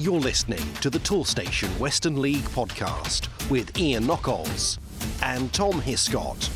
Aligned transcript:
You're 0.00 0.18
listening 0.18 0.62
to 0.80 0.88
the 0.88 0.98
Toolstation 0.98 1.68
Western 1.78 2.22
League 2.22 2.44
podcast 2.44 3.28
with 3.50 3.76
Ian 3.78 4.04
Knockolds 4.04 4.78
and 5.22 5.52
Tom 5.52 5.78
Hiscott. 5.78 6.48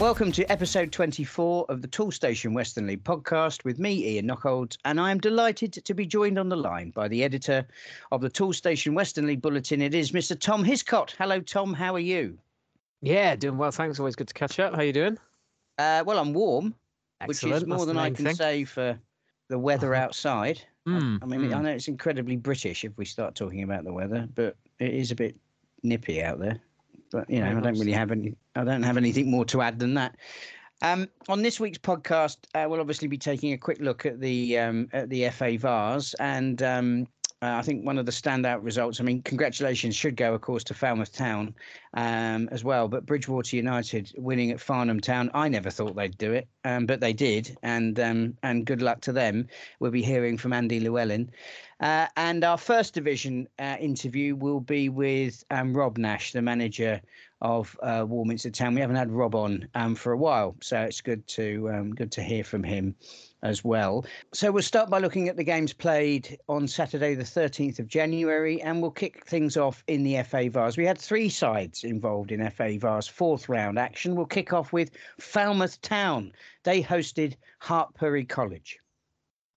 Welcome 0.00 0.32
to 0.32 0.44
episode 0.50 0.90
24 0.90 1.66
of 1.68 1.80
the 1.80 1.86
Toolstation 1.86 2.54
Western 2.54 2.88
League 2.88 3.04
podcast 3.04 3.62
with 3.64 3.78
me, 3.78 4.04
Ian 4.08 4.26
Knockolds, 4.26 4.78
and 4.84 5.00
I 5.00 5.12
am 5.12 5.18
delighted 5.20 5.74
to 5.74 5.94
be 5.94 6.04
joined 6.04 6.40
on 6.40 6.48
the 6.48 6.56
line 6.56 6.90
by 6.90 7.06
the 7.06 7.22
editor 7.22 7.64
of 8.10 8.20
the 8.20 8.28
Toolstation 8.28 8.94
Western 8.94 9.28
League 9.28 9.42
Bulletin. 9.42 9.80
It 9.80 9.94
is 9.94 10.10
Mr. 10.10 10.36
Tom 10.36 10.64
Hiscott. 10.64 11.12
Hello, 11.16 11.38
Tom. 11.38 11.72
How 11.72 11.94
are 11.94 12.00
you? 12.00 12.36
Yeah, 13.00 13.36
doing 13.36 13.58
well. 13.58 13.70
Thanks. 13.70 14.00
Always 14.00 14.16
good 14.16 14.26
to 14.28 14.34
catch 14.34 14.58
up. 14.58 14.72
How 14.74 14.80
are 14.80 14.84
you 14.84 14.92
doing? 14.92 15.18
Uh, 15.78 16.02
well, 16.04 16.18
I'm 16.18 16.32
warm, 16.32 16.74
Excellent. 17.20 17.52
which 17.54 17.62
is 17.62 17.68
more 17.68 17.78
That's 17.78 17.86
than 17.86 17.98
I 17.98 18.10
can 18.10 18.24
thing. 18.24 18.34
say 18.34 18.64
for 18.64 18.98
the 19.48 19.58
weather 19.58 19.94
outside. 20.04 20.60
I- 20.86 20.90
Mm, 20.90 21.18
I 21.22 21.26
mean, 21.26 21.52
I 21.52 21.58
mm. 21.58 21.62
know 21.62 21.70
it's 21.70 21.88
incredibly 21.88 22.36
British 22.36 22.84
if 22.84 22.96
we 22.98 23.04
start 23.04 23.34
talking 23.34 23.62
about 23.62 23.84
the 23.84 23.92
weather, 23.92 24.28
but 24.34 24.56
it 24.78 24.92
is 24.92 25.10
a 25.10 25.14
bit 25.14 25.36
nippy 25.82 26.22
out 26.22 26.40
there. 26.40 26.60
But 27.10 27.28
you 27.30 27.40
know, 27.40 27.56
I 27.56 27.60
don't 27.60 27.78
really 27.78 27.92
have 27.92 28.10
any. 28.10 28.34
I 28.56 28.64
don't 28.64 28.82
have 28.82 28.96
anything 28.96 29.30
more 29.30 29.44
to 29.46 29.62
add 29.62 29.78
than 29.78 29.94
that. 29.94 30.16
Um, 30.80 31.08
on 31.28 31.42
this 31.42 31.60
week's 31.60 31.78
podcast, 31.78 32.38
uh, 32.54 32.66
we'll 32.68 32.80
obviously 32.80 33.06
be 33.06 33.18
taking 33.18 33.52
a 33.52 33.58
quick 33.58 33.78
look 33.80 34.04
at 34.06 34.18
the 34.18 34.58
um, 34.58 34.88
at 34.92 35.08
the 35.10 35.28
FA 35.30 35.56
Vase, 35.56 36.14
and 36.14 36.62
um, 36.62 37.06
uh, 37.42 37.56
I 37.56 37.62
think 37.62 37.84
one 37.84 37.98
of 37.98 38.06
the 38.06 38.12
standout 38.12 38.64
results. 38.64 39.00
I 39.00 39.04
mean, 39.04 39.22
congratulations 39.22 39.94
should 39.94 40.16
go, 40.16 40.34
of 40.34 40.40
course, 40.40 40.64
to 40.64 40.74
Falmouth 40.74 41.14
Town 41.14 41.54
um, 41.94 42.48
as 42.50 42.64
well. 42.64 42.88
But 42.88 43.06
Bridgwater 43.06 43.56
United 43.56 44.12
winning 44.16 44.50
at 44.50 44.60
Farnham 44.60 45.00
Town, 45.00 45.30
I 45.34 45.48
never 45.48 45.70
thought 45.70 45.96
they'd 45.96 46.16
do 46.16 46.32
it, 46.32 46.48
um, 46.64 46.86
but 46.86 47.00
they 47.00 47.12
did, 47.12 47.56
and 47.62 47.98
um, 48.00 48.36
and 48.42 48.64
good 48.64 48.82
luck 48.82 49.00
to 49.02 49.12
them. 49.12 49.48
We'll 49.80 49.90
be 49.90 50.02
hearing 50.02 50.38
from 50.38 50.52
Andy 50.52 50.80
Llewelyn. 50.80 51.28
Uh, 51.80 52.06
and 52.16 52.44
our 52.44 52.58
first 52.58 52.94
division 52.94 53.48
uh, 53.58 53.76
interview 53.80 54.36
will 54.36 54.60
be 54.60 54.88
with 54.88 55.42
um, 55.50 55.76
Rob 55.76 55.98
Nash, 55.98 56.32
the 56.32 56.40
manager 56.40 57.00
of 57.40 57.76
uh, 57.82 58.04
Warminster 58.06 58.50
Town. 58.50 58.74
We 58.74 58.80
haven't 58.80 58.96
had 58.96 59.10
Rob 59.10 59.34
on 59.34 59.68
um, 59.74 59.96
for 59.96 60.12
a 60.12 60.16
while, 60.16 60.54
so 60.62 60.80
it's 60.80 61.00
good 61.00 61.26
to 61.28 61.68
um, 61.70 61.92
good 61.92 62.12
to 62.12 62.22
hear 62.22 62.44
from 62.44 62.62
him 62.62 62.94
as 63.42 63.64
well. 63.64 64.06
So 64.32 64.52
we'll 64.52 64.62
start 64.62 64.88
by 64.88 65.00
looking 65.00 65.28
at 65.28 65.36
the 65.36 65.42
games 65.42 65.72
played 65.72 66.38
on 66.48 66.68
Saturday, 66.68 67.14
the 67.14 67.24
13th 67.24 67.80
of 67.80 67.88
January, 67.88 68.62
and 68.62 68.80
we'll 68.80 68.92
kick 68.92 69.26
things 69.26 69.56
off 69.56 69.82
in 69.88 70.04
the 70.04 70.22
FA 70.22 70.48
Vase. 70.48 70.76
We 70.76 70.86
had 70.86 70.98
three 70.98 71.28
sides 71.28 71.81
involved 71.84 72.32
in 72.32 72.48
FA 72.50 72.78
Vase 72.78 73.08
fourth 73.08 73.48
round 73.48 73.78
action. 73.78 74.14
We'll 74.14 74.26
kick 74.26 74.52
off 74.52 74.72
with 74.72 74.90
Falmouth 75.20 75.80
Town. 75.80 76.32
They 76.64 76.82
hosted 76.82 77.36
Hartpury 77.62 78.28
College. 78.28 78.78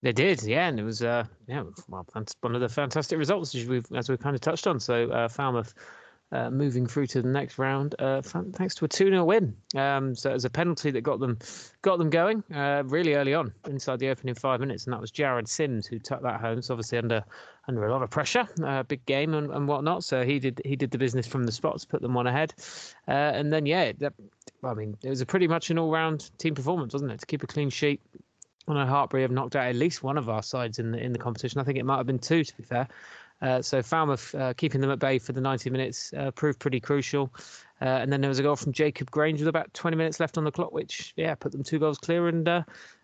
They 0.01 0.11
did, 0.11 0.43
yeah, 0.43 0.67
and 0.67 0.79
it 0.79 0.83
was 0.83 1.01
uh, 1.01 1.25
yeah, 1.47 1.63
well, 1.87 2.05
that's 2.13 2.35
one 2.41 2.53
of 2.53 2.61
the 2.61 2.69
fantastic 2.69 3.17
results 3.17 3.55
as 3.55 3.65
we've 3.65 3.91
as 3.95 4.09
we've 4.09 4.19
kind 4.19 4.35
of 4.35 4.41
touched 4.41 4.67
on. 4.67 4.79
So 4.79 5.09
uh, 5.09 5.27
Falmouth 5.27 5.73
uh, 6.31 6.49
moving 6.49 6.87
through 6.87 7.07
to 7.07 7.21
the 7.21 7.27
next 7.27 7.57
round, 7.57 7.95
uh, 7.99 8.21
thanks 8.21 8.75
to 8.75 8.85
a 8.85 8.87
two 8.87 9.09
0 9.09 9.23
win. 9.23 9.55
Um, 9.75 10.15
so 10.15 10.31
it 10.31 10.33
was 10.33 10.45
a 10.45 10.49
penalty 10.49 10.91
that 10.91 11.01
got 11.01 11.19
them 11.19 11.37
got 11.81 11.97
them 11.99 12.09
going 12.09 12.43
uh, 12.53 12.83
really 12.85 13.13
early 13.13 13.33
on 13.33 13.53
inside 13.67 13.99
the 13.99 14.09
opening 14.09 14.35
five 14.35 14.59
minutes, 14.59 14.85
and 14.85 14.93
that 14.93 15.01
was 15.01 15.11
Jared 15.11 15.47
Sims 15.47 15.85
who 15.85 15.99
tucked 15.99 16.23
that 16.23 16.41
home. 16.41 16.61
So 16.61 16.73
obviously 16.73 16.97
under 16.97 17.23
under 17.67 17.85
a 17.85 17.91
lot 17.91 18.01
of 18.01 18.09
pressure, 18.09 18.47
uh, 18.63 18.83
big 18.83 19.05
game 19.05 19.33
and, 19.33 19.51
and 19.51 19.67
whatnot. 19.67 20.03
So 20.03 20.23
he 20.23 20.39
did 20.39 20.61
he 20.65 20.75
did 20.75 20.91
the 20.91 20.97
business 20.97 21.27
from 21.27 21.45
the 21.45 21.51
spots, 21.51 21.85
put 21.85 22.01
them 22.01 22.13
one 22.13 22.27
ahead, 22.27 22.53
uh, 23.07 23.11
and 23.11 23.53
then 23.53 23.65
yeah, 23.65 23.91
that, 23.99 24.13
I 24.63 24.73
mean 24.73 24.97
it 25.03 25.09
was 25.09 25.21
a 25.21 25.25
pretty 25.25 25.47
much 25.47 25.69
an 25.69 25.77
all 25.77 25.91
round 25.91 26.31
team 26.39 26.55
performance, 26.55 26.93
wasn't 26.93 27.11
it? 27.11 27.19
To 27.19 27.25
keep 27.25 27.43
a 27.43 27.47
clean 27.47 27.69
sheet. 27.69 28.01
I 28.67 28.73
know 28.73 28.91
Hartpury 28.91 29.21
have 29.21 29.31
knocked 29.31 29.55
out 29.55 29.67
at 29.67 29.75
least 29.75 30.01
one 30.01 30.17
of 30.17 30.27
our 30.27 30.41
sides 30.41 30.79
in 30.79 30.91
the 30.91 30.97
in 30.97 31.13
the 31.13 31.19
competition. 31.19 31.61
I 31.61 31.63
think 31.63 31.77
it 31.77 31.85
might 31.85 31.97
have 31.97 32.07
been 32.07 32.19
two, 32.19 32.43
to 32.43 32.57
be 32.57 32.63
fair. 32.63 32.87
Uh, 33.41 33.61
so 33.61 33.81
Falmouth 33.81 34.33
uh, 34.35 34.53
keeping 34.53 34.81
them 34.81 34.91
at 34.91 34.99
bay 34.99 35.19
for 35.19 35.33
the 35.33 35.41
90 35.41 35.69
minutes 35.69 36.13
uh, 36.17 36.31
proved 36.31 36.59
pretty 36.59 36.79
crucial. 36.79 37.33
Uh, 37.81 37.85
and 37.85 38.11
then 38.11 38.21
there 38.21 38.29
was 38.29 38.39
a 38.39 38.43
goal 38.43 38.55
from 38.55 38.71
Jacob 38.71 39.11
Grange 39.11 39.39
with 39.39 39.47
about 39.47 39.73
20 39.73 39.97
minutes 39.97 40.19
left 40.19 40.37
on 40.37 40.43
the 40.45 40.51
clock, 40.51 40.71
which 40.71 41.13
yeah 41.17 41.35
put 41.35 41.51
them 41.51 41.63
two 41.63 41.79
goals 41.79 41.97
clear, 41.97 42.27
and 42.27 42.47
uh, 42.47 42.63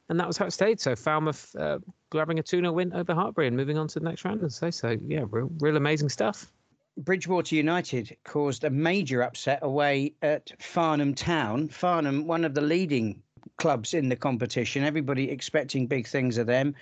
and 0.09 0.19
that 0.19 0.27
was 0.27 0.37
how 0.37 0.45
it 0.45 0.51
stayed. 0.51 0.79
So 0.79 0.95
Falmouth 0.95 1.55
uh, 1.57 1.79
grabbing 2.09 2.39
a 2.39 2.43
2 2.43 2.61
0 2.61 2.71
win 2.71 2.93
over 2.93 3.13
Hartpury 3.13 3.47
and 3.47 3.57
moving 3.57 3.77
on 3.77 3.87
to 3.89 3.99
the 3.99 4.05
next 4.05 4.23
round. 4.23 4.41
And 4.41 4.51
so 4.51 4.69
so 4.69 4.97
yeah, 5.05 5.25
real, 5.29 5.51
real 5.59 5.77
amazing 5.77 6.09
stuff. 6.09 6.49
Bridgwater 6.97 7.55
United 7.55 8.15
caused 8.25 8.63
a 8.63 8.69
major 8.69 9.23
upset 9.23 9.59
away 9.61 10.13
at 10.21 10.51
Farnham 10.59 11.13
Town. 11.13 11.69
Farnham, 11.69 12.27
one 12.27 12.43
of 12.43 12.53
the 12.53 12.61
leading 12.61 13.21
clubs 13.57 13.93
in 13.93 14.09
the 14.09 14.15
competition, 14.15 14.83
everybody 14.83 15.29
expecting 15.29 15.87
big 15.87 16.07
things 16.07 16.37
of 16.37 16.47
them. 16.47 16.75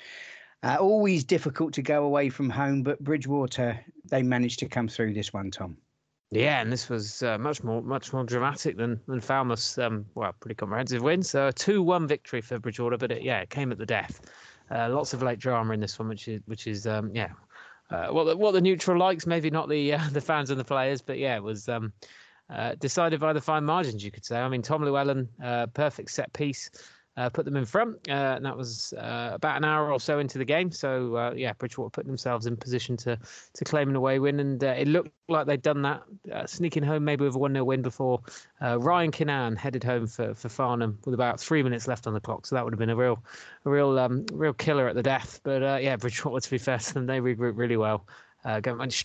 Uh, 0.62 0.78
always 0.80 1.24
difficult 1.24 1.74
to 1.74 1.82
go 1.82 2.04
away 2.04 2.30
from 2.30 2.50
home, 2.50 2.84
but 2.84 3.00
Bridgwater, 3.00 3.80
they 4.06 4.22
managed 4.22 4.60
to 4.60 4.68
come 4.68 4.88
through 4.88 5.14
this 5.14 5.32
one, 5.32 5.52
Tom. 5.52 5.78
Yeah, 6.32 6.62
and 6.62 6.72
this 6.72 6.90
was 6.90 7.24
uh, 7.24 7.38
much 7.40 7.64
more 7.64 7.82
much 7.82 8.14
more 8.14 8.24
dramatic 8.24 8.78
than 8.78 9.00
than 9.08 9.20
Falmouth's 9.20 9.78
um, 9.80 10.06
well 10.14 10.34
pretty 10.40 10.56
comprehensive 10.56 11.02
win. 11.02 11.24
So 11.24 11.48
a 11.48 11.54
two 11.54 11.82
one 11.82 12.08
victory 12.08 12.42
for 12.42 12.60
Bridgwater, 12.60 12.98
but 12.98 13.12
it, 13.12 13.24
yeah, 13.24 13.40
it 13.40 13.50
came 13.50 13.72
at 13.72 13.80
the 13.80 13.86
death. 13.86 14.22
Uh, 14.70 14.90
lots 14.90 15.14
of 15.14 15.24
late 15.24 15.40
drama 15.40 15.74
in 15.74 15.80
this 15.80 15.98
one, 15.98 16.08
which 16.08 16.28
is 16.28 16.42
which 16.46 16.68
is 16.68 16.86
um, 16.86 17.10
yeah, 17.16 17.32
uh, 17.90 18.10
what 18.10 18.26
the, 18.26 18.38
what 18.38 18.52
the 18.52 18.62
neutral 18.62 19.00
likes, 19.00 19.26
maybe 19.26 19.50
not 19.50 19.70
the 19.70 19.94
uh, 19.94 20.02
the 20.12 20.22
fans 20.22 20.52
and 20.52 20.60
the 20.60 20.64
players, 20.64 21.02
but 21.02 21.18
yeah, 21.18 21.36
it 21.36 21.44
was 21.44 21.68
um, 21.68 21.92
uh, 22.50 22.76
decided 22.76 23.20
by 23.20 23.34
the 23.34 23.42
fine 23.42 23.64
margins, 23.64 24.04
you 24.04 24.12
could 24.12 24.26
say. 24.26 24.40
I 24.40 24.50
mean, 24.50 24.62
Tom 24.62 24.84
Llewellyn, 24.84 25.28
uh, 25.44 25.68
perfect 25.68 26.12
set 26.12 26.32
piece. 26.34 26.70
Uh, 27.18 27.30
put 27.30 27.44
them 27.44 27.58
in 27.58 27.66
front, 27.66 27.98
uh, 28.08 28.36
and 28.38 28.46
that 28.46 28.56
was 28.56 28.94
uh, 28.94 29.32
about 29.34 29.58
an 29.58 29.66
hour 29.66 29.92
or 29.92 30.00
so 30.00 30.20
into 30.20 30.38
the 30.38 30.46
game. 30.46 30.72
So 30.72 31.16
uh, 31.18 31.34
yeah, 31.36 31.52
Bridgwater 31.52 31.90
put 31.90 32.06
themselves 32.06 32.46
in 32.46 32.56
position 32.56 32.96
to 32.98 33.20
to 33.56 33.66
claim 33.66 33.90
an 33.90 33.98
away 33.98 34.20
win, 34.20 34.40
and 34.40 34.64
uh, 34.64 34.68
it 34.78 34.88
looked 34.88 35.12
like 35.28 35.46
they'd 35.46 35.62
done 35.62 35.82
that, 35.82 36.04
uh, 36.32 36.46
sneaking 36.46 36.84
home 36.84 37.04
maybe 37.04 37.26
with 37.26 37.36
a 37.36 37.38
one 37.38 37.52
0 37.52 37.66
win 37.66 37.82
before 37.82 38.22
Ryan 38.62 39.12
Kinnan 39.12 39.58
headed 39.58 39.84
home 39.84 40.08
for, 40.08 40.34
for 40.34 40.48
Farnham 40.48 40.98
with 41.04 41.14
about 41.14 41.42
three 41.42 41.62
minutes 41.62 41.90
left 41.90 42.08
on 42.08 42.14
the 42.14 42.22
clock. 42.22 42.46
So 42.46 42.56
that 42.56 42.64
would 42.64 42.74
have 42.74 42.80
been 42.80 42.90
a 42.90 42.96
real, 42.96 43.22
a 43.66 43.70
real, 43.70 44.00
um, 44.00 44.26
real 44.32 44.54
killer 44.54 44.88
at 44.88 44.96
the 44.96 45.04
death. 45.04 45.42
But 45.44 45.84
yeah, 45.84 45.98
Bridgwater, 45.98 46.40
to 46.40 46.50
be 46.50 46.58
fair 46.58 46.78
to 46.78 46.94
them, 46.94 47.06
they 47.06 47.20
regrouped 47.20 47.58
really 47.58 47.78
well. 47.78 48.06
Uh, 48.46 48.62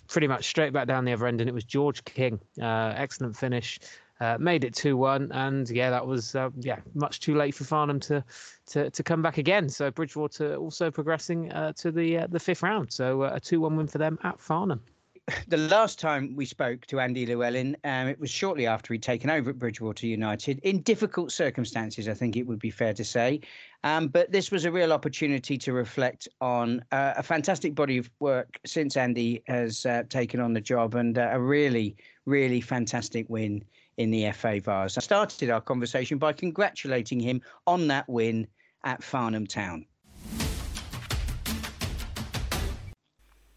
pretty 0.06 0.28
much 0.28 0.44
straight 0.44 0.72
back 0.72 0.86
down 0.86 1.04
the 1.04 1.12
other 1.12 1.26
end, 1.26 1.40
and 1.40 1.50
it 1.50 1.52
was 1.52 1.64
George 1.64 2.04
King. 2.04 2.38
Uh, 2.60 2.92
excellent 2.96 3.36
finish. 3.36 3.80
Uh, 4.20 4.36
made 4.38 4.62
it 4.62 4.72
2-1 4.74 5.28
and 5.32 5.68
yeah 5.70 5.90
that 5.90 6.06
was 6.06 6.36
uh, 6.36 6.48
yeah 6.60 6.78
much 6.94 7.18
too 7.18 7.34
late 7.34 7.52
for 7.52 7.64
Farnham 7.64 7.98
to 7.98 8.24
to, 8.66 8.88
to 8.90 9.02
come 9.02 9.22
back 9.22 9.38
again. 9.38 9.68
So 9.68 9.90
Bridgwater 9.90 10.54
also 10.54 10.90
progressing 10.90 11.52
uh, 11.52 11.72
to 11.74 11.90
the 11.90 12.18
uh, 12.18 12.26
the 12.30 12.38
fifth 12.38 12.62
round. 12.62 12.92
So 12.92 13.22
uh, 13.22 13.32
a 13.34 13.40
2-1 13.40 13.76
win 13.76 13.86
for 13.88 13.98
them 13.98 14.18
at 14.22 14.40
Farnham. 14.40 14.80
The 15.48 15.56
last 15.56 15.98
time 15.98 16.34
we 16.36 16.44
spoke 16.44 16.86
to 16.86 17.00
Andy 17.00 17.26
Llewelyn, 17.26 17.76
um, 17.84 18.08
it 18.08 18.20
was 18.20 18.30
shortly 18.30 18.66
after 18.66 18.92
he'd 18.92 19.02
taken 19.02 19.30
over 19.30 19.50
at 19.50 19.58
Bridgwater 19.58 20.06
United. 20.06 20.58
In 20.60 20.82
difficult 20.82 21.32
circumstances, 21.32 22.08
I 22.08 22.14
think 22.14 22.36
it 22.36 22.46
would 22.46 22.58
be 22.58 22.70
fair 22.70 22.92
to 22.92 23.04
say. 23.04 23.40
Um, 23.84 24.08
but 24.08 24.30
this 24.32 24.50
was 24.50 24.64
a 24.64 24.72
real 24.72 24.92
opportunity 24.92 25.56
to 25.58 25.72
reflect 25.72 26.28
on 26.40 26.84
uh, 26.92 27.14
a 27.16 27.22
fantastic 27.22 27.74
body 27.74 27.96
of 27.98 28.10
work 28.20 28.58
since 28.66 28.96
Andy 28.96 29.42
has 29.46 29.86
uh, 29.86 30.02
taken 30.08 30.40
on 30.40 30.52
the 30.52 30.60
job 30.60 30.94
and 30.94 31.16
uh, 31.16 31.30
a 31.32 31.40
really, 31.40 31.96
really 32.26 32.60
fantastic 32.60 33.26
win 33.28 33.64
in 33.96 34.10
the 34.10 34.30
FA 34.32 34.60
Vase. 34.60 34.98
I 34.98 35.00
started 35.00 35.50
our 35.50 35.60
conversation 35.60 36.18
by 36.18 36.32
congratulating 36.32 37.20
him 37.20 37.40
on 37.66 37.88
that 37.88 38.08
win 38.08 38.46
at 38.84 39.02
Farnham 39.02 39.46
Town. 39.46 39.86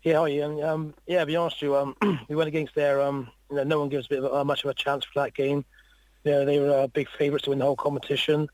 Yeah, 0.04 0.20
hi, 0.20 0.28
Ian. 0.30 0.64
Um, 0.64 0.94
yeah, 1.06 1.20
to 1.20 1.26
be 1.26 1.36
honest 1.36 1.62
with 1.62 1.64
you, 1.64 1.76
um, 1.76 1.96
we 2.30 2.36
went 2.36 2.48
against 2.48 2.76
their, 2.76 3.02
um, 3.02 3.30
you 3.50 3.58
know, 3.58 3.64
no 3.64 3.80
one 3.80 3.90
gives 3.90 4.08
a 4.10 4.24
of, 4.24 4.34
uh, 4.34 4.44
much 4.46 4.64
of 4.64 4.70
a 4.70 4.74
chance 4.74 5.04
for 5.04 5.22
that 5.22 5.34
game. 5.34 5.66
You 6.24 6.32
know, 6.32 6.46
they 6.46 6.60
were 6.60 6.72
uh, 6.72 6.88
big 6.88 7.10
favourites 7.18 7.44
to 7.44 7.50
win 7.50 7.60
the 7.60 7.66
whole 7.66 7.76
competition. 7.76 8.48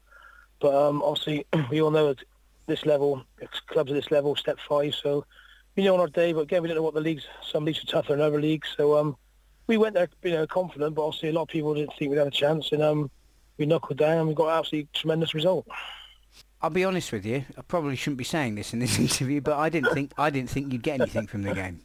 But 0.59 0.73
um, 0.73 1.03
obviously, 1.03 1.45
we 1.69 1.81
all 1.81 1.91
know 1.91 2.09
at 2.09 2.17
this 2.65 2.85
level, 2.85 3.23
clubs 3.67 3.91
at 3.91 3.95
this 3.95 4.09
level, 4.09 4.35
step 4.35 4.57
five. 4.67 4.95
So 4.95 5.25
we 5.75 5.83
know 5.83 5.93
on 5.93 5.99
our 5.99 6.07
day, 6.07 6.33
but 6.33 6.41
again, 6.41 6.61
we 6.61 6.69
don't 6.69 6.77
know 6.77 6.83
what 6.83 6.93
the 6.93 7.01
leagues, 7.01 7.27
some 7.43 7.65
leagues 7.65 7.83
are 7.83 7.87
tougher 7.87 8.13
than 8.13 8.21
other 8.21 8.41
leagues. 8.41 8.73
So 8.75 8.97
um, 8.97 9.17
we 9.67 9.77
went 9.77 9.95
there, 9.95 10.09
you 10.23 10.31
know, 10.31 10.47
confident, 10.47 10.95
but 10.95 11.05
obviously 11.05 11.29
a 11.29 11.33
lot 11.33 11.43
of 11.43 11.47
people 11.47 11.73
didn't 11.73 11.93
think 11.97 12.11
we'd 12.11 12.17
have 12.17 12.27
a 12.27 12.31
chance. 12.31 12.71
And 12.71 12.81
um, 12.81 13.09
we 13.57 13.65
knuckled 13.65 13.97
down 13.97 14.17
and 14.19 14.27
we 14.27 14.33
got 14.33 14.49
an 14.49 14.59
absolutely 14.59 14.89
tremendous 14.93 15.33
result. 15.33 15.67
I'll 16.61 16.69
be 16.69 16.85
honest 16.85 17.11
with 17.11 17.25
you. 17.25 17.43
I 17.57 17.61
probably 17.61 17.95
shouldn't 17.95 18.17
be 18.17 18.23
saying 18.23 18.55
this 18.55 18.73
in 18.73 18.79
this 18.79 18.97
interview, 18.99 19.41
but 19.41 19.57
I 19.57 19.69
didn't 19.69 19.93
think 19.93 20.13
I 20.17 20.29
didn't 20.29 20.49
think 20.49 20.71
you'd 20.71 20.83
get 20.83 20.99
anything 20.99 21.27
from 21.27 21.43
the 21.43 21.53
game. 21.53 21.81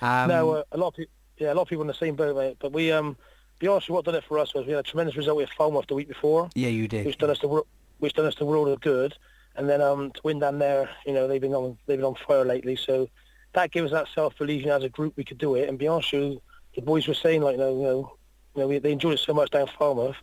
Um, 0.00 0.28
no, 0.28 0.50
uh, 0.50 0.62
a 0.72 0.78
lot 0.78 0.88
of 0.88 0.94
people, 0.94 1.12
yeah, 1.38 1.52
a 1.52 1.54
lot 1.54 1.62
of 1.62 1.68
people 1.68 1.82
in 1.82 1.88
the 1.88 1.94
same 1.94 2.14
boat, 2.14 2.36
mate. 2.36 2.56
But 2.58 2.72
we, 2.72 2.90
um, 2.92 3.16
be 3.58 3.66
honest, 3.66 3.84
with 3.84 3.90
you, 3.90 3.94
what 3.96 4.04
done 4.04 4.14
it 4.14 4.24
for 4.24 4.38
us 4.38 4.54
was 4.54 4.64
we 4.64 4.72
had 4.72 4.80
a 4.80 4.88
tremendous 4.88 5.16
result 5.16 5.36
with 5.36 5.50
Falmouth 5.50 5.86
the 5.88 5.94
week 5.94 6.08
before, 6.08 6.48
yeah, 6.54 6.68
you 6.68 6.88
did. 6.88 7.04
which 7.04 7.18
done 7.18 7.30
us 7.30 7.40
the 7.40 7.48
wor- 7.48 7.66
which 7.98 8.14
done 8.14 8.26
us 8.26 8.36
the 8.36 8.46
world 8.46 8.68
of 8.68 8.80
good. 8.80 9.14
And 9.56 9.68
then 9.68 9.82
um, 9.82 10.12
to 10.12 10.20
win 10.22 10.38
down 10.38 10.58
there, 10.58 10.88
you 11.04 11.12
know, 11.12 11.26
they've 11.26 11.40
been 11.40 11.54
on 11.54 11.76
they've 11.86 11.98
been 11.98 12.06
on 12.06 12.14
fire 12.14 12.44
lately. 12.44 12.76
So 12.76 13.08
that 13.52 13.72
gives 13.72 13.92
us 13.92 14.04
that 14.04 14.14
self 14.14 14.38
belief. 14.38 14.62
You 14.62 14.68
know, 14.68 14.76
as 14.76 14.84
a 14.84 14.88
group, 14.88 15.14
we 15.16 15.24
could 15.24 15.38
do 15.38 15.56
it. 15.56 15.68
And 15.68 15.78
be 15.78 15.88
honest, 15.88 16.12
with 16.12 16.22
you, 16.22 16.42
the 16.74 16.82
boys 16.82 17.06
were 17.06 17.14
saying 17.14 17.42
like, 17.42 17.56
you 17.56 17.58
know, 17.58 18.16
you 18.54 18.60
know, 18.60 18.68
we, 18.68 18.78
they 18.78 18.92
enjoyed 18.92 19.14
it 19.14 19.20
so 19.20 19.34
much 19.34 19.50
down 19.50 19.68
Falmouth. 19.78 20.16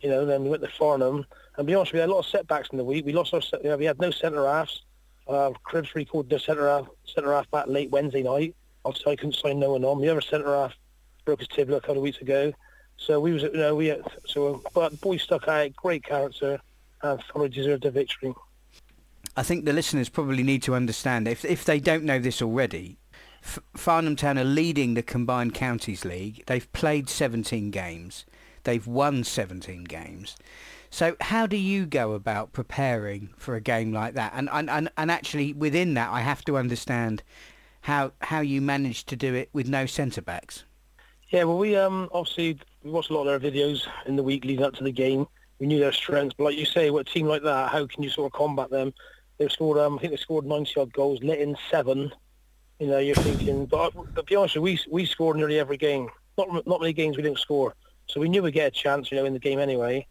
You 0.00 0.10
know, 0.10 0.26
then 0.26 0.44
we 0.44 0.50
went 0.50 0.62
to 0.62 0.68
Farnham. 0.68 1.24
And 1.56 1.66
be 1.66 1.74
honest, 1.74 1.92
we 1.92 1.98
had 1.98 2.08
a 2.08 2.12
lot 2.12 2.20
of 2.20 2.26
setbacks 2.26 2.68
in 2.72 2.78
the 2.78 2.84
week. 2.84 3.06
We 3.06 3.12
lost 3.12 3.32
our, 3.32 3.40
you 3.62 3.70
know, 3.70 3.76
we 3.76 3.84
had 3.84 3.98
no 3.98 4.10
centre 4.10 4.46
halves. 4.46 4.82
Uh, 5.26 5.52
Cribbs 5.66 5.94
recalled 5.94 6.28
the 6.28 6.38
centre 6.38 6.68
half, 6.68 6.86
centre 7.06 7.32
half 7.32 7.50
back 7.50 7.66
late 7.66 7.90
Wednesday 7.90 8.22
night. 8.22 8.54
obviously 8.84 9.12
I 9.12 9.16
couldn't 9.16 9.36
sign 9.36 9.58
no 9.58 9.72
one 9.72 9.84
on. 9.84 10.00
The 10.00 10.10
other 10.10 10.20
centre 10.20 10.54
half 10.54 10.74
broke 11.24 11.38
his 11.38 11.48
tibia 11.48 11.76
a 11.76 11.80
couple 11.80 11.96
of 11.96 12.02
weeks 12.02 12.20
ago. 12.20 12.52
So 12.96 13.20
we 13.20 13.32
was, 13.32 13.42
you 13.42 13.52
know, 13.52 13.74
we 13.74 13.86
had, 13.86 14.02
so 14.26 14.62
but 14.74 14.92
the 14.92 14.98
boys 14.98 15.22
stuck 15.22 15.48
out, 15.48 15.74
great 15.74 16.04
character, 16.04 16.60
and 17.02 17.20
thoroughly 17.22 17.48
deserved 17.48 17.84
a 17.84 17.90
victory. 17.90 18.34
I 19.36 19.42
think 19.42 19.64
the 19.64 19.72
listeners 19.72 20.08
probably 20.08 20.42
need 20.42 20.62
to 20.64 20.74
understand 20.74 21.26
if 21.26 21.44
if 21.44 21.64
they 21.64 21.80
don't 21.80 22.04
know 22.04 22.18
this 22.18 22.40
already. 22.40 22.98
F- 23.44 23.58
Farnham 23.76 24.16
Town 24.16 24.38
are 24.38 24.44
leading 24.44 24.94
the 24.94 25.02
combined 25.02 25.54
counties 25.54 26.04
league. 26.04 26.42
They've 26.46 26.70
played 26.72 27.08
17 27.08 27.70
games. 27.70 28.24
They've 28.64 28.86
won 28.86 29.22
17 29.22 29.84
games. 29.84 30.36
So 30.90 31.16
how 31.20 31.46
do 31.46 31.56
you 31.56 31.86
go 31.86 32.12
about 32.12 32.52
preparing 32.52 33.30
for 33.36 33.54
a 33.54 33.60
game 33.60 33.92
like 33.92 34.14
that? 34.14 34.32
And 34.34 34.48
and, 34.50 34.70
and, 34.70 34.88
and 34.96 35.10
actually 35.10 35.52
within 35.52 35.94
that, 35.94 36.10
I 36.10 36.20
have 36.20 36.44
to 36.46 36.56
understand 36.56 37.22
how 37.82 38.12
how 38.22 38.40
you 38.40 38.60
managed 38.60 39.08
to 39.08 39.16
do 39.16 39.34
it 39.34 39.50
with 39.52 39.68
no 39.68 39.86
centre 39.86 40.22
backs. 40.22 40.64
Yeah, 41.30 41.44
well, 41.44 41.58
we 41.58 41.76
um 41.76 42.08
obviously 42.12 42.58
we 42.82 42.90
watched 42.90 43.10
a 43.10 43.14
lot 43.14 43.26
of 43.26 43.42
their 43.42 43.50
videos 43.50 43.86
in 44.06 44.16
the 44.16 44.22
week 44.22 44.44
leading 44.44 44.64
up 44.64 44.74
to 44.74 44.84
the 44.84 44.92
game. 44.92 45.26
We 45.58 45.66
knew 45.66 45.80
their 45.80 45.92
strengths, 45.92 46.34
but 46.38 46.44
like 46.44 46.56
you 46.56 46.64
say, 46.64 46.90
with 46.90 47.06
a 47.06 47.10
team 47.10 47.26
like 47.26 47.42
that, 47.42 47.70
how 47.70 47.86
can 47.86 48.02
you 48.02 48.10
sort 48.10 48.32
of 48.32 48.38
combat 48.38 48.70
them? 48.70 48.94
They've 49.38 49.50
scored, 49.50 49.78
um, 49.78 49.96
I 49.96 50.00
think 50.00 50.12
they 50.12 50.16
scored 50.16 50.46
90 50.46 50.80
odd 50.80 50.92
goals, 50.92 51.22
let 51.22 51.38
in 51.38 51.56
seven. 51.70 52.12
You 52.78 52.88
know, 52.88 52.98
you're 52.98 53.14
thinking, 53.14 53.66
but 53.66 53.92
to 54.16 54.22
be 54.24 54.34
honest, 54.36 54.56
we 54.56 54.78
we 54.90 55.06
scored 55.06 55.36
nearly 55.36 55.58
every 55.58 55.76
game. 55.76 56.08
Not 56.36 56.66
not 56.66 56.80
many 56.80 56.92
games 56.92 57.16
we 57.16 57.22
didn't 57.22 57.38
score, 57.38 57.74
so 58.06 58.20
we 58.20 58.28
knew 58.28 58.42
we'd 58.42 58.52
get 58.54 58.68
a 58.68 58.70
chance, 58.70 59.10
you 59.10 59.16
know, 59.16 59.24
in 59.24 59.32
the 59.32 59.38
game 59.38 59.58
anyway. 59.58 60.06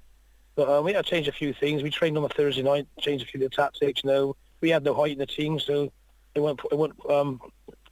But 0.55 0.69
um, 0.69 0.85
we 0.85 0.93
had 0.93 1.03
to 1.03 1.09
change 1.09 1.27
a 1.27 1.31
few 1.31 1.53
things. 1.53 1.83
We 1.83 1.89
trained 1.89 2.17
on 2.17 2.23
a 2.23 2.29
Thursday 2.29 2.61
night, 2.61 2.87
changed 2.99 3.25
a 3.25 3.27
few 3.27 3.43
of 3.43 3.49
the 3.49 3.55
tactics. 3.55 4.01
You 4.03 4.09
know, 4.09 4.35
we 4.61 4.69
had 4.69 4.83
no 4.83 4.93
height 4.93 5.11
in 5.11 5.17
the 5.17 5.25
team, 5.25 5.59
so 5.59 5.91
it 6.35 6.39
went 6.39 6.61
it 6.71 6.77
went 6.77 6.93
um, 7.09 7.41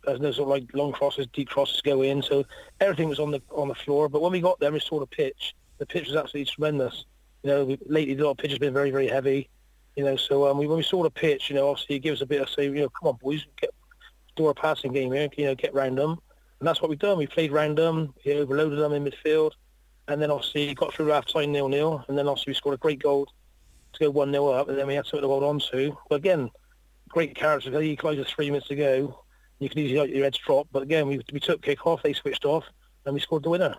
there's 0.06 0.19
no 0.19 0.31
sort 0.31 0.47
of 0.47 0.50
like 0.50 0.73
long 0.73 0.91
crosses, 0.91 1.27
deep 1.33 1.50
crosses 1.50 1.81
go 1.81 2.01
in. 2.01 2.21
So 2.21 2.45
everything 2.79 3.09
was 3.09 3.19
on 3.19 3.31
the 3.31 3.41
on 3.51 3.68
the 3.68 3.75
floor. 3.75 4.09
But 4.09 4.21
when 4.21 4.31
we 4.31 4.41
got 4.41 4.59
there, 4.59 4.71
we 4.71 4.79
saw 4.79 5.00
the 5.00 5.07
pitch. 5.07 5.53
The 5.77 5.85
pitch 5.85 6.07
was 6.07 6.15
absolutely 6.15 6.51
tremendous. 6.51 7.06
You 7.44 7.50
know, 7.50 7.65
we, 7.65 7.79
lately 7.88 8.13
the 8.13 8.33
pitch 8.35 8.51
has 8.51 8.59
been 8.59 8.73
very 8.73 8.91
very 8.91 9.07
heavy. 9.07 9.50
You 9.95 10.06
know, 10.06 10.15
so 10.15 10.47
um, 10.50 10.57
we, 10.57 10.68
when 10.68 10.77
we 10.77 10.83
saw 10.83 11.03
the 11.03 11.12
pitch, 11.12 11.50
you 11.50 11.56
know, 11.56 11.69
obviously 11.69 11.97
it 11.97 12.00
gives 12.00 12.21
a 12.21 12.25
bit 12.25 12.41
of 12.41 12.50
say, 12.50 12.63
you 12.65 12.75
know, 12.75 12.89
come 12.89 13.09
on 13.09 13.18
boys, 13.21 13.45
get 13.59 13.71
do 14.41 14.49
a 14.49 14.53
passing 14.53 14.93
game 14.93 15.11
here, 15.11 15.29
you 15.38 15.45
know, 15.45 15.55
get 15.55 15.73
round 15.73 15.97
them. 15.97 16.19
And 16.59 16.67
that's 16.67 16.81
what 16.81 16.89
we've 16.89 16.99
done. 16.99 17.17
We 17.17 17.27
played 17.27 17.51
round 17.51 17.77
them, 17.77 18.13
we 18.25 18.33
overloaded 18.33 18.79
them 18.79 18.93
in 18.93 19.03
midfield, 19.03 19.51
and 20.07 20.21
then 20.21 20.29
obviously 20.29 20.73
got 20.75 20.93
through 20.93 21.07
half 21.07 21.25
time 21.25 21.51
nil 21.51 21.69
nil, 21.69 22.03
and 22.07 22.17
then 22.17 22.27
obviously 22.27 22.51
we 22.51 22.55
scored 22.55 22.75
a 22.75 22.77
great 22.77 23.01
goal 23.01 23.27
to 23.93 23.99
go 23.99 24.09
one 24.09 24.31
0 24.31 24.47
up, 24.49 24.69
and 24.69 24.77
then 24.77 24.88
we 24.88 24.95
had 24.95 25.05
something 25.05 25.21
to 25.21 25.27
hold 25.27 25.43
on 25.43 25.59
to. 25.71 25.97
But 26.09 26.15
again, 26.15 26.49
great 27.09 27.35
character. 27.35 27.81
He 27.81 27.91
equalised 27.91 28.19
with 28.19 28.27
three 28.27 28.49
minutes 28.49 28.67
to 28.67 28.75
go. 28.75 29.23
You 29.59 29.69
can 29.69 29.79
easily 29.79 29.99
let 29.99 30.09
your 30.09 30.23
heads 30.23 30.39
drop, 30.39 30.67
but 30.71 30.83
again, 30.83 31.07
we 31.07 31.21
we 31.31 31.39
took 31.39 31.61
kick 31.61 31.85
off, 31.85 32.03
they 32.03 32.13
switched 32.13 32.45
off, 32.45 32.65
and 33.05 33.13
we 33.13 33.19
scored 33.19 33.44
the 33.44 33.49
winner. 33.49 33.75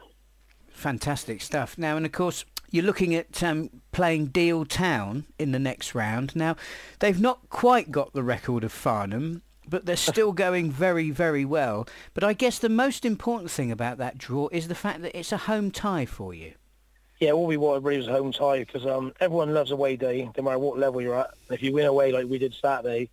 Fantastic 0.71 1.43
stuff. 1.43 1.77
Now, 1.77 1.97
and 1.97 2.07
of 2.07 2.13
course, 2.13 2.45
you're 2.71 2.85
looking 2.85 3.15
at 3.15 3.43
um, 3.43 3.69
playing 3.93 4.27
Deal 4.27 4.65
Town 4.65 5.27
in 5.39 5.53
the 5.53 5.59
next 5.59 5.95
round. 5.95 6.35
Now, 6.35 6.57
they've 7.01 7.21
not 7.21 7.49
quite 7.51 7.91
got 7.91 8.13
the 8.13 8.23
record 8.23 8.65
of 8.65 8.73
Farnham, 8.73 9.43
but 9.69 9.87
they're 9.87 9.97
still 9.97 10.33
going 10.33 10.71
very, 10.71 11.11
very 11.11 11.45
well. 11.45 11.87
But 12.15 12.25
I 12.25 12.33
guess 12.33 12.59
the 12.59 12.69
most 12.69 13.05
important 13.05 13.51
thing 13.51 13.71
about 13.71 13.99
that 13.99 14.19
draw 14.19 14.49
is 14.53 14.69
the 14.69 14.75
fact 14.75 15.03
that 15.03 15.17
it's 15.19 15.33
a 15.33 15.37
home 15.37 15.71
tie 15.71 16.07
for 16.07 16.35
you. 16.35 16.55
Yeah, 17.21 17.31
all 17.31 17.47
we 17.47 17.57
wanted 17.57 17.85
really 17.85 17.99
was 17.99 18.09
a 18.09 18.13
home 18.13 18.33
tie 18.33 18.61
because 18.61 18.85
um, 18.85 19.13
everyone 19.21 19.55
loves 19.55 19.71
away 19.71 19.97
day, 19.97 20.29
no 20.37 20.43
matter 20.43 20.59
what 20.59 20.79
level 20.79 21.01
you're 21.01 21.19
at. 21.19 21.31
If 21.51 21.63
you 21.63 21.73
win 21.73 21.87
away 21.87 22.11
like 22.11 22.27
we 22.27 22.39
did 22.39 22.53
Saturday, 22.53 23.11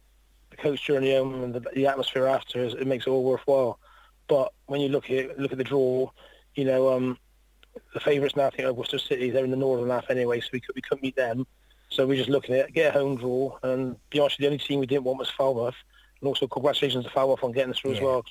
the 0.49 0.57
coach 0.57 0.83
journey 0.83 1.13
home 1.13 1.43
and 1.43 1.53
the, 1.53 1.59
the 1.75 1.85
atmosphere 1.85 2.25
after, 2.25 2.63
it 2.63 2.87
makes 2.87 3.05
it 3.05 3.11
all 3.11 3.23
worthwhile. 3.23 3.79
But 4.27 4.51
when 4.65 4.81
you 4.81 4.89
look 4.89 5.11
at 5.11 5.39
look 5.39 5.51
at 5.51 5.57
the 5.59 5.63
draw, 5.63 6.09
you 6.55 6.65
know, 6.65 6.91
um, 6.91 7.17
the 7.93 7.99
favourites 7.99 8.35
now, 8.35 8.47
I 8.47 8.49
think, 8.49 8.67
are 8.67 8.73
Worcester 8.73 8.99
City. 8.99 9.29
They're 9.29 9.45
in 9.45 9.51
the 9.51 9.57
northern 9.57 9.89
half 9.89 10.09
anyway, 10.09 10.39
so 10.39 10.47
we, 10.53 10.59
could, 10.59 10.75
we 10.75 10.81
couldn't 10.81 11.03
meet 11.03 11.15
them. 11.15 11.45
So 11.89 12.05
we're 12.05 12.17
just 12.17 12.29
looking 12.29 12.55
at 12.55 12.73
get 12.73 12.95
a 12.95 12.99
home 12.99 13.15
draw. 13.15 13.57
And 13.63 13.95
be 14.09 14.19
honest, 14.19 14.37
the 14.37 14.45
only 14.45 14.59
team 14.59 14.79
we 14.79 14.85
didn't 14.85 15.03
want 15.03 15.19
was 15.19 15.29
Falmouth. 15.29 15.75
And 16.21 16.27
also 16.27 16.47
congratulations 16.47 17.05
to 17.05 17.11
Falmouth 17.11 17.43
on 17.43 17.51
getting 17.51 17.73
through 17.73 17.91
yeah. 17.91 17.97
as 17.97 18.03
well. 18.03 18.25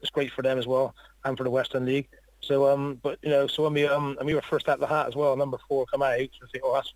It's 0.00 0.10
great 0.10 0.32
for 0.32 0.42
them 0.42 0.58
as 0.58 0.66
well 0.66 0.94
and 1.24 1.36
for 1.36 1.44
the 1.44 1.50
Western 1.50 1.86
League. 1.86 2.08
So, 2.40 2.68
um, 2.72 2.98
but 3.02 3.18
you 3.22 3.30
know, 3.30 3.46
so 3.46 3.62
when 3.62 3.74
we 3.74 3.86
um, 3.86 4.16
and 4.18 4.26
we 4.26 4.34
were 4.34 4.42
first 4.42 4.68
at 4.68 4.80
the 4.80 4.86
hat 4.86 5.06
as 5.06 5.14
well, 5.14 5.36
number 5.36 5.58
four 5.68 5.86
come 5.86 6.02
out. 6.02 6.18
So 6.18 6.46
think, 6.52 6.64
oh, 6.64 6.74
that's 6.74 6.92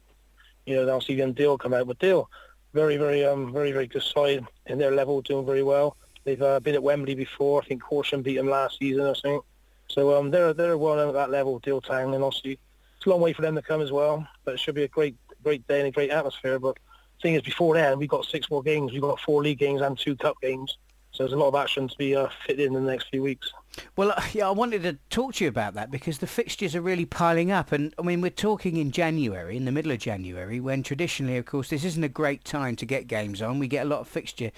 you 0.66 0.74
know, 0.74 0.84
they'll 0.84 1.00
see 1.00 1.14
them 1.14 1.32
Deal 1.32 1.56
come 1.56 1.72
out. 1.72 1.86
But 1.86 2.00
Deal, 2.00 2.28
very, 2.74 2.96
very, 2.96 3.24
um, 3.24 3.52
very, 3.52 3.72
very 3.72 3.86
good 3.86 4.02
side 4.02 4.44
in 4.66 4.78
their 4.78 4.90
level, 4.90 5.22
doing 5.22 5.46
very 5.46 5.62
well. 5.62 5.96
They've 6.24 6.42
uh, 6.42 6.60
been 6.60 6.74
at 6.74 6.82
Wembley 6.82 7.14
before. 7.14 7.62
I 7.62 7.66
think 7.66 7.82
Horsham 7.82 8.22
beat 8.22 8.36
them 8.36 8.48
last 8.50 8.78
season, 8.78 9.06
I 9.06 9.14
think. 9.14 9.44
So 9.88 10.18
um, 10.18 10.32
they're 10.32 10.52
they're 10.52 10.76
well 10.76 11.08
at 11.08 11.14
that 11.14 11.30
level, 11.30 11.60
Deal 11.60 11.80
Town, 11.80 12.12
and 12.12 12.24
obviously 12.24 12.58
it's 12.96 13.06
a 13.06 13.08
long 13.10 13.20
way 13.20 13.32
for 13.32 13.42
them 13.42 13.54
to 13.54 13.62
come 13.62 13.80
as 13.80 13.92
well. 13.92 14.26
But 14.44 14.54
it 14.54 14.60
should 14.60 14.74
be 14.74 14.82
a 14.82 14.88
great 14.88 15.16
great 15.44 15.66
day 15.68 15.78
and 15.78 15.88
a 15.88 15.92
great 15.92 16.10
atmosphere. 16.10 16.58
But 16.58 16.76
thing 17.22 17.34
is, 17.34 17.42
before 17.42 17.74
then, 17.74 17.98
we've 17.98 18.08
got 18.08 18.24
six 18.24 18.50
more 18.50 18.62
games. 18.62 18.92
We've 18.92 19.02
got 19.02 19.20
four 19.20 19.42
league 19.42 19.58
games 19.58 19.80
and 19.80 19.98
two 19.98 20.16
cup 20.16 20.36
games. 20.42 20.76
So 21.12 21.22
there's 21.22 21.32
a 21.32 21.36
lot 21.36 21.48
of 21.48 21.54
action 21.54 21.88
to 21.88 21.96
be 21.96 22.14
uh, 22.14 22.28
fit 22.46 22.60
in, 22.60 22.76
in 22.76 22.84
the 22.84 22.90
next 22.90 23.08
few 23.08 23.22
weeks. 23.22 23.50
Well, 23.96 24.10
uh, 24.10 24.22
yeah, 24.34 24.48
I 24.48 24.50
wanted 24.50 24.82
to 24.82 24.98
talk 25.08 25.34
to 25.34 25.44
you 25.44 25.48
about 25.48 25.72
that 25.74 25.90
because 25.90 26.18
the 26.18 26.26
fixtures 26.26 26.74
are 26.74 26.82
really 26.82 27.06
piling 27.06 27.50
up, 27.50 27.72
and 27.72 27.94
I 27.98 28.02
mean 28.02 28.20
we're 28.20 28.30
talking 28.30 28.76
in 28.76 28.90
January, 28.90 29.56
in 29.56 29.64
the 29.64 29.72
middle 29.72 29.92
of 29.92 29.98
January, 29.98 30.60
when 30.60 30.82
traditionally, 30.82 31.38
of 31.38 31.46
course, 31.46 31.70
this 31.70 31.84
isn't 31.84 32.04
a 32.04 32.08
great 32.08 32.44
time 32.44 32.76
to 32.76 32.86
get 32.86 33.06
games 33.06 33.40
on. 33.40 33.58
We 33.58 33.68
get 33.68 33.86
a 33.86 33.88
lot 33.88 34.00
of 34.00 34.08
fixture 34.08 34.50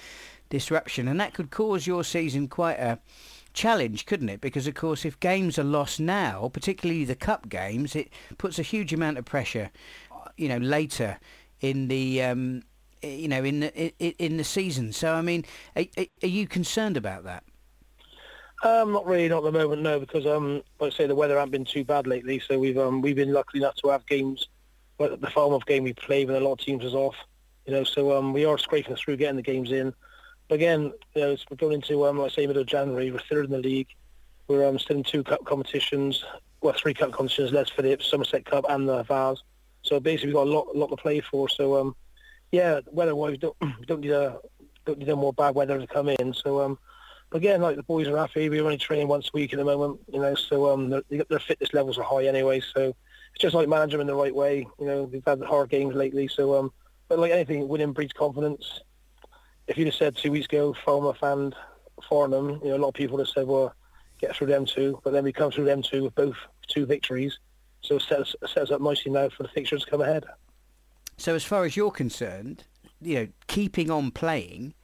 disruption, 0.51 1.07
and 1.07 1.21
that 1.21 1.35
could 1.35 1.51
cause 1.51 1.87
your 1.87 2.03
season 2.03 2.49
quite 2.49 2.79
a 2.79 2.99
challenge, 3.53 4.07
couldn't 4.07 4.29
it? 4.29 4.41
Because 4.41 4.67
of 4.67 4.75
course, 4.75 5.05
if 5.05 5.21
games 5.21 5.59
are 5.59 5.65
lost 5.65 6.01
now, 6.01 6.51
particularly 6.53 7.05
the 7.05 7.15
cup 7.15 7.49
games, 7.49 7.95
it 7.95 8.11
puts 8.37 8.59
a 8.59 8.63
huge 8.63 8.93
amount 8.93 9.19
of 9.19 9.25
pressure, 9.25 9.71
you 10.37 10.49
know, 10.49 10.59
later 10.59 11.19
in 11.61 11.89
the 11.89 12.23
um, 12.23 12.63
you 13.03 13.29
know 13.29 13.45
in 13.45 13.61
the 13.61 14.25
in 14.25 14.37
the 14.37 14.45
season. 14.45 14.93
So 14.93 15.15
I 15.15 15.23
mean, 15.23 15.45
are, 15.77 15.85
are 16.23 16.27
you 16.27 16.47
concerned 16.47 16.97
about 16.97 17.25
that? 17.25 17.45
Um, 18.65 18.93
not 18.93 19.07
really, 19.07 19.29
not 19.29 19.39
at 19.39 19.53
the 19.53 19.53
moment, 19.53 19.83
no, 19.83 20.01
because 20.01 20.27
um, 20.27 20.63
like 20.81 20.93
I 20.93 20.97
say, 20.97 21.07
the 21.07 21.15
weather 21.15 21.37
hasn't 21.37 21.53
been 21.53 21.65
too 21.65 21.85
bad 21.85 22.09
lately. 22.09 22.41
So 22.41 22.59
we've 22.59 22.79
um, 22.79 23.03
we've 23.03 23.17
been 23.17 23.33
lucky 23.33 23.59
enough 23.59 23.77
to 23.77 23.89
have 23.91 24.05
games. 24.07 24.49
Like 24.99 25.21
the 25.21 25.31
Falmouth 25.31 25.65
game 25.65 25.85
we 25.85 25.93
played 25.93 26.27
when 26.27 26.37
a 26.37 26.45
lot 26.45 26.55
of 26.55 26.59
teams 26.59 26.83
was 26.83 26.95
off, 26.95 27.15
you 27.67 27.73
know. 27.73 27.85
So 27.85 28.17
um, 28.17 28.33
we 28.33 28.45
are 28.45 28.59
scraping 28.59 28.97
through 28.97 29.17
getting 29.17 29.37
the 29.37 29.43
games 29.43 29.71
in 29.71 29.95
But 30.49 30.57
again, 30.57 30.93
you 31.15 31.23
know, 31.23 31.37
we're 31.49 31.57
going 31.57 31.75
into, 31.75 32.05
um, 32.07 32.19
like 32.19 32.33
I 32.33 32.35
say, 32.35 32.47
middle 32.47 32.63
of 32.63 32.69
January. 32.69 33.13
We're 33.13 33.21
third 33.21 33.45
in 33.45 33.53
the 33.53 33.59
league. 33.59 33.89
We're 34.49 34.67
um, 34.67 34.79
still 34.79 34.97
in 34.97 35.05
two 35.05 35.23
cup 35.23 35.45
competitions, 35.45 36.25
well, 36.63 36.75
three 36.77 36.95
cup 36.95 37.13
competitions, 37.13 37.53
Les 37.53 37.69
Phillips, 37.71 38.07
Somerset 38.07 38.45
Cup, 38.45 38.65
and 38.69 38.89
the 38.89 39.03
Vase. 39.05 39.43
So 39.83 40.01
basically, 40.01 40.29
we've 40.29 40.37
got 40.37 40.47
a 40.47 40.51
lot, 40.51 40.69
a 40.75 40.79
lot 40.79 40.89
to 40.89 40.97
play 40.97 41.21
for. 41.21 41.49
So, 41.49 41.81
um, 41.81 41.97
yeah, 42.53 42.81
weather-wise, 42.91 43.39
don't, 43.39 43.57
don't 43.87 44.01
need 44.01 44.11
a 44.11 44.39
don't 44.85 44.99
need 44.99 45.09
a 45.09 45.17
more 45.17 45.33
bad 45.33 45.55
weather 45.55 45.79
to 45.79 45.87
come 45.87 46.09
in. 46.09 46.33
So, 46.33 46.63
um, 46.63 46.79
again, 47.33 47.61
like 47.61 47.77
the 47.77 47.83
boys 47.83 48.09
are 48.09 48.17
happy. 48.17 48.49
We're 48.49 48.65
only 48.65 48.79
training 48.79 49.09
once 49.09 49.29
a 49.29 49.37
week 49.37 49.53
at 49.53 49.59
the 49.59 49.65
moment, 49.65 50.01
you 50.13 50.21
know. 50.21 50.35
So, 50.35 50.73
um, 50.73 50.91
their, 50.91 51.03
their 51.09 51.39
fitness 51.39 51.73
levels 51.73 51.99
are 51.99 52.05
high 52.05 52.27
anyway. 52.27 52.61
So, 52.61 52.95
it's 53.35 53.43
just 53.43 53.55
like 53.55 53.69
manage 53.69 53.93
them 53.93 54.01
in 54.01 54.07
the 54.07 54.15
right 54.15 54.35
way. 54.35 54.67
You 54.81 54.87
know, 54.87 55.03
we've 55.05 55.23
had 55.27 55.43
hard 55.43 55.71
games 55.71 55.95
lately. 55.95 56.29
So, 56.29 56.59
um, 56.59 56.73
but 57.09 57.19
like 57.19 57.33
anything, 57.33 57.69
winning 57.69 57.93
breeds 57.93 58.13
confidence 58.13 58.81
if 59.69 59.77
you'd 59.77 59.87
have 59.87 59.95
said 59.95 60.17
two 60.17 60.33
weeks 60.33 60.47
ago, 60.47 60.75
Falmouth 60.85 61.23
and 61.23 61.55
Farnham, 62.09 62.61
you 62.63 62.71
know, 62.71 62.77
a 62.77 62.79
lot 62.79 62.89
of 62.89 62.95
people 62.95 63.17
would 63.17 63.27
have 63.27 63.33
said, 63.33 63.47
well, 63.47 63.75
get 64.19 64.35
through 64.35 64.49
them 64.49 64.65
two. 64.65 64.99
But 65.05 65.13
then 65.13 65.25
we 65.25 65.33
come 65.33 65.53
through 65.53 65.67
them 65.67 65.83
two 65.83 66.05
with 66.05 66.15
both 66.15 66.37
two 66.67 66.87
victories. 66.87 67.39
So 67.83 67.97
it 67.97 68.03
sets, 68.03 68.35
sets 68.53 68.71
up 68.71 68.81
nicely 68.81 69.13
now 69.13 69.29
for 69.29 69.43
the 69.43 69.49
fixtures 69.49 69.85
to 69.85 69.91
come 69.91 70.01
ahead. 70.01 70.25
So 71.17 71.35
as 71.35 71.45
far 71.45 71.65
as 71.65 71.77
you're 71.77 71.91
concerned, 71.91 72.65
you 73.01 73.15
know, 73.15 73.29
keeping 73.47 73.91
on 73.91 74.11
playing 74.11 74.75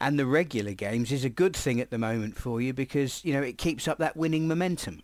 and 0.00 0.18
the 0.18 0.26
regular 0.26 0.72
games 0.72 1.10
is 1.10 1.24
a 1.24 1.30
good 1.30 1.56
thing 1.56 1.80
at 1.80 1.90
the 1.90 1.98
moment 1.98 2.36
for 2.36 2.60
you 2.60 2.72
because, 2.72 3.24
you 3.24 3.32
know, 3.32 3.42
it 3.42 3.58
keeps 3.58 3.88
up 3.88 3.98
that 3.98 4.16
winning 4.16 4.46
momentum. 4.46 5.02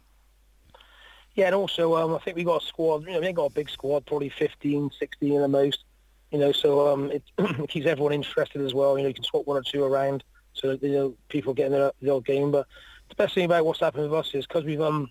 Yeah, 1.35 1.47
and 1.47 1.55
also 1.55 1.97
um, 1.97 2.15
I 2.15 2.19
think 2.19 2.37
we've 2.37 2.47
got 2.47 2.63
a 2.63 2.67
squad, 2.67 3.07
you 3.07 3.13
know, 3.13 3.21
we 3.21 3.33
got 3.33 3.51
a 3.51 3.55
big 3.55 3.71
squad, 3.71 4.05
probably 4.05 4.29
15, 4.29 4.91
16 4.99 5.35
at 5.35 5.41
the 5.41 5.49
most. 5.49 5.85
You 6.31 6.39
know, 6.39 6.53
so 6.53 6.93
um, 6.93 7.11
it, 7.39 7.69
keeps 7.69 7.87
everyone 7.87 8.13
interested 8.13 8.63
as 8.63 8.75
well. 8.75 8.97
You 8.97 9.05
know, 9.05 9.09
you 9.09 9.15
can 9.15 9.25
swap 9.25 9.47
one 9.47 9.57
or 9.57 9.63
two 9.63 9.85
around 9.85 10.25
so 10.55 10.79
you 10.83 10.93
know 10.93 11.15
people 11.29 11.55
getting 11.55 11.73
their, 11.73 11.93
their 12.01 12.21
game. 12.21 12.51
But 12.51 12.67
the 13.09 13.15
best 13.15 13.35
thing 13.35 13.45
about 13.45 13.65
what's 13.65 13.81
happened 13.81 14.05
with 14.05 14.19
us 14.19 14.35
is 14.35 14.47
because 14.47 14.65
we've 14.65 14.81
um 14.81 15.11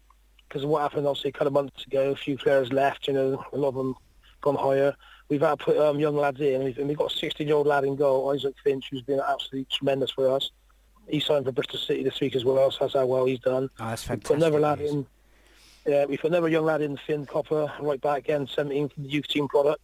because 0.51 0.63
of 0.63 0.69
what 0.69 0.81
happened 0.81 1.07
obviously 1.07 1.29
a 1.29 1.33
couple 1.33 1.47
of 1.47 1.53
months 1.53 1.85
ago, 1.85 2.11
a 2.11 2.15
few 2.15 2.37
players 2.37 2.73
left. 2.73 3.07
You 3.07 3.13
know, 3.13 3.45
a 3.53 3.57
lot 3.57 3.69
of 3.69 3.75
them 3.75 3.95
gone 4.41 4.55
higher. 4.55 4.95
We've 5.29 5.39
had 5.39 5.59
to 5.59 5.65
put 5.65 5.77
um, 5.77 5.99
young 5.99 6.17
lads 6.17 6.41
in, 6.41 6.55
and 6.55 6.63
we've, 6.65 6.77
and 6.77 6.89
we've 6.89 6.97
got 6.97 7.13
a 7.13 7.15
16-year-old 7.15 7.65
lad 7.65 7.85
in 7.85 7.95
goal, 7.95 8.33
Isaac 8.33 8.55
Finch, 8.61 8.89
who's 8.91 9.01
been 9.01 9.21
absolutely 9.21 9.65
tremendous 9.71 10.11
for 10.11 10.29
us. 10.29 10.51
He 11.07 11.21
signed 11.21 11.45
for 11.45 11.53
Bristol 11.53 11.79
City 11.79 12.03
this 12.03 12.19
week 12.19 12.35
as 12.35 12.43
well, 12.43 12.69
so 12.69 12.79
that's 12.81 12.95
how 12.95 13.05
well 13.05 13.25
he's 13.25 13.39
done. 13.39 13.69
Oh, 13.79 13.87
that's 13.87 14.03
fantastic. 14.03 14.29
We 14.29 14.35
put 14.35 14.43
another 14.43 14.59
lad 14.59 14.81
in. 14.81 15.05
Yeah, 15.87 16.05
we 16.05 16.17
put 16.17 16.31
another 16.31 16.49
young 16.49 16.65
lad 16.65 16.81
in, 16.81 16.97
Finn 16.97 17.25
Copper, 17.25 17.71
right 17.79 18.01
back 18.01 18.19
again, 18.19 18.47
17 18.53 18.89
from 18.89 19.03
the 19.03 19.09
youth 19.09 19.27
team 19.27 19.47
product 19.47 19.81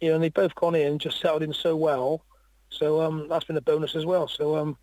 you 0.00 0.08
know, 0.08 0.14
and 0.14 0.24
they've 0.24 0.34
both 0.34 0.54
gone 0.54 0.74
in, 0.74 0.98
just 0.98 1.20
settled 1.20 1.42
in 1.42 1.52
so 1.52 1.76
well. 1.76 2.22
So 2.70 3.00
um, 3.02 3.28
that's 3.28 3.44
been 3.44 3.56
a 3.56 3.60
bonus 3.60 3.94
as 3.94 4.06
well. 4.06 4.28
So 4.28 4.56
um, 4.56 4.76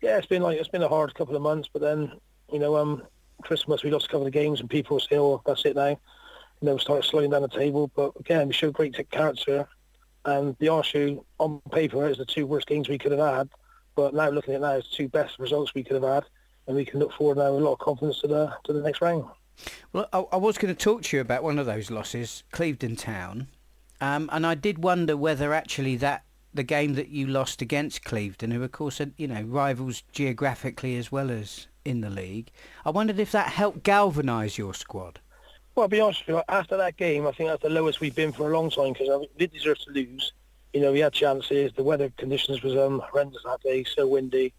yeah, 0.00 0.18
it's 0.18 0.26
been 0.26 0.42
like 0.42 0.58
it's 0.58 0.68
been 0.68 0.82
a 0.82 0.88
hard 0.88 1.14
couple 1.14 1.36
of 1.36 1.42
months, 1.42 1.68
but 1.72 1.82
then 1.82 2.12
you 2.52 2.58
know, 2.58 2.76
um, 2.76 3.02
Christmas 3.42 3.82
we 3.82 3.90
lost 3.90 4.06
a 4.06 4.08
couple 4.08 4.26
of 4.26 4.32
games, 4.32 4.60
and 4.60 4.68
people 4.68 5.00
say, 5.00 5.16
"Oh, 5.16 5.42
that's 5.46 5.64
it 5.64 5.76
now." 5.76 5.88
You 5.88 5.98
know, 6.62 6.74
we 6.74 6.80
started 6.80 7.08
slowing 7.08 7.30
down 7.30 7.42
the 7.42 7.48
table, 7.48 7.90
but 7.94 8.12
again, 8.20 8.48
we 8.48 8.54
showed 8.54 8.74
great 8.74 8.94
character. 9.10 9.66
And 10.26 10.54
the 10.58 10.66
Arshu, 10.66 11.24
on 11.38 11.62
paper, 11.72 12.06
is 12.06 12.18
the 12.18 12.26
two 12.26 12.46
worst 12.46 12.66
games 12.66 12.88
we 12.88 12.98
could 12.98 13.12
have 13.12 13.36
had, 13.36 13.48
but 13.96 14.12
now 14.12 14.28
looking 14.28 14.54
at 14.54 14.58
it 14.58 14.60
now, 14.60 14.72
it's 14.72 14.90
two 14.90 15.08
best 15.08 15.38
results 15.38 15.74
we 15.74 15.82
could 15.82 15.94
have 15.94 16.12
had, 16.14 16.24
and 16.66 16.76
we 16.76 16.84
can 16.84 17.00
look 17.00 17.12
forward 17.14 17.38
now 17.38 17.52
with 17.52 17.62
a 17.62 17.64
lot 17.64 17.72
of 17.72 17.78
confidence 17.78 18.20
to 18.20 18.28
the 18.28 18.52
to 18.64 18.72
the 18.72 18.82
next 18.82 19.00
round. 19.00 19.24
Well, 19.92 20.08
I, 20.12 20.18
I 20.32 20.36
was 20.36 20.58
going 20.58 20.74
to 20.74 20.78
talk 20.78 21.02
to 21.04 21.16
you 21.16 21.20
about 21.20 21.42
one 21.42 21.58
of 21.58 21.66
those 21.66 21.90
losses, 21.90 22.44
Clevedon 22.52 22.96
Town, 22.96 23.48
um, 24.00 24.28
and 24.32 24.46
I 24.46 24.54
did 24.54 24.82
wonder 24.82 25.16
whether 25.16 25.54
actually 25.54 25.96
that 25.96 26.24
the 26.52 26.62
game 26.62 26.94
that 26.94 27.08
you 27.08 27.26
lost 27.26 27.62
against 27.62 28.04
Clevedon, 28.04 28.50
who 28.50 28.62
of 28.62 28.72
course 28.72 29.00
are 29.00 29.10
you 29.16 29.28
know 29.28 29.42
rivals 29.42 30.02
geographically 30.12 30.96
as 30.96 31.12
well 31.12 31.30
as 31.30 31.66
in 31.84 32.00
the 32.00 32.10
league, 32.10 32.50
I 32.84 32.90
wondered 32.90 33.18
if 33.18 33.32
that 33.32 33.48
helped 33.48 33.82
galvanise 33.82 34.58
your 34.58 34.74
squad. 34.74 35.20
Well, 35.74 35.84
I'll 35.84 35.88
be 35.88 36.00
honest 36.00 36.26
with 36.26 36.36
you, 36.36 36.42
after 36.48 36.76
that 36.76 36.96
game, 36.96 37.26
I 37.26 37.32
think 37.32 37.48
that's 37.48 37.62
the 37.62 37.70
lowest 37.70 38.00
we've 38.00 38.14
been 38.14 38.32
for 38.32 38.50
a 38.50 38.52
long 38.52 38.70
time 38.70 38.92
because 38.92 39.08
we 39.20 39.28
did 39.38 39.52
deserve 39.52 39.78
to 39.80 39.90
lose. 39.92 40.32
You 40.72 40.80
know, 40.80 40.92
we 40.92 41.00
had 41.00 41.12
chances. 41.12 41.72
The 41.72 41.82
weather 41.82 42.12
conditions 42.16 42.62
was 42.62 42.76
um, 42.76 43.00
horrendous 43.10 43.42
that 43.44 43.62
day, 43.62 43.84
so 43.84 44.06
windy. 44.06 44.52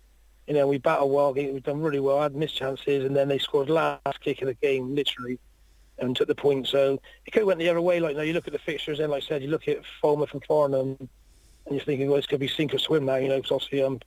You 0.48 0.56
know, 0.56 0.68
we 0.68 0.78
battled 0.78 1.12
well. 1.12 1.34
We've 1.34 1.64
done 1.64 1.82
really 1.82 2.00
well. 2.00 2.20
I 2.20 2.24
had 2.24 2.36
missed 2.36 2.56
chances, 2.56 3.06
and 3.06 3.16
then 3.16 3.28
they 3.28 3.38
scored 3.38 3.70
last 3.70 4.20
kick 4.22 4.42
of 4.42 4.48
the 4.48 4.54
game, 4.56 4.96
literally, 4.96 5.40
and 6.00 6.16
took 6.16 6.28
the 6.28 6.36
point. 6.36 6.68
So 6.68 7.00
it 7.26 7.32
could 7.32 7.42
have 7.42 7.48
went 7.48 7.60
the 7.60 7.70
other 7.70 7.82
way. 7.82 8.00
Like, 8.00 8.14
you, 8.14 8.18
know, 8.18 8.24
you 8.24 8.34
look 8.34 8.48
at 8.48 8.54
the 8.54 8.60
fixtures, 8.60 9.00
and 9.00 9.12
like 9.12 9.24
I 9.24 9.28
said, 9.28 9.44
you 9.44 9.50
look 9.50 9.68
at 9.68 9.84
Falmouth 10.02 10.34
and 10.34 10.44
Farnham, 10.46 11.10
and 11.66 11.76
you're 11.76 11.86
thinking, 11.86 12.10
well, 12.10 12.18
it's 12.18 12.28
going 12.28 12.40
to 12.40 12.46
be 12.46 12.52
sink 12.52 12.74
or 12.74 12.80
swim 12.80 13.06
now, 13.06 13.16
you 13.16 13.30
know, 13.30 13.38
because 13.38 13.52
obviously, 13.52 13.84
um, 13.84 14.00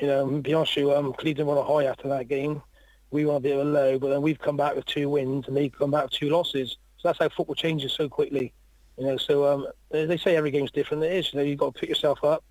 you 0.00 0.06
know, 0.06 0.26
be 0.40 0.54
honest 0.54 0.76
you, 0.76 0.92
um, 0.94 1.12
Clevedon 1.12 1.46
won 1.46 1.58
a 1.58 1.62
high 1.62 1.84
after 1.84 2.08
that 2.08 2.28
game. 2.28 2.62
We 3.10 3.24
won 3.26 3.36
a 3.36 3.40
bit 3.40 3.56
of 3.56 3.66
a 3.66 3.70
low, 3.70 3.98
but 3.98 4.08
then 4.08 4.22
we've 4.22 4.38
come 4.38 4.56
back 4.56 4.74
with 4.74 4.86
two 4.86 5.08
wins, 5.08 5.46
and 5.46 5.56
they've 5.56 5.76
come 5.76 5.90
back 5.90 6.04
with 6.04 6.12
two 6.12 6.30
losses. 6.30 6.76
So 6.98 7.08
that's 7.08 7.18
how 7.18 7.28
football 7.28 7.54
changes 7.54 7.92
so 7.92 8.08
quickly, 8.08 8.52
you 8.98 9.06
know. 9.06 9.16
So 9.16 9.44
um, 9.46 9.66
they 9.90 10.16
say 10.16 10.36
every 10.36 10.50
game's 10.50 10.72
different. 10.72 11.04
It 11.04 11.12
is, 11.12 11.32
you 11.32 11.38
know, 11.38 11.44
you've 11.44 11.58
got 11.58 11.74
to 11.74 11.80
pick 11.80 11.88
yourself 11.88 12.24
up, 12.24 12.42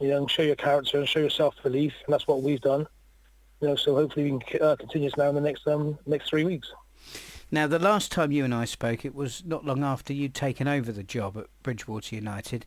you 0.00 0.08
know, 0.08 0.16
and 0.16 0.30
show 0.30 0.42
your 0.42 0.56
character 0.56 0.98
and 0.98 1.08
show 1.08 1.20
your 1.20 1.30
self-belief, 1.30 1.92
and 2.04 2.12
that's 2.12 2.26
what 2.26 2.42
we've 2.42 2.60
done. 2.60 2.86
You 3.60 3.68
know, 3.68 3.76
so 3.76 3.94
hopefully 3.94 4.32
we 4.32 4.38
can 4.40 4.62
uh, 4.62 4.76
continue 4.76 5.08
this 5.08 5.16
now 5.16 5.28
in 5.28 5.34
the 5.34 5.40
next 5.40 5.68
um, 5.68 5.98
next 6.06 6.30
three 6.30 6.44
weeks. 6.44 6.72
Now, 7.52 7.66
the 7.66 7.78
last 7.78 8.10
time 8.12 8.32
you 8.32 8.44
and 8.44 8.54
I 8.54 8.64
spoke, 8.64 9.04
it 9.04 9.14
was 9.14 9.44
not 9.44 9.64
long 9.64 9.82
after 9.82 10.12
you'd 10.12 10.34
taken 10.34 10.68
over 10.68 10.92
the 10.92 11.02
job 11.02 11.36
at 11.36 11.46
Bridgwater 11.62 12.14
United. 12.14 12.64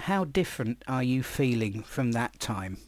How 0.00 0.24
different 0.24 0.82
are 0.88 1.02
you 1.02 1.22
feeling 1.22 1.82
from 1.82 2.12
that 2.12 2.40
time? 2.40 2.78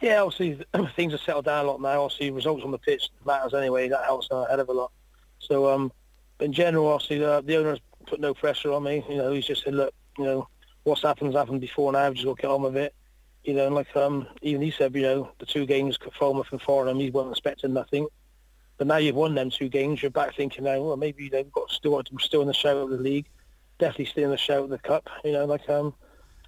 Yeah, 0.00 0.22
obviously 0.22 0.64
things 0.96 1.12
have 1.12 1.20
settled 1.20 1.44
down 1.44 1.64
a 1.64 1.68
lot 1.68 1.80
now. 1.80 2.02
Obviously, 2.02 2.32
results 2.32 2.64
on 2.64 2.72
the 2.72 2.78
pitch 2.78 3.10
matters 3.24 3.54
anyway. 3.54 3.88
That 3.88 4.04
helps 4.04 4.26
a 4.32 4.46
hell 4.48 4.60
of 4.60 4.68
a 4.68 4.72
lot. 4.72 4.90
So, 5.38 5.72
um, 5.72 5.92
in 6.40 6.52
general, 6.52 6.88
obviously 6.88 7.18
the, 7.18 7.42
the 7.46 7.56
owner's 7.56 7.78
put 8.06 8.18
no 8.18 8.34
pressure 8.34 8.72
on 8.72 8.82
me. 8.82 9.04
You 9.08 9.18
know, 9.18 9.32
he's 9.32 9.46
just 9.46 9.62
said, 9.62 9.74
look, 9.74 9.94
you 10.18 10.24
know, 10.24 10.48
what's 10.82 11.02
happened 11.02 11.32
has 11.32 11.38
happened 11.38 11.60
before 11.60 11.92
now. 11.92 12.10
Just 12.12 12.24
got 12.24 12.36
to 12.36 12.42
get 12.42 12.50
on 12.50 12.62
with 12.62 12.76
it. 12.76 12.94
You 13.44 13.54
know, 13.54 13.66
and 13.66 13.74
like 13.76 13.94
um, 13.94 14.26
even 14.42 14.62
he 14.62 14.72
said, 14.72 14.94
you 14.96 15.02
know, 15.02 15.30
the 15.38 15.46
two 15.46 15.64
games, 15.64 15.96
Falmouth 16.18 16.48
and 16.50 16.60
Farnham, 16.60 16.98
he 16.98 17.10
wasn't 17.10 17.34
expecting 17.34 17.72
nothing. 17.72 18.08
But 18.78 18.88
now 18.88 18.96
you've 18.96 19.14
won 19.14 19.36
them 19.36 19.50
two 19.50 19.68
games, 19.68 20.02
you're 20.02 20.10
back 20.10 20.34
thinking 20.34 20.64
now, 20.64 20.80
well, 20.80 20.96
maybe 20.96 21.24
you 21.24 21.30
know, 21.30 21.42
we've 21.42 21.52
got 21.52 21.70
still 21.70 22.02
still 22.18 22.42
in 22.42 22.48
the 22.48 22.52
shout 22.52 22.76
of 22.76 22.90
the 22.90 22.96
league 22.96 23.26
definitely 23.78 24.06
stay 24.06 24.22
in 24.22 24.30
the 24.30 24.36
shout 24.36 24.64
of 24.64 24.70
the 24.70 24.78
cup. 24.78 25.08
You 25.24 25.32
know, 25.32 25.44
like 25.44 25.68
um, 25.68 25.94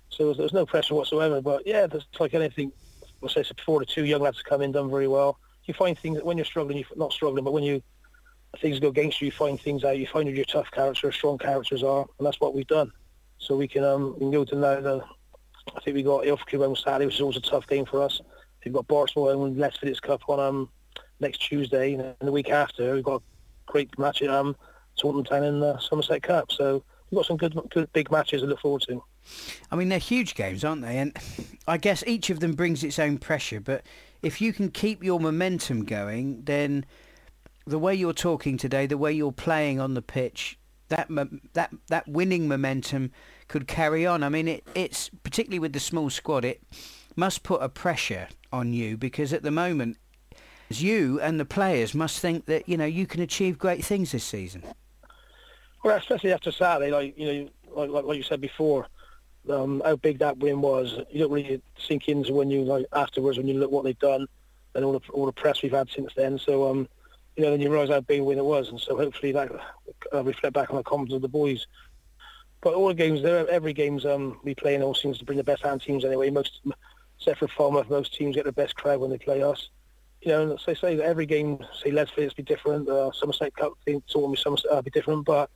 so 0.08 0.32
there's 0.32 0.52
no 0.52 0.66
pressure 0.66 0.94
whatsoever. 0.94 1.40
But 1.40 1.66
yeah, 1.66 1.86
there's 1.86 2.06
like 2.18 2.34
anything. 2.34 2.72
We'll 3.20 3.28
say 3.28 3.44
before 3.56 3.80
the 3.80 3.86
two 3.86 4.04
young 4.04 4.22
lads 4.22 4.42
come 4.42 4.62
in, 4.62 4.72
done 4.72 4.90
very 4.90 5.08
well. 5.08 5.38
You 5.64 5.74
find 5.74 5.98
things 5.98 6.16
that 6.16 6.24
when 6.24 6.38
you're 6.38 6.46
struggling, 6.46 6.78
you're 6.78 6.86
not 6.96 7.12
struggling, 7.12 7.44
but 7.44 7.52
when 7.52 7.64
you 7.64 7.82
things 8.60 8.80
go 8.80 8.88
against 8.88 9.20
you, 9.20 9.26
you 9.26 9.32
find 9.32 9.60
things 9.60 9.84
out. 9.84 9.98
You 9.98 10.06
find 10.06 10.28
who 10.28 10.34
your 10.34 10.44
tough 10.44 10.70
characters, 10.70 11.14
strong 11.14 11.38
characters 11.38 11.82
are, 11.82 12.06
and 12.18 12.26
that's 12.26 12.40
what 12.40 12.54
we've 12.54 12.66
done. 12.66 12.90
So 13.38 13.56
we 13.56 13.68
can 13.68 13.84
um, 13.84 14.14
we 14.14 14.20
can 14.20 14.30
go 14.30 14.44
to 14.44 14.56
now. 14.56 14.80
The, 14.80 15.04
I 15.76 15.80
think 15.80 15.96
we 15.96 16.02
got 16.02 16.24
Ilfracombe 16.24 16.68
on 16.68 16.76
Saturday, 16.76 17.06
which 17.06 17.16
is 17.16 17.20
always 17.20 17.36
a 17.36 17.40
tough 17.40 17.66
game 17.66 17.84
for 17.84 18.02
us. 18.02 18.20
We've 18.64 18.74
got 18.74 18.88
Bartsmore 18.88 19.32
and 19.32 19.74
Phillips 19.80 20.00
Cup 20.00 20.28
on 20.28 20.40
um, 20.40 20.68
next 21.20 21.38
Tuesday, 21.38 21.94
and 21.94 22.14
the 22.20 22.32
week 22.32 22.50
after 22.50 22.94
we've 22.94 23.04
got 23.04 23.22
a 23.22 23.72
great 23.72 23.96
match 23.98 24.22
at 24.22 24.30
um, 24.30 24.56
Taunton 24.98 25.24
Town 25.24 25.44
in 25.44 25.60
the 25.60 25.78
Somerset 25.78 26.22
Cup. 26.22 26.50
So 26.52 26.82
we've 27.10 27.18
got 27.18 27.26
some 27.26 27.36
good, 27.36 27.58
good 27.70 27.92
big 27.92 28.10
matches 28.10 28.42
to 28.42 28.46
look 28.46 28.60
forward 28.60 28.82
to. 28.82 29.02
I 29.70 29.76
mean, 29.76 29.88
they're 29.88 29.98
huge 29.98 30.34
games, 30.34 30.64
aren't 30.64 30.82
they? 30.82 30.98
And 30.98 31.16
I 31.66 31.76
guess 31.76 32.04
each 32.06 32.30
of 32.30 32.40
them 32.40 32.54
brings 32.54 32.82
its 32.82 32.98
own 32.98 33.18
pressure. 33.18 33.60
But 33.60 33.84
if 34.22 34.40
you 34.40 34.52
can 34.52 34.70
keep 34.70 35.02
your 35.02 35.20
momentum 35.20 35.84
going, 35.84 36.42
then 36.44 36.84
the 37.66 37.78
way 37.78 37.94
you're 37.94 38.12
talking 38.12 38.56
today, 38.56 38.86
the 38.86 38.98
way 38.98 39.12
you're 39.12 39.32
playing 39.32 39.80
on 39.80 39.94
the 39.94 40.02
pitch, 40.02 40.58
that 40.88 41.08
that 41.52 41.70
that 41.88 42.08
winning 42.08 42.48
momentum 42.48 43.12
could 43.46 43.66
carry 43.66 44.06
on. 44.06 44.22
I 44.22 44.28
mean, 44.28 44.48
it, 44.48 44.66
it's 44.74 45.10
particularly 45.22 45.58
with 45.58 45.74
the 45.74 45.80
small 45.80 46.08
squad, 46.10 46.44
it 46.44 46.62
must 47.14 47.42
put 47.42 47.62
a 47.62 47.68
pressure 47.68 48.28
on 48.52 48.72
you 48.72 48.96
because 48.96 49.32
at 49.32 49.42
the 49.42 49.50
moment, 49.50 49.98
you 50.70 51.20
and 51.20 51.38
the 51.38 51.44
players 51.44 51.94
must 51.94 52.20
think 52.20 52.46
that 52.46 52.68
you 52.68 52.76
know 52.76 52.86
you 52.86 53.06
can 53.06 53.20
achieve 53.20 53.58
great 53.58 53.84
things 53.84 54.12
this 54.12 54.24
season. 54.24 54.62
Well, 55.82 55.96
especially 55.96 56.32
after 56.32 56.50
Saturday, 56.50 56.90
like 56.90 57.18
you 57.18 57.26
know, 57.26 57.48
like 57.74 57.90
like, 57.90 58.04
like 58.04 58.16
you 58.16 58.22
said 58.22 58.40
before, 58.40 58.88
um, 59.50 59.82
how 59.84 59.96
big 59.96 60.18
that 60.18 60.38
win 60.38 60.60
was. 60.60 60.98
You 61.10 61.20
don't 61.20 61.32
really 61.32 61.62
sink 61.78 62.08
into 62.08 62.34
when 62.34 62.50
you 62.50 62.62
like 62.62 62.86
afterwards 62.92 63.38
when 63.38 63.46
you 63.48 63.54
look 63.54 63.70
what 63.70 63.84
they've 63.84 63.98
done 63.98 64.26
and 64.74 64.84
all 64.84 64.92
the 64.92 65.00
all 65.12 65.26
the 65.26 65.32
press 65.32 65.62
we've 65.62 65.72
had 65.72 65.88
since 65.90 66.12
then. 66.16 66.38
So 66.38 66.70
um, 66.70 66.88
you 67.36 67.44
know, 67.44 67.50
then 67.50 67.60
you 67.60 67.70
realise 67.70 67.90
how 67.90 68.00
big 68.00 68.20
a 68.20 68.24
win 68.24 68.38
it 68.38 68.44
was, 68.44 68.68
and 68.68 68.80
so 68.80 68.96
hopefully 68.96 69.32
that 69.32 69.50
uh, 70.12 70.24
reflect 70.24 70.54
back 70.54 70.70
on 70.70 70.76
the 70.76 70.82
confidence 70.82 71.14
of 71.14 71.22
the 71.22 71.28
boys. 71.28 71.66
But 72.60 72.74
all 72.74 72.88
the 72.88 72.94
games, 72.94 73.24
every 73.24 73.72
game's 73.72 74.04
um, 74.04 74.40
we 74.42 74.54
play 74.54 74.74
in 74.74 74.82
all 74.82 74.94
seems 74.94 75.18
to 75.18 75.24
bring 75.24 75.38
the 75.38 75.44
best 75.44 75.62
hand 75.62 75.80
teams 75.80 76.04
anyway. 76.04 76.30
Most, 76.30 76.60
except 77.18 77.38
for 77.38 77.48
Falmouth, 77.48 77.88
most 77.88 78.14
teams 78.14 78.34
get 78.34 78.44
the 78.44 78.52
best 78.52 78.74
crowd 78.74 79.00
when 79.00 79.10
they 79.10 79.18
play 79.18 79.42
us. 79.42 79.68
You 80.22 80.32
know, 80.32 80.50
and 80.50 80.60
so 80.60 80.74
say 80.74 81.00
every 81.00 81.26
game, 81.26 81.64
say 81.80 81.92
say 81.92 82.08
it's 82.16 82.34
be 82.34 82.42
different. 82.42 82.88
Uh, 82.88 83.12
Somerset 83.12 83.54
Cup 83.54 83.74
thing, 83.84 84.02
so 84.06 84.34
Somerset 84.34 84.70
uh, 84.72 84.82
be 84.82 84.90
different, 84.90 85.24
but 85.24 85.48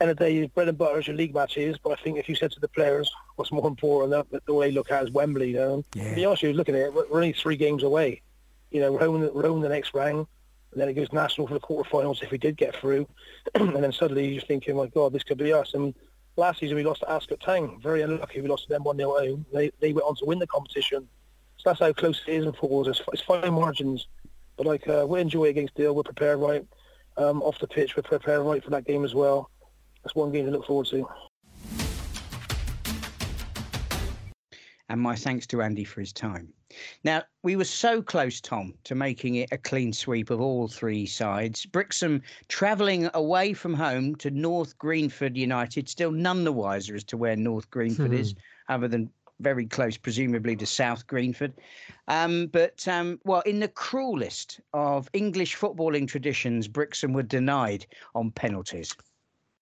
end 0.00 0.10
of 0.10 0.16
the 0.16 0.24
day, 0.24 0.46
bread 0.46 0.68
and 0.68 0.78
butter 0.78 0.98
is 0.98 1.06
your 1.06 1.16
league 1.16 1.34
matches. 1.34 1.76
But 1.82 1.98
I 1.98 2.02
think 2.02 2.18
if 2.18 2.28
you 2.28 2.34
said 2.34 2.52
to 2.52 2.60
the 2.60 2.68
players 2.68 3.10
what's 3.36 3.52
more 3.52 3.66
important, 3.66 4.10
that 4.30 4.44
the 4.46 4.54
way 4.54 4.68
they 4.68 4.74
look 4.74 4.90
at 4.90 5.04
is 5.04 5.10
Wembley. 5.10 5.50
You 5.50 5.56
know, 5.56 5.84
yeah. 5.94 6.10
to 6.10 6.14
be 6.14 6.24
honest, 6.24 6.42
you 6.42 6.52
looking 6.52 6.74
at 6.74 6.82
it, 6.82 6.94
we're 6.94 7.06
only 7.12 7.32
three 7.32 7.56
games 7.56 7.82
away. 7.82 8.22
You 8.70 8.80
know, 8.80 8.92
we're 8.92 9.00
home 9.00 9.60
the 9.60 9.68
next 9.68 9.94
round, 9.94 10.26
and 10.72 10.80
then 10.80 10.88
it 10.88 10.94
goes 10.94 11.12
national 11.12 11.46
for 11.46 11.54
the 11.54 11.60
quarterfinals 11.60 12.22
if 12.22 12.30
we 12.30 12.38
did 12.38 12.56
get 12.56 12.74
through, 12.76 13.06
and 13.54 13.76
then 13.76 13.92
suddenly 13.92 14.28
you're 14.28 14.42
thinking, 14.42 14.76
my 14.76 14.86
God, 14.86 15.12
this 15.12 15.22
could 15.22 15.38
be 15.38 15.52
us. 15.52 15.74
And 15.74 15.94
last 16.36 16.60
season 16.60 16.76
we 16.76 16.82
lost 16.82 17.00
to 17.00 17.10
Ascot 17.10 17.40
Town. 17.40 17.78
Very 17.80 18.02
unlucky. 18.02 18.40
We 18.40 18.48
lost 18.48 18.64
to 18.64 18.68
them 18.70 18.84
one 18.84 18.96
0 18.96 19.10
home. 19.10 19.46
They 19.52 19.70
they 19.80 19.92
went 19.92 20.06
on 20.06 20.16
to 20.16 20.24
win 20.24 20.38
the 20.38 20.46
competition. 20.46 21.08
So 21.58 21.70
that's 21.70 21.80
how 21.80 21.92
close 21.92 22.22
it 22.26 22.32
is 22.32 22.44
in 22.44 22.52
football. 22.52 22.86
It's, 22.88 23.00
it's 23.12 23.22
fine 23.22 23.54
margins. 23.54 24.08
But 24.56 24.66
like 24.66 24.86
uh, 24.88 25.06
we 25.08 25.20
enjoy 25.20 25.44
against 25.44 25.74
Deal. 25.74 25.94
We're 25.94 26.02
prepared 26.02 26.40
right 26.40 26.66
um, 27.16 27.42
off 27.42 27.58
the 27.60 27.68
pitch. 27.68 27.96
We're 27.96 28.02
prepared 28.02 28.42
right 28.42 28.62
for 28.62 28.70
that 28.70 28.86
game 28.86 29.04
as 29.04 29.14
well 29.14 29.50
that's 30.04 30.14
one 30.14 30.30
game 30.30 30.44
to 30.44 30.50
look 30.50 30.66
forward 30.66 30.86
to. 30.88 31.08
And 34.90 35.00
my 35.00 35.16
thanks 35.16 35.46
to 35.48 35.62
Andy 35.62 35.84
for 35.84 36.00
his 36.00 36.12
time. 36.12 36.52
Now, 37.04 37.22
we 37.42 37.56
were 37.56 37.64
so 37.64 38.02
close, 38.02 38.40
Tom, 38.40 38.74
to 38.84 38.94
making 38.94 39.36
it 39.36 39.50
a 39.50 39.56
clean 39.56 39.92
sweep 39.92 40.28
of 40.28 40.40
all 40.40 40.68
three 40.68 41.06
sides. 41.06 41.64
Brixham 41.64 42.20
travelling 42.48 43.08
away 43.14 43.54
from 43.54 43.72
home 43.72 44.14
to 44.16 44.30
North 44.30 44.76
Greenford 44.76 45.36
United, 45.36 45.88
still 45.88 46.10
none 46.10 46.44
the 46.44 46.52
wiser 46.52 46.94
as 46.94 47.04
to 47.04 47.16
where 47.16 47.34
North 47.34 47.70
Greenford 47.70 48.12
is, 48.12 48.32
hmm. 48.32 48.72
other 48.72 48.88
than 48.88 49.10
very 49.40 49.66
close, 49.66 49.96
presumably 49.96 50.54
to 50.56 50.66
South 50.66 51.06
Greenford. 51.06 51.54
Um, 52.08 52.48
but, 52.48 52.86
um, 52.86 53.18
well, 53.24 53.40
in 53.40 53.60
the 53.60 53.68
cruelest 53.68 54.60
of 54.74 55.08
English 55.12 55.56
footballing 55.56 56.06
traditions, 56.06 56.68
Brixham 56.68 57.14
were 57.14 57.22
denied 57.22 57.86
on 58.14 58.30
penalties. 58.32 58.94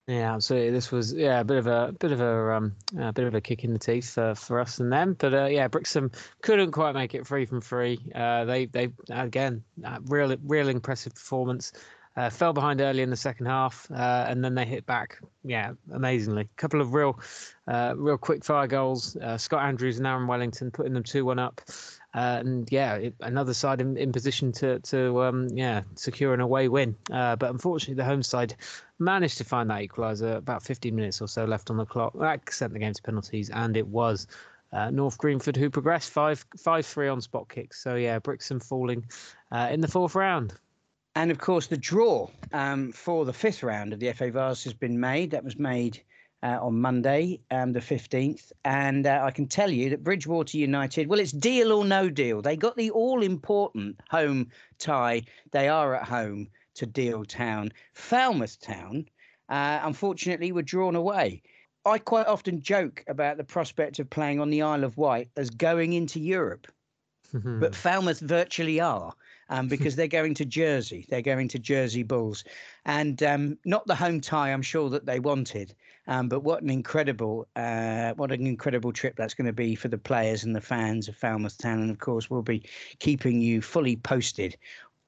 Yeah, 0.09 0.35
absolutely. 0.35 0.71
This 0.71 0.91
was 0.91 1.13
yeah 1.15 1.41
a 1.41 1.45
bit 1.45 1.59
of 1.59 1.69
a 1.69 1.95
bit 2.01 2.11
of 2.11 2.21
a 2.21 2.55
um 2.57 2.75
a 2.99 3.13
bit 3.13 3.25
of 3.25 3.35
a 3.35 3.41
kick 3.41 3.63
in 3.63 3.73
the 3.73 3.79
teeth 3.79 4.11
for, 4.11 4.35
for 4.35 4.59
us 4.59 4.81
and 4.81 4.93
them. 4.93 5.15
But 5.15 5.33
uh, 5.33 5.45
yeah, 5.47 5.69
Brixham 5.69 6.11
couldn't 6.43 6.73
quite 6.73 6.95
make 6.95 7.15
it 7.15 7.27
free 7.27 7.47
from 7.47 7.61
free. 7.61 8.01
Uh, 8.15 8.45
they 8.45 8.67
they 8.67 8.89
again 9.11 9.63
uh, 9.85 9.99
real 10.07 10.37
real 10.45 10.69
impressive 10.69 11.15
performance. 11.15 11.73
Uh, 12.15 12.29
fell 12.29 12.53
behind 12.53 12.83
early 12.83 13.03
in 13.03 13.09
the 13.09 13.17
second 13.17 13.47
half, 13.47 13.91
uh, 13.91 14.27
and 14.29 14.45
then 14.45 14.55
they 14.55 14.67
hit 14.67 14.85
back. 14.85 15.19
Yeah, 15.45 15.73
amazingly. 15.95 16.43
A 16.43 16.61
couple 16.61 16.83
of 16.83 16.93
real, 16.93 17.19
uh, 17.67 17.95
real 17.97 18.19
quick 18.19 18.45
fire 18.45 18.67
goals. 18.67 19.17
Uh, 19.17 19.39
Scott 19.39 19.63
Andrews 19.63 19.97
and 19.97 20.07
Aaron 20.07 20.27
Wellington 20.27 20.71
putting 20.71 20.93
them 20.93 21.05
two 21.05 21.25
one 21.25 21.39
up. 21.39 21.63
Uh, 22.15 22.37
and 22.41 22.71
yeah, 22.71 22.95
it, 22.95 23.15
another 23.21 23.55
side 23.55 23.81
in, 23.81 23.97
in 23.97 24.13
position 24.13 24.53
to 24.53 24.79
to 24.81 25.23
um, 25.23 25.49
yeah 25.55 25.83
secure 25.95 26.35
an 26.35 26.41
away 26.41 26.69
win. 26.69 26.95
Uh, 27.11 27.37
but 27.37 27.51
unfortunately, 27.51 27.95
the 27.95 28.05
home 28.05 28.23
side 28.23 28.55
managed 28.99 29.39
to 29.39 29.45
find 29.45 29.71
that 29.71 29.81
equaliser 29.81 30.37
about 30.37 30.63
15 30.63 30.95
minutes 30.95 31.23
or 31.23 31.29
so 31.29 31.45
left 31.45 31.71
on 31.71 31.79
the 31.79 31.87
clock. 31.87 32.13
That 32.19 32.53
sent 32.53 32.75
the 32.75 32.79
game 32.79 32.93
to 32.93 33.03
penalties, 33.03 33.49
and 33.49 33.77
it 33.77 33.87
was 33.87 34.27
uh, 34.73 34.91
North 34.91 35.17
Greenford, 35.17 35.57
who 35.57 35.71
progressed 35.71 36.11
five 36.11 36.45
five 36.57 36.61
five 36.61 36.87
three 36.87 37.09
on 37.09 37.21
spot 37.21 37.49
kicks. 37.49 37.83
So 37.83 37.95
yeah, 37.95 38.19
Brixham 38.19 38.61
falling 38.61 39.07
uh, 39.51 39.69
in 39.71 39.81
the 39.81 39.89
fourth 39.89 40.15
round. 40.15 40.55
And 41.15 41.31
of 41.31 41.39
course, 41.39 41.67
the 41.67 41.77
draw 41.77 42.29
um, 42.53 42.93
for 42.93 43.25
the 43.25 43.35
fifth 43.35 43.63
round 43.63 43.93
of 43.93 44.01
the 44.01 44.13
FA 44.13 44.31
Vase 44.31 44.65
has 44.65 44.73
been 44.73 44.99
made. 44.99 45.33
That 45.33 45.45
was 45.45 45.59
made 45.59 46.03
uh, 46.43 46.59
on 46.61 46.81
Monday, 46.81 47.41
um, 47.51 47.73
the 47.73 47.81
15th. 47.81 48.53
And 48.65 49.07
uh, 49.07 49.21
I 49.23 49.31
can 49.31 49.47
tell 49.47 49.71
you 49.71 49.91
that 49.91 50.03
Bridgwater 50.03 50.59
United, 50.59 51.07
well, 51.07 51.21
it's 51.21 51.33
deal 51.33 51.73
or 51.73 51.85
no 51.85 52.11
deal. 52.11 52.43
They 52.43 52.57
got 52.57 52.77
the 52.77 52.91
all 52.91 53.23
important 53.23 54.01
home 54.11 54.51
tie. 54.79 55.23
They 55.53 55.69
are 55.69 55.95
at 55.95 56.09
home 56.09 56.49
to 56.75 56.87
Deal 56.87 57.25
Town. 57.25 57.73
Falmouth 57.95 58.61
Town, 58.61 59.07
uh, 59.49 59.81
unfortunately, 59.83 60.53
were 60.53 60.63
drawn 60.63 60.97
away. 60.97 61.43
I 61.85 61.99
quite 61.99 62.27
often 62.27 62.61
joke 62.63 63.05
about 63.09 63.37
the 63.37 63.45
prospect 63.45 63.99
of 63.99 64.09
playing 64.09 64.41
on 64.41 64.51
the 64.51 64.63
Isle 64.63 64.85
of 64.85 64.97
Wight 64.97 65.29
as 65.37 65.51
going 65.51 65.93
into 65.95 66.21
Europe, 66.21 66.69
but 67.61 67.75
Falmouth 67.75 68.21
virtually 68.21 68.79
are 68.79 69.13
um, 69.49 69.67
because 69.69 69.97
they're 69.97 70.07
going 70.07 70.35
to 70.35 70.45
Jersey. 70.45 71.07
They're 71.09 71.23
going 71.23 71.49
to 71.49 71.59
Jersey 71.59 72.05
Bulls, 72.05 72.45
and 72.85 73.21
um, 73.23 73.59
not 73.65 73.87
the 73.87 73.95
home 73.97 74.21
tie 74.21 74.53
I'm 74.53 74.63
sure 74.63 74.91
that 74.91 75.07
they 75.07 75.19
wanted. 75.19 75.75
Um, 76.09 76.29
but 76.29 76.41
what 76.41 76.63
an 76.63 76.71
incredible, 76.71 77.47
uh, 77.55 78.13
what 78.15 78.33
an 78.33 78.47
incredible 78.47 78.93
trip 78.93 79.15
that's 79.17 79.35
going 79.35 79.47
to 79.47 79.53
be 79.53 79.75
for 79.75 79.89
the 79.89 79.99
players 79.99 80.45
and 80.45 80.55
the 80.55 80.61
fans 80.61 81.09
of 81.09 81.17
Falmouth 81.17 81.59
Town. 81.59 81.81
And 81.81 81.91
of 81.91 81.99
course, 81.99 82.29
we'll 82.29 82.43
be 82.43 82.65
keeping 82.99 83.41
you 83.41 83.63
fully 83.63 83.97
posted 83.97 84.57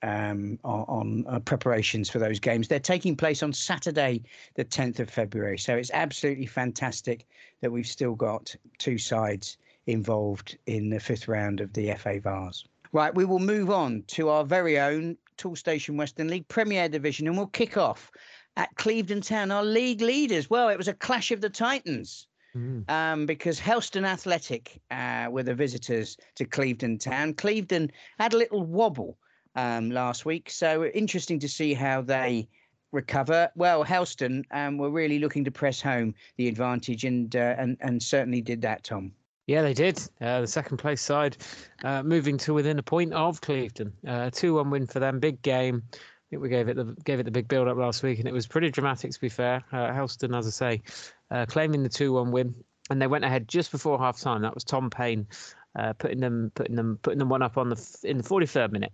um, 0.05 0.59
on, 0.65 0.85
on 0.87 1.25
uh, 1.29 1.41
preparations 1.41 2.11
for 2.11 2.19
those 2.19 2.39
games. 2.39 2.69
They're 2.69 2.79
taking 2.79 3.17
place 3.17 3.43
on 3.43 3.53
Saturday, 3.53 4.23
the 4.55 4.65
10th 4.65 5.01
of 5.01 5.11
February. 5.11 5.59
So 5.59 5.75
it's 5.75 5.91
absolutely 5.93 6.47
fantastic 6.47 7.27
that 7.61 7.73
we've 7.73 7.87
still 7.87 8.15
got 8.15 8.55
two 8.79 8.99
sides 8.99 9.57
involved 9.87 10.57
in 10.67 10.91
the 10.91 11.01
fifth 11.01 11.27
round 11.27 11.61
of 11.61 11.73
the 11.73 11.93
FA 11.95 12.21
Vase. 12.21 12.65
Right, 12.93 13.15
we 13.15 13.25
will 13.25 13.41
move 13.41 13.71
on 13.71 14.05
to 14.09 14.29
our 14.29 14.45
very 14.45 14.79
own 14.79 15.17
Toolstation 15.37 15.97
Western 15.97 16.29
League 16.29 16.47
Premier 16.49 16.89
Division 16.89 17.27
and 17.27 17.37
we'll 17.37 17.49
kick 17.49 17.77
off 17.77 18.11
at 18.57 18.75
Clevedon 18.77 19.21
Town, 19.21 19.51
our 19.51 19.65
league 19.65 20.01
leaders. 20.01 20.49
Well, 20.49 20.69
it 20.69 20.79
was 20.79 20.89
a 20.89 20.95
clash 20.95 21.31
of 21.31 21.41
the 21.41 21.51
Titans. 21.51 22.27
Mm. 22.57 22.89
Um, 22.89 23.27
because 23.27 23.59
Helston 23.59 24.05
Athletic 24.05 24.81
uh, 24.93 25.27
were 25.29 25.43
the 25.43 25.57
visitors 25.57 26.17
to 26.37 26.45
Clevedon 26.45 26.99
Town. 26.99 27.35
Clevedon 27.35 27.91
had 28.21 28.33
a 28.33 28.37
little 28.39 28.65
wobble 28.65 29.19
um, 29.57 29.91
last 29.91 30.25
week, 30.25 30.51
so 30.51 30.85
interesting 30.85 31.41
to 31.41 31.49
see 31.49 31.75
how 31.75 32.01
they 32.01 32.49
recover. 32.93 33.51
Well, 33.57 33.83
Helston 33.83 34.45
um, 34.53 34.79
were 34.79 34.91
really 34.91 35.19
looking 35.19 35.45
to 35.45 35.51
press 35.51 35.81
home 35.81 36.15
the 36.37 36.49
advantage, 36.49 37.05
and 37.05 37.35
uh, 37.35 37.57
and 37.59 37.77
and 37.81 38.03
certainly 38.03 38.41
did 38.41 38.63
that, 38.63 38.85
Tom. 38.85 39.13
Yeah, 39.47 39.61
they 39.61 39.75
did. 39.75 39.99
Uh, 40.23 40.41
the 40.41 40.47
second 40.47 40.79
place 40.79 41.03
side 41.03 41.37
uh, 41.83 42.03
moving 42.03 42.39
to 42.39 42.55
within 42.55 42.79
a 42.79 42.83
point 42.83 43.13
of 43.13 43.41
Clevedon. 43.43 43.93
Uh, 44.07 44.31
two 44.31 44.55
one 44.55 44.71
win 44.71 44.87
for 44.87 45.01
them. 45.01 45.21
Big 45.21 45.43
game. 45.43 45.83
We 46.37 46.49
gave 46.49 46.69
it 46.69 46.77
the 46.77 46.97
gave 47.05 47.21
it 47.21 47.25
the 47.25 47.31
big 47.31 47.49
build 47.49 47.69
up 47.69 47.77
last 47.77 48.03
week, 48.03 48.19
and 48.19 48.29
it 48.29 48.33
was 48.33 48.47
pretty 48.47 48.71
dramatic 48.71 49.13
to 49.13 49.21
be 49.21 49.29
fair. 49.29 49.63
Uh, 49.73 49.93
Helston, 49.93 50.35
as 50.35 50.47
I 50.47 50.51
say, 50.51 50.83
uh, 51.31 51.47
claiming 51.47 51.83
the 51.83 51.89
two 51.89 52.13
one 52.13 52.31
win, 52.31 52.55
and 52.91 53.01
they 53.01 53.07
went 53.07 53.25
ahead 53.25 53.49
just 53.49 53.71
before 53.71 53.99
half 53.99 54.21
time. 54.21 54.43
That 54.43 54.55
was 54.55 54.65
Tom 54.65 54.91
Payne. 54.91 55.27
Uh, 55.77 55.93
putting 55.95 56.21
them, 56.21 56.53
putting 56.55 56.77
them, 56.77 57.01
putting 57.03 57.19
them 57.19 57.29
one 57.29 57.43
up 57.43 57.59
on 57.59 57.69
the 57.69 57.99
in 58.05 58.19
the 58.19 58.23
43rd 58.23 58.71
minute. 58.71 58.93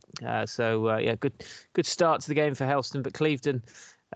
so 0.49 0.97
yeah, 0.97 1.15
good, 1.15 1.45
good 1.75 1.85
start 1.85 2.23
to 2.23 2.29
the 2.29 2.35
game 2.35 2.55
for 2.55 2.65
Helston. 2.65 3.03
But 3.03 3.13
Clevedon, 3.13 3.63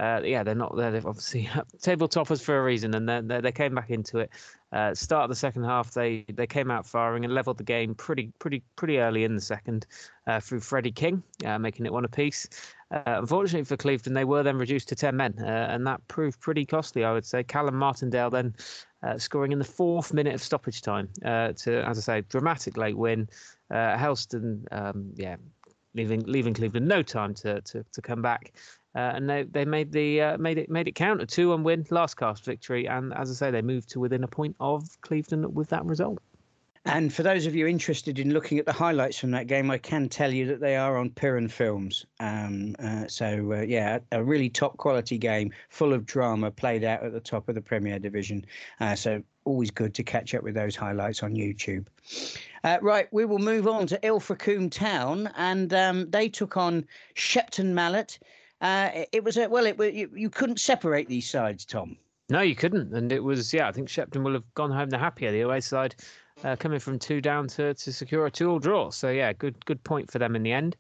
uh, 0.01 0.23
yeah, 0.25 0.43
they're 0.43 0.55
not 0.55 0.75
there. 0.75 0.91
They've 0.91 1.05
obviously 1.05 1.49
table 1.83 2.09
toppers 2.09 2.41
for 2.41 2.59
a 2.59 2.65
reason, 2.65 2.95
and 2.95 3.09
then 3.09 3.29
they 3.29 3.53
came 3.53 3.75
back 3.75 3.91
into 3.91 4.19
it. 4.19 4.31
Uh, 4.75 4.93
start 4.93 5.23
of 5.23 5.29
the 5.29 5.37
second 5.37 5.63
half, 5.63 5.93
they 5.93 6.25
they 6.35 6.49
came 6.49 6.69
out 6.69 6.85
firing 6.85 7.25
and 7.25 7.33
levelled 7.33 7.59
the 7.59 7.65
game 7.65 7.95
pretty 7.95 8.33
pretty 8.41 8.61
pretty 8.75 8.99
early 8.99 9.23
in 9.23 9.37
the 9.37 9.41
second 9.41 9.87
uh, 10.27 10.41
through 10.41 10.59
Freddie 10.59 10.91
King, 10.91 11.23
uh, 11.47 11.59
making 11.59 11.87
it 11.87 11.93
one 11.93 12.05
apiece. 12.05 12.49
Uh, 12.91 13.03
unfortunately 13.07 13.65
for 13.65 13.77
Clevedon, 13.77 14.15
they 14.15 14.25
were 14.25 14.43
then 14.43 14.59
reduced 14.59 14.89
to 14.89 14.97
ten 14.97 15.17
men, 15.17 15.33
uh, 15.39 15.69
and 15.71 15.87
that 15.87 16.07
proved 16.09 16.41
pretty 16.41 16.67
costly, 16.67 17.05
I 17.05 17.13
would 17.13 17.25
say. 17.25 17.45
Callum 17.45 17.77
Martindale 17.77 18.31
then 18.31 18.53
scoring 19.19 19.53
in 19.53 19.59
the 19.61 19.65
fourth 19.65 20.13
minute 20.13 20.35
of 20.35 20.43
stoppage 20.43 20.83
time 20.83 21.09
to, 21.23 21.85
as 21.87 21.99
I 21.99 22.01
say, 22.01 22.21
dramatic 22.23 22.77
late 22.77 22.97
win. 22.97 23.29
Helston, 23.71 24.65
um, 24.73 25.13
yeah, 25.15 25.37
leaving 25.95 26.25
leaving 26.27 26.55
Clevedon 26.55 26.89
no 26.89 27.03
time 27.03 27.35
to 27.35 27.61
to, 27.61 27.85
to 27.93 28.03
come 28.03 28.23
back. 28.23 28.53
Uh, 28.95 29.13
and 29.15 29.29
they, 29.29 29.43
they 29.43 29.65
made 29.65 29.91
the 29.91 30.21
uh, 30.21 30.39
made 30.39 30.59
it 30.59 30.71
made 30.71 30.87
it 30.87 30.95
count 30.95 31.21
a 31.21 31.27
two 31.27 31.51
one 31.51 31.65
win 31.65 31.85
last 31.91 32.17
cast 32.17 32.45
victory 32.45 32.87
and 32.87 33.13
as 33.15 33.31
I 33.31 33.35
say 33.35 33.51
they 33.51 33.63
moved 33.63 33.89
to 33.91 34.01
within 34.01 34.23
a 34.23 34.29
point 34.29 34.55
of 34.61 35.01
Clevedon 35.01 35.53
with 35.53 35.69
that 35.71 35.85
result. 35.85 36.21
And 36.87 37.13
for 37.13 37.23
those 37.23 37.47
of 37.47 37.55
you 37.55 37.67
interested 37.67 38.19
in 38.19 38.35
looking 38.35 38.59
at 38.59 38.67
the 38.67 38.73
highlights 38.73 39.19
from 39.19 39.31
that 39.31 39.47
game, 39.47 39.71
I 39.71 39.79
can 39.79 40.07
tell 40.07 40.31
you 40.31 40.47
that 40.49 40.61
they 40.61 40.77
are 40.77 40.99
on 40.99 41.09
Piran 41.09 41.49
Films. 41.49 42.05
Um, 42.21 42.77
uh, 42.79 43.07
so 43.09 43.55
uh, 43.55 43.63
yeah, 43.63 44.01
a 44.13 44.23
really 44.23 44.51
top 44.51 44.77
quality 44.77 45.17
game, 45.17 45.51
full 45.71 45.95
of 45.95 46.05
drama, 46.05 46.51
played 46.51 46.85
out 46.85 47.03
at 47.03 47.13
the 47.13 47.21
top 47.21 47.49
of 47.49 47.55
the 47.55 47.63
Premier 47.63 47.99
Division. 47.99 48.45
Uh, 48.81 48.95
so 48.95 49.23
always 49.45 49.71
good 49.71 49.95
to 49.95 50.03
catch 50.03 50.35
up 50.35 50.43
with 50.43 50.55
those 50.55 50.77
highlights 50.77 51.23
on 51.23 51.35
YouTube. 51.35 51.87
Uh, 52.65 52.79
right, 52.83 53.09
we 53.13 53.25
will 53.25 53.39
move 53.39 53.67
on 53.67 53.87
to 53.87 53.99
Ilfracombe 54.03 54.71
Town, 54.71 55.31
and 55.37 55.73
um, 55.73 56.11
they 56.11 56.29
took 56.29 56.59
on 56.59 56.85
Shepton 57.15 57.75
Mallet. 57.75 58.19
Uh, 58.65 59.05
it 59.13 59.23
was 59.23 59.37
a 59.37 59.47
well, 59.47 59.67
it 59.67 59.79
you, 59.95 60.11
you 60.15 60.31
couldn't 60.31 60.59
separate 60.59 61.07
these 61.07 61.29
sides, 61.29 61.67
Tom. 61.67 61.99
No, 62.31 62.41
you 62.41 62.57
couldn't, 62.57 62.95
and 62.95 63.13
it 63.13 63.23
was 63.23 63.53
yeah. 63.53 63.69
I 63.69 63.73
think 63.73 63.91
Shepton 63.91 64.25
will 64.25 64.33
have 64.33 64.55
gone 64.55 64.71
home 64.71 64.89
the 64.89 64.97
happier. 64.97 65.31
The 65.31 65.43
away 65.43 65.61
side 65.61 65.95
uh, 66.45 66.57
coming 66.57 66.79
from 66.79 66.99
two 66.99 67.21
down 67.21 67.47
to 67.49 67.75
to 67.75 67.93
secure 67.93 68.25
a 68.25 68.31
two-all 68.31 68.59
draw. 68.59 68.89
So 68.89 69.11
yeah, 69.11 69.35
good 69.35 69.63
good 69.67 69.85
point 69.85 70.11
for 70.11 70.19
them 70.19 70.35
in 70.35 70.43
the 70.43 70.53
end. 70.53 70.77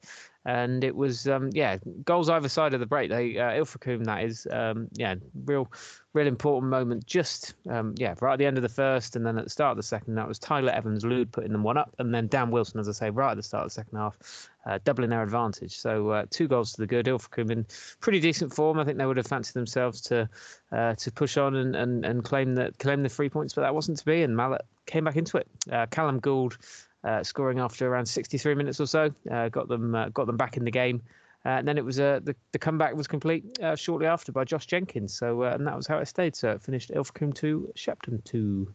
And 0.46 0.82
it 0.82 0.96
was 0.96 1.28
um, 1.28 1.50
yeah 1.52 1.76
goals 2.06 2.30
either 2.30 2.48
side 2.48 2.72
of 2.72 2.80
the 2.80 2.86
break. 2.86 3.10
They 3.10 3.38
uh, 3.38 3.50
Ilfracombe 3.50 4.06
that 4.06 4.24
is 4.24 4.46
um, 4.50 4.88
yeah 4.94 5.16
real 5.44 5.70
real 6.14 6.26
important 6.26 6.70
moment. 6.70 7.04
Just 7.04 7.54
um, 7.68 7.94
yeah 7.98 8.14
right 8.20 8.32
at 8.32 8.38
the 8.38 8.46
end 8.46 8.56
of 8.56 8.62
the 8.62 8.68
first, 8.68 9.16
and 9.16 9.26
then 9.26 9.36
at 9.36 9.44
the 9.44 9.50
start 9.50 9.72
of 9.72 9.76
the 9.76 9.82
second, 9.82 10.14
that 10.14 10.26
was 10.26 10.38
Tyler 10.38 10.72
Evans 10.72 11.04
Lude 11.04 11.30
putting 11.30 11.52
them 11.52 11.62
one 11.62 11.76
up, 11.76 11.94
and 11.98 12.14
then 12.14 12.28
Dan 12.28 12.50
Wilson, 12.50 12.80
as 12.80 12.88
I 12.88 12.92
say, 12.92 13.10
right 13.10 13.32
at 13.32 13.36
the 13.36 13.42
start 13.42 13.64
of 13.64 13.70
the 13.70 13.74
second 13.74 13.98
half, 13.98 14.48
uh, 14.64 14.78
doubling 14.84 15.10
their 15.10 15.22
advantage. 15.22 15.76
So 15.76 16.10
uh, 16.10 16.26
two 16.30 16.48
goals 16.48 16.72
to 16.72 16.80
the 16.80 16.86
good. 16.86 17.06
Ilfracombe 17.06 17.50
in 17.50 17.66
pretty 18.00 18.20
decent 18.20 18.54
form. 18.54 18.78
I 18.78 18.84
think 18.84 18.96
they 18.96 19.06
would 19.06 19.18
have 19.18 19.26
fancied 19.26 19.54
themselves 19.54 20.00
to 20.02 20.28
uh, 20.72 20.94
to 20.94 21.12
push 21.12 21.36
on 21.36 21.56
and, 21.56 21.76
and, 21.76 22.04
and 22.06 22.24
claim 22.24 22.54
that 22.54 22.78
claim 22.78 23.02
the 23.02 23.08
three 23.08 23.28
points, 23.28 23.52
but 23.52 23.62
that 23.62 23.74
wasn't 23.74 23.98
to 23.98 24.04
be. 24.04 24.22
And 24.22 24.36
Mallet 24.36 24.62
came 24.86 25.04
back 25.04 25.16
into 25.16 25.36
it. 25.36 25.48
Uh, 25.70 25.86
Callum 25.86 26.20
Gould 26.20 26.56
uh, 27.02 27.22
scoring 27.22 27.58
after 27.58 27.86
around 27.86 28.06
63 28.06 28.54
minutes 28.54 28.80
or 28.80 28.86
so 28.86 29.10
uh, 29.30 29.48
got 29.50 29.68
them 29.68 29.92
got 30.14 30.26
them 30.26 30.36
back 30.36 30.56
in 30.56 30.64
the 30.64 30.70
game. 30.70 31.02
And 31.44 31.66
then 31.68 31.78
it 31.78 31.84
was 31.84 31.96
the, 31.96 32.34
the 32.52 32.58
comeback 32.58 32.94
was 32.94 33.06
complete 33.06 33.44
shortly 33.76 34.06
after 34.06 34.32
by 34.32 34.44
Josh 34.44 34.66
Jenkins. 34.66 35.16
So 35.16 35.42
and 35.42 35.66
that 35.66 35.76
was 35.76 35.86
how 35.86 35.98
it 35.98 36.06
stayed. 36.06 36.36
So 36.36 36.50
it 36.50 36.62
finished 36.62 36.90
Ilfracombe 36.90 37.34
two, 37.34 37.72
Shepton 37.74 38.22
two. 38.24 38.72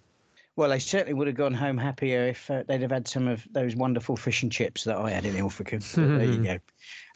Well, 0.55 0.69
they 0.69 0.79
certainly 0.79 1.13
would 1.13 1.27
have 1.27 1.37
gone 1.37 1.53
home 1.53 1.77
happier 1.77 2.27
if 2.27 2.51
uh, 2.51 2.63
they'd 2.67 2.81
have 2.81 2.91
had 2.91 3.07
some 3.07 3.29
of 3.29 3.47
those 3.53 3.77
wonderful 3.77 4.17
fish 4.17 4.43
and 4.43 4.51
chips 4.51 4.83
that 4.83 4.97
I 4.97 5.09
had 5.09 5.25
in 5.25 5.35
Ilfracombe. 5.35 5.81
there 5.95 6.25
you 6.25 6.37
go. 6.43 6.59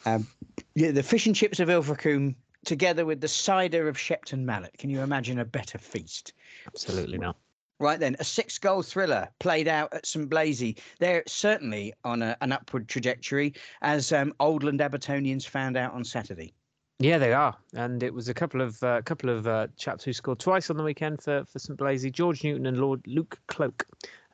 Um, 0.06 0.26
yeah, 0.74 0.92
the 0.92 1.02
fish 1.02 1.26
and 1.26 1.36
chips 1.36 1.60
of 1.60 1.68
Ilfracombe 1.68 2.36
together 2.64 3.04
with 3.04 3.20
the 3.20 3.28
cider 3.28 3.86
of 3.88 3.98
Shepton 3.98 4.46
Mallet. 4.46 4.76
Can 4.78 4.88
you 4.90 5.00
imagine 5.02 5.38
a 5.38 5.44
better 5.44 5.78
feast? 5.78 6.32
Absolutely 6.66 7.18
not. 7.18 7.36
Right 7.80 7.98
then, 7.98 8.16
a 8.20 8.24
six 8.24 8.58
goal 8.58 8.82
thriller 8.82 9.28
played 9.40 9.66
out 9.66 9.92
at 9.92 10.06
St 10.06 10.28
Blaise. 10.28 10.74
They're 11.00 11.24
certainly 11.26 11.92
on 12.04 12.22
a, 12.22 12.36
an 12.40 12.52
upward 12.52 12.88
trajectory, 12.88 13.54
as 13.82 14.12
um, 14.12 14.32
Oldland 14.38 14.80
Abbotonians 14.80 15.46
found 15.46 15.76
out 15.76 15.92
on 15.92 16.04
Saturday. 16.04 16.54
Yeah, 17.00 17.18
they 17.18 17.32
are, 17.32 17.56
and 17.74 18.04
it 18.04 18.14
was 18.14 18.28
a 18.28 18.34
couple 18.34 18.60
of 18.60 18.80
uh, 18.84 19.02
couple 19.02 19.28
of 19.28 19.48
uh, 19.48 19.66
chaps 19.76 20.04
who 20.04 20.12
scored 20.12 20.38
twice 20.38 20.70
on 20.70 20.76
the 20.76 20.84
weekend 20.84 21.20
for 21.20 21.44
for 21.44 21.58
St 21.58 21.76
Blaise. 21.76 22.08
George 22.12 22.44
Newton 22.44 22.66
and 22.66 22.78
Lord 22.78 23.04
Luke 23.08 23.36
Cloak 23.48 23.84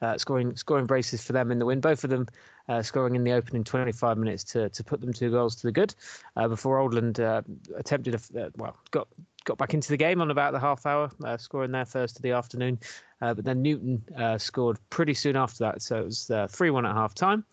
uh, 0.02 0.16
scoring 0.18 0.56
scoring 0.56 0.86
braces 0.86 1.22
for 1.22 1.32
them 1.32 1.50
in 1.50 1.58
the 1.58 1.66
win. 1.66 1.80
Both 1.80 2.04
of 2.04 2.10
them 2.10 2.26
uh, 2.68 2.82
scoring 2.82 3.14
in 3.14 3.24
the 3.24 3.32
opening 3.32 3.64
25 3.64 4.18
minutes 4.18 4.44
to 4.44 4.68
to 4.70 4.84
put 4.84 5.00
them 5.00 5.12
two 5.12 5.30
goals 5.30 5.56
to 5.56 5.66
the 5.66 5.72
good. 5.72 5.94
Uh, 6.36 6.48
before 6.48 6.78
Oldland 6.78 7.20
uh, 7.20 7.42
attempted 7.76 8.14
a 8.14 8.50
well 8.56 8.76
got 8.90 9.08
got 9.44 9.58
back 9.58 9.74
into 9.74 9.88
the 9.88 9.96
game 9.96 10.20
on 10.20 10.30
about 10.30 10.52
the 10.52 10.60
half 10.60 10.84
hour, 10.84 11.10
scoring 11.38 11.72
their 11.72 11.86
first 11.86 12.16
of 12.16 12.22
the 12.22 12.32
afternoon. 12.32 12.78
but 13.20 13.44
then 13.44 13.62
Newton 13.62 14.02
scored 14.38 14.78
pretty 14.90 15.14
soon 15.14 15.36
after 15.36 15.64
that, 15.64 15.82
so 15.82 16.00
it 16.00 16.04
was 16.04 16.30
three 16.50 16.70
one 16.70 16.86
at 16.86 16.94
half 16.94 17.14
time. 17.14 17.44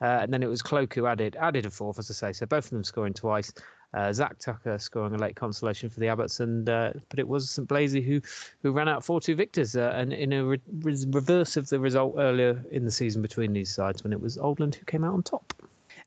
and 0.00 0.32
then 0.32 0.42
it 0.42 0.48
was 0.48 0.62
Cloak 0.62 0.94
who 0.94 1.06
added 1.06 1.36
added 1.36 1.66
a 1.66 1.70
fourth, 1.70 1.98
as 1.98 2.10
I 2.10 2.14
say. 2.14 2.32
So 2.32 2.46
both 2.46 2.64
of 2.64 2.70
them 2.70 2.84
scoring 2.84 3.14
twice. 3.14 3.52
Uh, 3.96 4.12
Zach 4.12 4.38
Tucker 4.38 4.78
scoring 4.78 5.14
a 5.14 5.18
late 5.18 5.36
consolation 5.36 5.88
for 5.88 6.00
the 6.00 6.08
Abbots, 6.08 6.40
and 6.40 6.68
uh, 6.68 6.92
but 7.08 7.18
it 7.18 7.26
was 7.26 7.48
St 7.48 7.66
Blaise 7.66 7.94
who 7.94 8.20
who 8.62 8.70
ran 8.70 8.88
out 8.88 9.02
four 9.02 9.22
two 9.22 9.34
victors, 9.34 9.74
uh, 9.74 9.92
and 9.96 10.12
in 10.12 10.34
a 10.34 10.44
re- 10.44 10.60
reverse 10.82 11.56
of 11.56 11.70
the 11.70 11.80
result 11.80 12.14
earlier 12.18 12.62
in 12.70 12.84
the 12.84 12.90
season 12.90 13.22
between 13.22 13.54
these 13.54 13.74
sides 13.74 14.04
when 14.04 14.12
it 14.12 14.20
was 14.20 14.36
Oldland 14.36 14.74
who 14.74 14.84
came 14.84 15.02
out 15.02 15.14
on 15.14 15.22
top. 15.22 15.54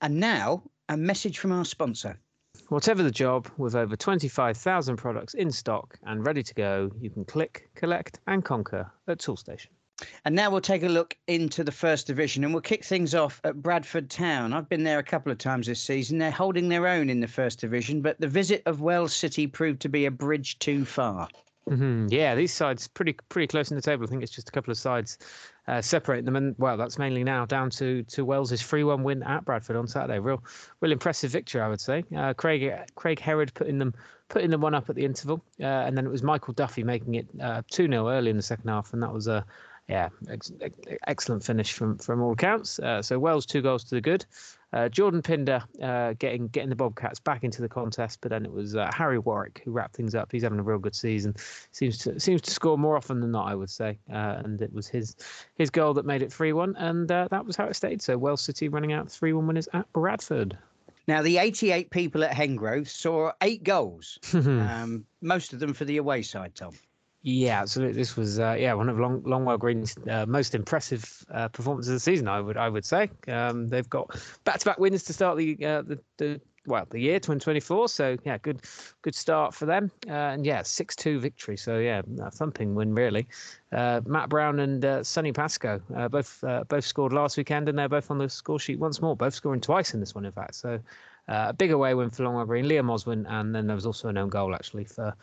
And 0.02 0.20
now 0.20 0.62
a 0.88 0.96
message 0.96 1.40
from 1.40 1.52
our 1.52 1.66
sponsor. 1.66 2.20
Whatever 2.68 3.02
the 3.02 3.12
job, 3.12 3.50
with 3.58 3.74
over 3.74 3.96
25,000 3.96 4.96
products 4.96 5.34
in 5.34 5.52
stock 5.52 5.98
and 6.04 6.24
ready 6.24 6.44
to 6.44 6.54
go, 6.54 6.92
you 7.02 7.10
can 7.10 7.26
click, 7.26 7.70
collect, 7.74 8.20
and 8.28 8.46
conquer 8.46 8.92
at 9.08 9.18
Toolstation. 9.18 9.70
And 10.26 10.36
now 10.36 10.50
we'll 10.50 10.62
take 10.62 10.84
a 10.84 10.90
look 10.90 11.16
into 11.28 11.64
the 11.64 11.72
first 11.72 12.08
division 12.08 12.44
and 12.44 12.54
we'll 12.54 12.62
kick 12.62 12.86
things 12.86 13.14
off 13.16 13.42
at 13.44 13.62
Bradford 13.62 14.10
Town. 14.10 14.54
I've 14.54 14.70
been 14.70 14.84
there 14.84 15.00
a 15.00 15.04
couple 15.04 15.32
of 15.32 15.38
times 15.38 15.68
this 15.68 15.82
season. 15.82 16.18
They're 16.18 16.32
holding 16.32 16.70
their 16.70 16.88
own 16.88 17.10
in 17.10 17.20
the 17.20 17.28
first 17.28 17.60
division, 17.60 18.02
but 18.02 18.20
the 18.20 18.28
visit 18.28 18.64
of 18.66 18.82
Wells 18.82 19.16
City 19.16 19.48
proved 19.48 19.82
to 19.82 19.90
be 19.90 20.06
a 20.06 20.12
bridge 20.12 20.60
too 20.60 20.86
far. 20.86 21.28
Mm-hmm. 21.70 22.08
Yeah, 22.10 22.34
these 22.36 22.54
sides 22.54 22.88
pretty 22.88 23.14
pretty 23.30 23.46
close 23.46 23.70
in 23.70 23.76
the 23.76 23.82
table. 23.82 24.04
I 24.04 24.08
think 24.08 24.24
it's 24.24 24.32
just 24.32 24.50
a 24.50 24.52
couple 24.52 24.72
of 24.72 24.78
sides 24.78 25.20
uh, 25.68 25.82
separating 25.82 26.26
them, 26.26 26.36
and 26.36 26.56
well, 26.58 26.78
that's 26.78 26.98
mainly 26.98 27.24
now 27.24 27.46
down 27.46 27.70
to 27.72 28.02
to 28.04 28.26
Wells's 28.26 28.62
three-one 28.62 29.04
win 29.04 29.22
at 29.22 29.46
Bradford 29.46 29.76
on 29.76 29.88
Saturday. 29.88 30.18
Real, 30.18 30.44
real 30.82 30.92
impressive 30.92 31.30
victory, 31.30 31.62
I 31.62 31.68
would 31.68 31.82
say. 31.82 32.04
Uh, 32.16 32.34
Craig 32.34 32.74
Craig 32.96 33.20
Herod 33.20 33.54
putting 33.54 33.78
them 33.78 33.94
putting 34.30 34.50
the 34.50 34.58
one 34.58 34.74
up 34.74 34.90
at 34.90 34.96
the 34.96 35.06
interval, 35.06 35.44
uh, 35.62 35.66
and 35.66 35.96
then 35.96 36.06
it 36.08 36.10
was 36.10 36.24
Michael 36.24 36.54
Duffy 36.54 36.84
making 36.84 37.16
it 37.16 37.28
uh, 37.40 37.62
two 37.70 37.88
0 37.88 38.10
early 38.10 38.32
in 38.32 38.38
the 38.38 38.44
second 38.44 38.68
half, 38.68 38.94
and 38.94 39.04
that 39.04 39.14
was 39.14 39.28
a 39.28 39.46
yeah, 39.90 40.10
ex- 40.30 40.52
excellent 41.08 41.44
finish 41.44 41.74
from 41.74 41.98
from 41.98 42.22
all 42.22 42.34
accounts. 42.34 42.78
Uh, 42.80 43.02
so 43.02 43.18
Wells 43.18 43.46
two 43.46 43.62
goals 43.62 43.84
to 43.86 43.96
the 43.96 44.02
good. 44.02 44.26
Uh, 44.72 44.88
Jordan 44.88 45.24
Pinder 45.24 45.64
uh, 45.82 46.14
getting 46.20 46.48
getting 46.50 46.70
the 46.70 46.76
Bobcats 46.76 47.20
back 47.20 47.44
into 47.44 47.64
the 47.64 47.68
contest, 47.68 48.20
but 48.22 48.30
then 48.30 48.46
it 48.46 48.52
was 48.52 48.76
uh, 48.76 48.92
Harry 48.94 49.18
Warwick 49.18 49.64
who 49.66 49.72
wrapped 49.72 49.96
things 49.96 50.14
up. 50.14 50.32
He's 50.32 50.44
having 50.44 50.60
a 50.60 50.64
real 50.64 50.78
good 50.78 50.94
season. 50.94 51.36
Seems 51.72 51.98
to 52.00 52.20
seems 52.20 52.42
to 52.44 52.52
score 52.52 52.78
more 52.78 52.96
often 52.96 53.20
than 53.20 53.32
not, 53.32 53.50
I 53.50 53.56
would 53.56 53.72
say. 53.72 53.98
Uh, 54.14 54.42
and 54.46 54.62
it 54.62 54.72
was 54.72 54.88
his 54.88 55.16
his 55.56 55.72
goal 55.72 55.96
that 55.96 56.06
made 56.06 56.22
it 56.22 56.32
three 56.32 56.54
one, 56.54 56.76
and 56.76 57.12
uh, 57.12 57.28
that 57.32 57.44
was 57.44 57.56
how 57.56 57.66
it 57.66 57.76
stayed. 57.76 58.04
So 58.04 58.16
Wells 58.16 58.42
City 58.42 58.70
running 58.70 58.94
out 58.94 59.12
three 59.12 59.34
one 59.34 59.48
winners 59.48 59.68
at 59.74 59.92
Bradford. 59.92 60.56
Now, 61.08 61.24
the 61.24 61.40
88 61.40 61.90
people 61.90 62.24
at 62.24 62.32
Hengrove 62.32 62.88
saw 62.88 63.32
eight 63.42 63.64
goals, 63.64 64.20
um, 64.34 65.06
most 65.24 65.54
of 65.54 65.60
them 65.60 65.74
for 65.74 65.84
the 65.84 65.98
away 65.98 66.22
side, 66.22 66.54
Tom. 66.54 66.74
Yeah, 67.22 67.62
absolutely. 67.62 67.96
This 67.96 68.16
was 68.16 68.40
uh, 68.40 68.56
yeah 68.58 68.74
one 68.74 68.88
of 68.88 68.98
Long 68.98 69.22
Longwell 69.24 69.60
Green's 69.60 69.96
uh, 70.10 70.26
most 70.26 70.56
impressive 70.56 71.26
uh, 71.34 71.50
performances 71.50 71.90
of 71.90 71.96
the 71.96 72.00
season. 72.00 72.30
I 72.30 72.40
would 72.40 72.56
I 72.56 72.70
would 72.70 72.86
say 72.86 73.10
um, 73.28 73.68
they've 73.68 73.90
got 73.90 74.16
back 74.46 74.60
to 74.60 74.66
back 74.66 74.80
wins 74.80 75.04
to 75.04 75.14
start 75.14 75.38
the, 75.38 75.54
uh, 75.66 75.82
the 75.82 76.00
the 76.18 76.42
well 76.66 76.88
the 76.90 77.00
year 77.00 77.20
2024. 77.20 77.90
So 77.90 78.18
yeah, 78.24 78.38
good 78.38 78.62
good 79.02 79.16
start 79.16 79.54
for 79.54 79.66
them. 79.66 79.92
Uh, 80.08 80.12
and 80.12 80.46
yeah, 80.46 80.62
six 80.62 80.96
two 80.96 81.20
victory. 81.20 81.58
So 81.58 81.80
yeah, 81.80 82.04
a 82.22 82.32
thumping 82.32 82.74
win 82.74 82.96
really. 82.96 83.28
Uh, 83.74 84.00
Matt 84.06 84.30
Brown 84.30 84.60
and 84.62 85.06
Sonny 85.06 85.34
Pascoe 85.34 85.80
both 86.10 86.42
both 86.70 86.86
scored 86.86 87.12
last 87.12 87.36
weekend, 87.36 87.68
and 87.68 87.78
they're 87.78 87.90
both 87.90 88.10
on 88.12 88.18
the 88.18 88.30
score 88.30 88.60
sheet 88.60 88.80
once 88.80 89.02
more. 89.02 89.18
Both 89.18 89.34
scoring 89.34 89.60
twice 89.60 89.94
in 89.94 90.00
this 90.00 90.16
one, 90.16 90.24
in 90.24 90.32
fact. 90.32 90.56
So 90.56 90.80
a 91.28 91.52
big 91.52 91.72
away 91.72 91.94
win 91.96 92.12
for 92.12 92.24
Longwell 92.24 92.48
Green. 92.48 92.64
Liam 92.64 92.86
Oswin, 92.86 93.26
and 93.30 93.54
then 93.54 93.68
there 93.68 93.76
was 93.76 93.86
also 93.86 94.08
an 94.08 94.18
own 94.18 94.30
goal 94.30 94.56
actually 94.56 94.86
for 94.86 95.14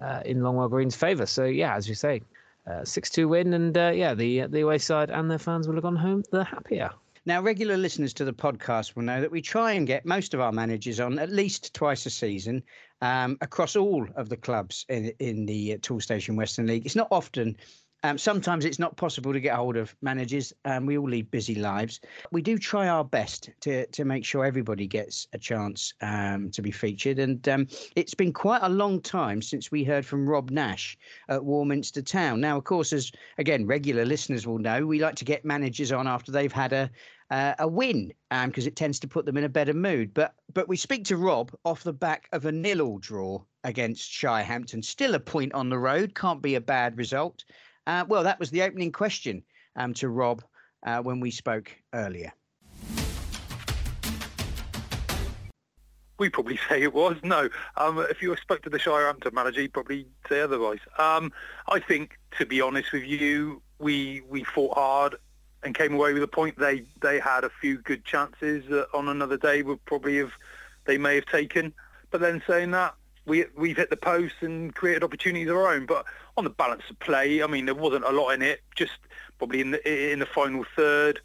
uh, 0.00 0.20
in 0.24 0.40
Longwell 0.40 0.70
Green's 0.70 0.96
favour. 0.96 1.26
So 1.26 1.44
yeah, 1.44 1.74
as 1.74 1.88
you 1.88 1.94
say, 1.94 2.22
uh, 2.66 2.84
six-two 2.84 3.28
win, 3.28 3.54
and 3.54 3.76
uh, 3.76 3.92
yeah, 3.94 4.14
the 4.14 4.46
the 4.46 4.60
away 4.60 4.78
side 4.78 5.10
and 5.10 5.30
their 5.30 5.38
fans 5.38 5.66
will 5.66 5.74
have 5.74 5.84
gone 5.84 5.96
home 5.96 6.22
the 6.30 6.44
happier. 6.44 6.90
Now, 7.26 7.42
regular 7.42 7.76
listeners 7.76 8.14
to 8.14 8.24
the 8.24 8.32
podcast 8.32 8.94
will 8.94 9.02
know 9.02 9.20
that 9.20 9.32
we 9.32 9.42
try 9.42 9.72
and 9.72 9.84
get 9.84 10.06
most 10.06 10.32
of 10.32 10.40
our 10.40 10.52
managers 10.52 11.00
on 11.00 11.18
at 11.18 11.32
least 11.32 11.74
twice 11.74 12.06
a 12.06 12.10
season 12.10 12.62
um, 13.02 13.36
across 13.40 13.74
all 13.74 14.06
of 14.14 14.28
the 14.28 14.36
clubs 14.36 14.86
in, 14.88 15.12
in 15.18 15.44
the 15.44 15.76
Toolstation 15.78 16.36
Western 16.36 16.68
League. 16.68 16.86
It's 16.86 16.94
not 16.94 17.08
often 17.10 17.56
um, 18.02 18.18
sometimes 18.18 18.64
it's 18.64 18.78
not 18.78 18.96
possible 18.96 19.32
to 19.32 19.40
get 19.40 19.54
hold 19.54 19.76
of 19.76 19.94
managers. 20.02 20.52
and 20.64 20.86
we 20.86 20.98
all 20.98 21.08
lead 21.08 21.30
busy 21.30 21.54
lives. 21.54 22.00
We 22.30 22.42
do 22.42 22.58
try 22.58 22.88
our 22.88 23.04
best 23.04 23.50
to 23.60 23.86
to 23.86 24.04
make 24.04 24.24
sure 24.24 24.44
everybody 24.44 24.86
gets 24.86 25.26
a 25.32 25.38
chance 25.38 25.94
um, 26.00 26.50
to 26.50 26.62
be 26.62 26.70
featured. 26.70 27.18
And 27.18 27.48
um, 27.48 27.66
it's 27.96 28.14
been 28.14 28.32
quite 28.32 28.62
a 28.62 28.68
long 28.68 29.00
time 29.00 29.42
since 29.42 29.70
we 29.70 29.84
heard 29.84 30.04
from 30.04 30.28
Rob 30.28 30.50
Nash 30.50 30.98
at 31.28 31.44
Warminster 31.44 32.02
Town. 32.02 32.40
Now, 32.40 32.56
of 32.56 32.64
course, 32.64 32.92
as 32.92 33.10
again 33.38 33.66
regular 33.66 34.04
listeners 34.04 34.46
will 34.46 34.58
know, 34.58 34.86
we 34.86 35.00
like 35.00 35.16
to 35.16 35.24
get 35.24 35.44
managers 35.44 35.92
on 35.92 36.06
after 36.06 36.30
they've 36.30 36.52
had 36.52 36.72
a 36.72 36.90
uh, 37.30 37.54
a 37.58 37.66
win 37.66 38.12
because 38.30 38.64
um, 38.64 38.68
it 38.68 38.76
tends 38.76 39.00
to 39.00 39.08
put 39.08 39.26
them 39.26 39.36
in 39.36 39.44
a 39.44 39.48
better 39.48 39.74
mood. 39.74 40.14
But 40.14 40.34
but 40.52 40.68
we 40.68 40.76
speak 40.76 41.04
to 41.06 41.16
Rob 41.16 41.52
off 41.64 41.82
the 41.82 41.92
back 41.92 42.28
of 42.32 42.46
a 42.46 42.52
nil-all 42.52 42.98
draw 42.98 43.42
against 43.64 44.10
Shirehampton. 44.10 44.84
Still 44.84 45.14
a 45.14 45.20
point 45.20 45.52
on 45.52 45.68
the 45.68 45.78
road, 45.78 46.14
can't 46.14 46.40
be 46.40 46.54
a 46.54 46.60
bad 46.60 46.96
result. 46.96 47.44
Uh, 47.86 48.04
well, 48.08 48.24
that 48.24 48.38
was 48.40 48.50
the 48.50 48.62
opening 48.62 48.90
question 48.90 49.42
um, 49.76 49.94
to 49.94 50.08
Rob 50.08 50.42
uh, 50.84 51.00
when 51.00 51.20
we 51.20 51.30
spoke 51.30 51.70
earlier. 51.94 52.32
We 56.18 56.30
probably 56.30 56.58
say 56.68 56.82
it 56.82 56.94
was. 56.94 57.16
No, 57.22 57.50
um, 57.76 57.98
if 58.10 58.22
you 58.22 58.34
spoke 58.36 58.62
to 58.62 58.70
the 58.70 58.78
Shirehampton 58.78 59.34
manager, 59.34 59.60
he'd 59.60 59.74
probably 59.74 60.06
say 60.28 60.40
otherwise. 60.40 60.78
Um, 60.98 61.30
I 61.68 61.78
think, 61.78 62.18
to 62.38 62.46
be 62.46 62.60
honest 62.62 62.90
with 62.92 63.04
you, 63.04 63.60
we 63.78 64.22
we 64.26 64.42
fought 64.42 64.74
hard 64.74 65.16
and 65.62 65.74
came 65.74 65.92
away 65.92 66.14
with 66.14 66.22
a 66.22 66.28
point. 66.28 66.58
They 66.58 66.84
they 67.02 67.20
had 67.20 67.44
a 67.44 67.50
few 67.60 67.78
good 67.78 68.06
chances 68.06 68.64
that 68.70 68.88
on 68.94 69.08
another 69.08 69.36
day 69.36 69.62
would 69.62 69.84
probably 69.84 70.16
have 70.16 70.32
they 70.86 70.96
may 70.96 71.16
have 71.16 71.26
taken. 71.26 71.74
But 72.10 72.22
then 72.22 72.42
saying 72.46 72.70
that, 72.70 72.94
we 73.26 73.44
we've 73.56 73.76
hit 73.76 73.90
the 73.90 73.96
post 73.96 74.34
and 74.40 74.74
created 74.74 75.04
opportunities 75.04 75.48
of 75.48 75.56
our 75.56 75.72
own. 75.72 75.86
But 75.86 76.06
on 76.36 76.44
the 76.44 76.50
balance 76.50 76.82
of 76.88 76.98
play, 77.00 77.42
I 77.42 77.46
mean, 77.46 77.66
there 77.66 77.74
wasn't 77.74 78.04
a 78.04 78.12
lot 78.12 78.30
in 78.30 78.42
it. 78.42 78.60
Just 78.74 78.92
probably 79.38 79.60
in 79.60 79.72
the 79.72 80.12
in 80.12 80.20
the 80.20 80.26
final 80.26 80.64
third, 80.76 81.20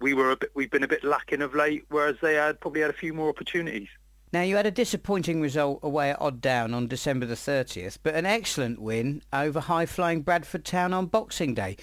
we 0.00 0.14
were 0.14 0.30
a 0.30 0.36
bit 0.36 0.50
we've 0.54 0.70
been 0.70 0.82
a 0.82 0.88
bit 0.88 1.04
lacking 1.04 1.42
of 1.42 1.54
late, 1.54 1.84
whereas 1.90 2.16
they 2.20 2.34
had 2.34 2.60
probably 2.60 2.80
had 2.80 2.90
a 2.90 2.94
few 2.94 3.12
more 3.12 3.28
opportunities. 3.28 3.88
Now 4.32 4.42
you 4.42 4.56
had 4.56 4.66
a 4.66 4.72
disappointing 4.72 5.40
result 5.40 5.78
away 5.84 6.10
at 6.10 6.20
Odd 6.20 6.40
Down 6.40 6.74
on 6.74 6.88
December 6.88 7.24
the 7.24 7.36
30th, 7.36 7.98
but 8.02 8.16
an 8.16 8.26
excellent 8.26 8.80
win 8.82 9.22
over 9.32 9.60
high-flying 9.60 10.22
Bradford 10.22 10.64
Town 10.64 10.92
on 10.92 11.06
Boxing 11.06 11.54
Day. 11.54 11.76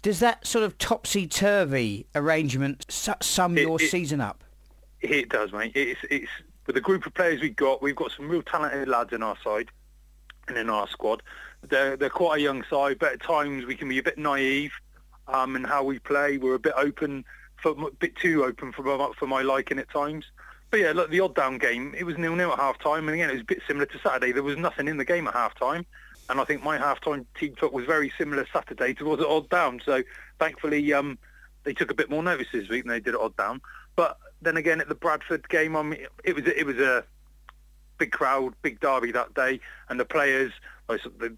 Does 0.00 0.18
that 0.20 0.46
sort 0.46 0.64
of 0.64 0.78
topsy-turvy 0.78 2.06
arrangement 2.14 2.86
sum 2.88 3.58
it, 3.58 3.60
your 3.60 3.78
it, 3.78 3.90
season 3.90 4.22
up? 4.22 4.42
It 5.02 5.28
does, 5.28 5.52
mate. 5.52 5.72
It's 5.74 6.00
it's 6.10 6.30
with 6.66 6.74
the 6.74 6.80
group 6.80 7.06
of 7.06 7.14
players 7.14 7.40
we've 7.40 7.56
got, 7.56 7.82
we've 7.82 7.96
got 7.96 8.12
some 8.12 8.28
real 8.28 8.42
talented 8.42 8.88
lads 8.88 9.12
in 9.12 9.22
our 9.22 9.36
side 9.42 9.68
and 10.48 10.56
in 10.56 10.70
our 10.70 10.88
squad. 10.88 11.22
They're, 11.68 11.96
they're 11.96 12.10
quite 12.10 12.40
a 12.40 12.42
young 12.42 12.64
side, 12.68 12.98
but 12.98 13.12
at 13.12 13.22
times 13.22 13.64
we 13.64 13.76
can 13.76 13.88
be 13.88 13.98
a 13.98 14.02
bit 14.02 14.18
naive 14.18 14.72
um, 15.28 15.56
in 15.56 15.64
how 15.64 15.84
we 15.84 15.98
play. 15.98 16.38
We're 16.38 16.54
a 16.54 16.58
bit 16.58 16.74
open, 16.76 17.24
for, 17.56 17.70
a 17.70 17.90
bit 17.92 18.16
too 18.16 18.44
open 18.44 18.72
for 18.72 18.82
my, 18.82 19.10
for 19.18 19.26
my 19.26 19.42
liking 19.42 19.78
at 19.78 19.88
times. 19.90 20.24
But 20.70 20.80
yeah, 20.80 20.92
look, 20.92 21.10
the 21.10 21.20
odd 21.20 21.34
down 21.34 21.58
game, 21.58 21.94
it 21.96 22.04
was 22.04 22.16
nil-nil 22.16 22.52
at 22.52 22.58
half-time. 22.58 23.08
And 23.08 23.14
again, 23.14 23.28
it 23.28 23.34
was 23.34 23.42
a 23.42 23.44
bit 23.44 23.62
similar 23.66 23.86
to 23.86 23.98
Saturday. 23.98 24.32
There 24.32 24.42
was 24.42 24.56
nothing 24.56 24.88
in 24.88 24.96
the 24.96 25.04
game 25.04 25.28
at 25.28 25.34
half-time. 25.34 25.84
And 26.30 26.40
I 26.40 26.44
think 26.44 26.62
my 26.62 26.78
half-time 26.78 27.26
team 27.38 27.54
talk 27.56 27.72
was 27.72 27.84
very 27.84 28.10
similar 28.16 28.46
Saturday 28.52 28.94
to 28.94 29.04
what 29.04 29.18
was 29.18 29.26
at 29.26 29.30
odd 29.30 29.50
down. 29.50 29.82
So 29.84 30.02
thankfully, 30.38 30.92
um, 30.94 31.18
they 31.64 31.74
took 31.74 31.90
a 31.90 31.94
bit 31.94 32.08
more 32.08 32.22
notice 32.22 32.46
this 32.52 32.68
week 32.68 32.84
than 32.84 32.92
they 32.92 33.00
did 33.00 33.14
at 33.14 33.20
odd 33.20 33.36
down. 33.36 33.60
But 33.96 34.18
then 34.42 34.56
again, 34.56 34.80
at 34.80 34.88
the 34.88 34.94
Bradford 34.94 35.48
game, 35.48 35.76
I 35.76 35.82
mean, 35.82 36.06
it 36.24 36.34
was 36.34 36.46
it 36.46 36.66
was 36.66 36.78
a 36.78 37.04
big 37.98 38.12
crowd, 38.12 38.54
big 38.62 38.80
derby 38.80 39.12
that 39.12 39.34
day, 39.34 39.60
and 39.88 39.98
the 39.98 40.04
players 40.04 40.52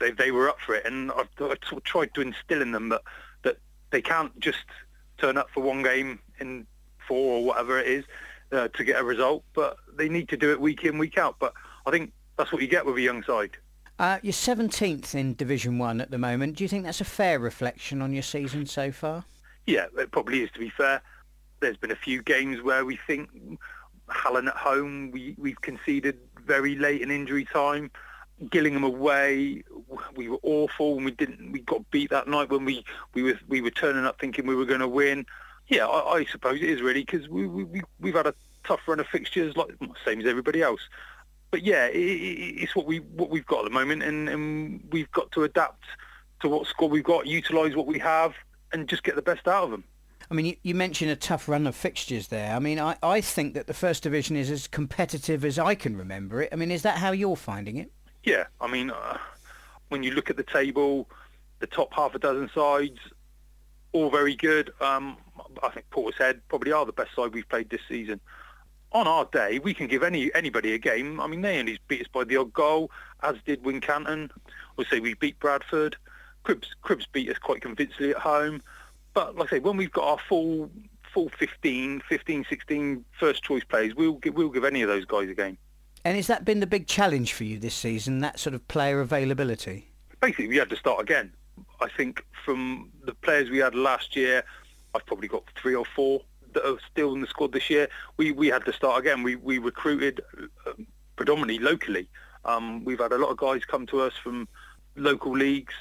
they 0.00 0.10
they 0.10 0.30
were 0.30 0.48
up 0.48 0.60
for 0.60 0.74
it, 0.74 0.86
and 0.86 1.12
I've, 1.12 1.28
I've 1.40 1.82
tried 1.84 2.14
to 2.14 2.20
instill 2.20 2.62
in 2.62 2.72
them 2.72 2.88
that 2.88 3.02
that 3.42 3.58
they 3.90 4.02
can't 4.02 4.38
just 4.40 4.64
turn 5.18 5.36
up 5.36 5.50
for 5.50 5.62
one 5.62 5.82
game 5.82 6.18
in 6.40 6.66
four 7.06 7.38
or 7.38 7.44
whatever 7.44 7.78
it 7.78 7.86
is 7.86 8.04
uh, 8.52 8.68
to 8.68 8.84
get 8.84 9.00
a 9.00 9.04
result, 9.04 9.44
but 9.54 9.76
they 9.94 10.08
need 10.08 10.28
to 10.30 10.36
do 10.36 10.50
it 10.50 10.60
week 10.60 10.84
in 10.84 10.98
week 10.98 11.18
out. 11.18 11.36
But 11.38 11.52
I 11.86 11.90
think 11.90 12.12
that's 12.36 12.52
what 12.52 12.62
you 12.62 12.68
get 12.68 12.86
with 12.86 12.96
a 12.96 13.02
young 13.02 13.22
side. 13.22 13.50
Uh, 13.98 14.18
you're 14.22 14.32
17th 14.32 15.14
in 15.14 15.34
Division 15.34 15.78
One 15.78 16.00
at 16.00 16.10
the 16.10 16.18
moment. 16.18 16.56
Do 16.56 16.64
you 16.64 16.68
think 16.68 16.84
that's 16.84 17.00
a 17.00 17.04
fair 17.04 17.38
reflection 17.38 18.02
on 18.02 18.12
your 18.12 18.24
season 18.24 18.66
so 18.66 18.90
far? 18.90 19.24
Yeah, 19.66 19.86
it 19.96 20.10
probably 20.10 20.42
is. 20.42 20.50
To 20.52 20.58
be 20.58 20.70
fair, 20.70 21.00
there's 21.64 21.76
been 21.78 21.90
a 21.90 21.96
few 21.96 22.22
games 22.22 22.62
where 22.62 22.84
we 22.84 22.98
think 23.06 23.30
Hallen 24.10 24.48
at 24.48 24.56
home, 24.56 25.10
we, 25.10 25.34
we've 25.38 25.60
conceded 25.62 26.18
very 26.44 26.76
late 26.76 27.00
in 27.00 27.10
injury 27.10 27.44
time. 27.44 27.90
Gillingham 28.50 28.84
away, 28.84 29.62
we 30.14 30.28
were 30.28 30.40
awful 30.42 30.96
and 30.96 31.04
we 31.06 31.12
didn't. 31.12 31.52
We 31.52 31.60
got 31.60 31.90
beat 31.90 32.10
that 32.10 32.28
night 32.28 32.50
when 32.50 32.64
we 32.64 32.84
we 33.14 33.22
were 33.22 33.38
we 33.48 33.60
were 33.60 33.70
turning 33.70 34.04
up 34.04 34.20
thinking 34.20 34.46
we 34.46 34.56
were 34.56 34.66
going 34.66 34.80
to 34.80 34.88
win. 34.88 35.24
Yeah, 35.68 35.86
I, 35.86 36.16
I 36.16 36.24
suppose 36.24 36.56
it 36.56 36.68
is 36.68 36.82
really 36.82 37.04
because 37.04 37.28
we, 37.28 37.46
we 37.46 37.82
we've 38.00 38.14
had 38.14 38.26
a 38.26 38.34
tough 38.64 38.80
run 38.86 39.00
of 39.00 39.06
fixtures, 39.06 39.56
like 39.56 39.70
same 40.04 40.20
as 40.20 40.26
everybody 40.26 40.62
else. 40.62 40.80
But 41.50 41.62
yeah, 41.62 41.86
it, 41.86 41.96
it's 41.96 42.76
what 42.76 42.86
we 42.86 42.98
what 42.98 43.30
we've 43.30 43.46
got 43.46 43.60
at 43.60 43.64
the 43.64 43.70
moment, 43.70 44.02
and, 44.02 44.28
and 44.28 44.82
we've 44.90 45.10
got 45.12 45.30
to 45.32 45.44
adapt 45.44 45.84
to 46.40 46.48
what 46.48 46.66
squad 46.66 46.90
we've 46.90 47.04
got, 47.04 47.26
utilise 47.26 47.74
what 47.74 47.86
we 47.86 48.00
have, 48.00 48.34
and 48.72 48.88
just 48.88 49.04
get 49.04 49.14
the 49.14 49.22
best 49.22 49.46
out 49.48 49.64
of 49.64 49.70
them. 49.70 49.84
I 50.30 50.34
mean, 50.34 50.46
you, 50.46 50.56
you, 50.62 50.74
mentioned 50.74 51.10
a 51.10 51.16
tough 51.16 51.48
run 51.48 51.66
of 51.66 51.74
fixtures 51.74 52.28
there. 52.28 52.54
I 52.54 52.58
mean, 52.58 52.78
I, 52.78 52.96
I 53.02 53.20
think 53.20 53.54
that 53.54 53.66
the 53.66 53.74
First 53.74 54.02
Division 54.02 54.36
is 54.36 54.50
as 54.50 54.66
competitive 54.66 55.44
as 55.44 55.58
I 55.58 55.74
can 55.74 55.96
remember 55.96 56.42
it. 56.42 56.48
I 56.52 56.56
mean, 56.56 56.70
is 56.70 56.82
that 56.82 56.98
how 56.98 57.12
you're 57.12 57.36
finding 57.36 57.76
it? 57.76 57.92
Yeah, 58.22 58.44
I 58.60 58.70
mean, 58.70 58.90
uh, 58.90 59.18
when 59.88 60.02
you 60.02 60.12
look 60.12 60.30
at 60.30 60.36
the 60.36 60.44
table, 60.44 61.08
the 61.60 61.66
top 61.66 61.92
half 61.92 62.14
a 62.14 62.18
dozen 62.18 62.50
sides, 62.54 62.98
all 63.92 64.10
very 64.10 64.34
good. 64.34 64.72
Um, 64.80 65.16
I 65.62 65.68
think 65.70 65.88
Portishead 65.90 66.40
probably 66.48 66.72
are 66.72 66.84
the 66.84 66.92
best 66.92 67.14
side 67.14 67.32
we've 67.32 67.48
played 67.48 67.70
this 67.70 67.80
season. 67.88 68.20
On 68.92 69.06
our 69.06 69.24
day, 69.26 69.58
we 69.58 69.74
can 69.74 69.88
give 69.88 70.02
any 70.02 70.32
anybody 70.34 70.74
a 70.74 70.78
game. 70.78 71.20
I 71.20 71.26
mean, 71.26 71.40
they 71.40 71.58
only 71.58 71.78
beat 71.88 72.02
us 72.02 72.06
by 72.12 72.24
the 72.24 72.36
odd 72.36 72.52
goal, 72.52 72.90
as 73.22 73.36
did 73.44 73.62
Wincanton. 73.62 74.30
We'll 74.76 74.86
say 74.86 75.00
we 75.00 75.14
beat 75.14 75.38
Bradford. 75.40 75.96
Cribbs 76.44 76.68
Cribbs 76.84 77.06
beat 77.10 77.30
us 77.30 77.38
quite 77.38 77.62
convincingly 77.62 78.10
at 78.10 78.18
home, 78.18 78.62
but 79.14 79.36
like 79.36 79.52
I 79.52 79.56
say, 79.56 79.60
when 79.60 79.76
we've 79.76 79.92
got 79.92 80.04
our 80.04 80.18
full 80.28 80.70
full 81.14 81.30
15, 81.38 82.02
15, 82.08 82.44
16 82.48 83.04
first 83.18 83.44
choice 83.44 83.62
players, 83.62 83.94
we'll 83.94 84.14
give, 84.14 84.34
we'll 84.34 84.50
give 84.50 84.64
any 84.64 84.82
of 84.82 84.88
those 84.88 85.04
guys 85.04 85.30
a 85.30 85.34
game. 85.34 85.56
And 86.04 86.16
has 86.16 86.26
that 86.26 86.44
been 86.44 86.58
the 86.58 86.66
big 86.66 86.88
challenge 86.88 87.32
for 87.32 87.44
you 87.44 87.58
this 87.58 87.74
season? 87.74 88.18
That 88.18 88.38
sort 88.40 88.54
of 88.54 88.66
player 88.66 89.00
availability. 89.00 89.88
Basically, 90.20 90.48
we 90.48 90.56
had 90.56 90.68
to 90.70 90.76
start 90.76 91.00
again. 91.00 91.32
I 91.80 91.88
think 91.88 92.26
from 92.44 92.90
the 93.04 93.14
players 93.14 93.48
we 93.48 93.58
had 93.58 93.76
last 93.76 94.16
year, 94.16 94.44
I've 94.94 95.06
probably 95.06 95.28
got 95.28 95.44
three 95.56 95.74
or 95.74 95.84
four 95.84 96.22
that 96.52 96.68
are 96.68 96.78
still 96.90 97.14
in 97.14 97.20
the 97.20 97.26
squad 97.26 97.52
this 97.52 97.70
year. 97.70 97.88
We 98.16 98.32
we 98.32 98.48
had 98.48 98.64
to 98.64 98.72
start 98.72 98.98
again. 98.98 99.22
We 99.22 99.36
we 99.36 99.58
recruited 99.58 100.20
uh, 100.66 100.72
predominantly 101.16 101.58
locally. 101.58 102.08
Um, 102.44 102.84
we've 102.84 102.98
had 102.98 103.12
a 103.12 103.18
lot 103.18 103.30
of 103.30 103.36
guys 103.36 103.64
come 103.64 103.86
to 103.86 104.00
us 104.02 104.14
from 104.22 104.48
local 104.96 105.32
leagues, 105.32 105.74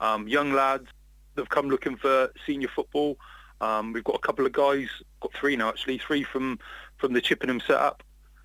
um, 0.00 0.26
young 0.28 0.52
lads 0.52 0.88
that 1.36 1.42
have 1.42 1.48
come 1.50 1.68
looking 1.68 1.96
for 1.96 2.32
senior 2.46 2.68
football. 2.68 3.16
Um, 3.60 3.92
we've 3.92 4.04
got 4.04 4.16
a 4.16 4.20
couple 4.20 4.44
of 4.44 4.52
guys, 4.52 4.88
got 5.20 5.32
three 5.32 5.56
now 5.56 5.68
actually, 5.68 5.98
three 5.98 6.24
from 6.24 6.58
from 6.98 7.12
the 7.12 7.20
Chippenham 7.20 7.60
setup 7.60 8.02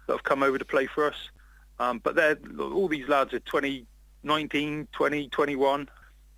that 0.08 0.14
have 0.14 0.24
come 0.24 0.44
over 0.44 0.58
to 0.58 0.66
play 0.66 0.88
for 0.88 1.06
us. 1.06 1.16
Um, 1.80 2.00
but 2.00 2.16
they're 2.16 2.38
all 2.60 2.88
these 2.88 3.08
lads 3.08 3.34
are 3.34 3.40
20, 3.40 3.86
19, 4.24 4.88
20, 4.92 5.30
21, 5.30 5.90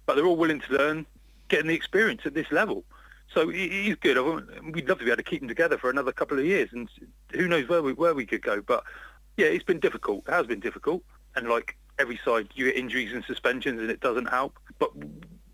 but 0.06 0.16
they're 0.16 0.26
all 0.26 0.38
willing 0.38 0.62
to 0.62 0.74
learn, 0.74 1.06
getting 1.50 1.68
the 1.68 1.76
experience 1.76 2.22
at 2.26 2.34
this 2.34 2.52
level. 2.52 2.84
So 3.34 3.50
he- 3.50 3.84
he's 3.84 3.96
good. 3.96 4.18
We'd 4.74 4.88
love 4.88 5.00
to 5.00 5.06
be 5.06 5.12
able 5.12 5.18
to 5.18 5.24
keep 5.24 5.42
them 5.42 5.48
together 5.48 5.78
for 5.78 5.90
another 5.90 6.12
couple 6.12 6.38
of 6.38 6.46
years, 6.46 6.70
and 6.72 6.88
who 7.34 7.48
knows 7.48 7.68
where 7.68 7.82
we 7.82 7.94
where 7.94 8.14
we 8.14 8.26
could 8.26 8.42
go. 8.42 8.62
But 8.62 8.84
yeah, 9.38 9.48
it's 9.48 9.64
been 9.64 9.80
difficult. 9.80 10.28
It 10.28 10.32
has 10.32 10.46
been 10.46 10.60
difficult, 10.60 11.04
and 11.36 11.50
like 11.50 11.76
every 12.00 12.20
side, 12.24 12.50
you 12.56 12.66
get 12.66 12.76
injuries 12.76 13.14
and 13.14 13.24
suspensions, 13.26 13.82
and 13.82 13.90
it 13.90 14.00
doesn't 14.00 14.28
help. 14.28 14.58
But 14.80 14.92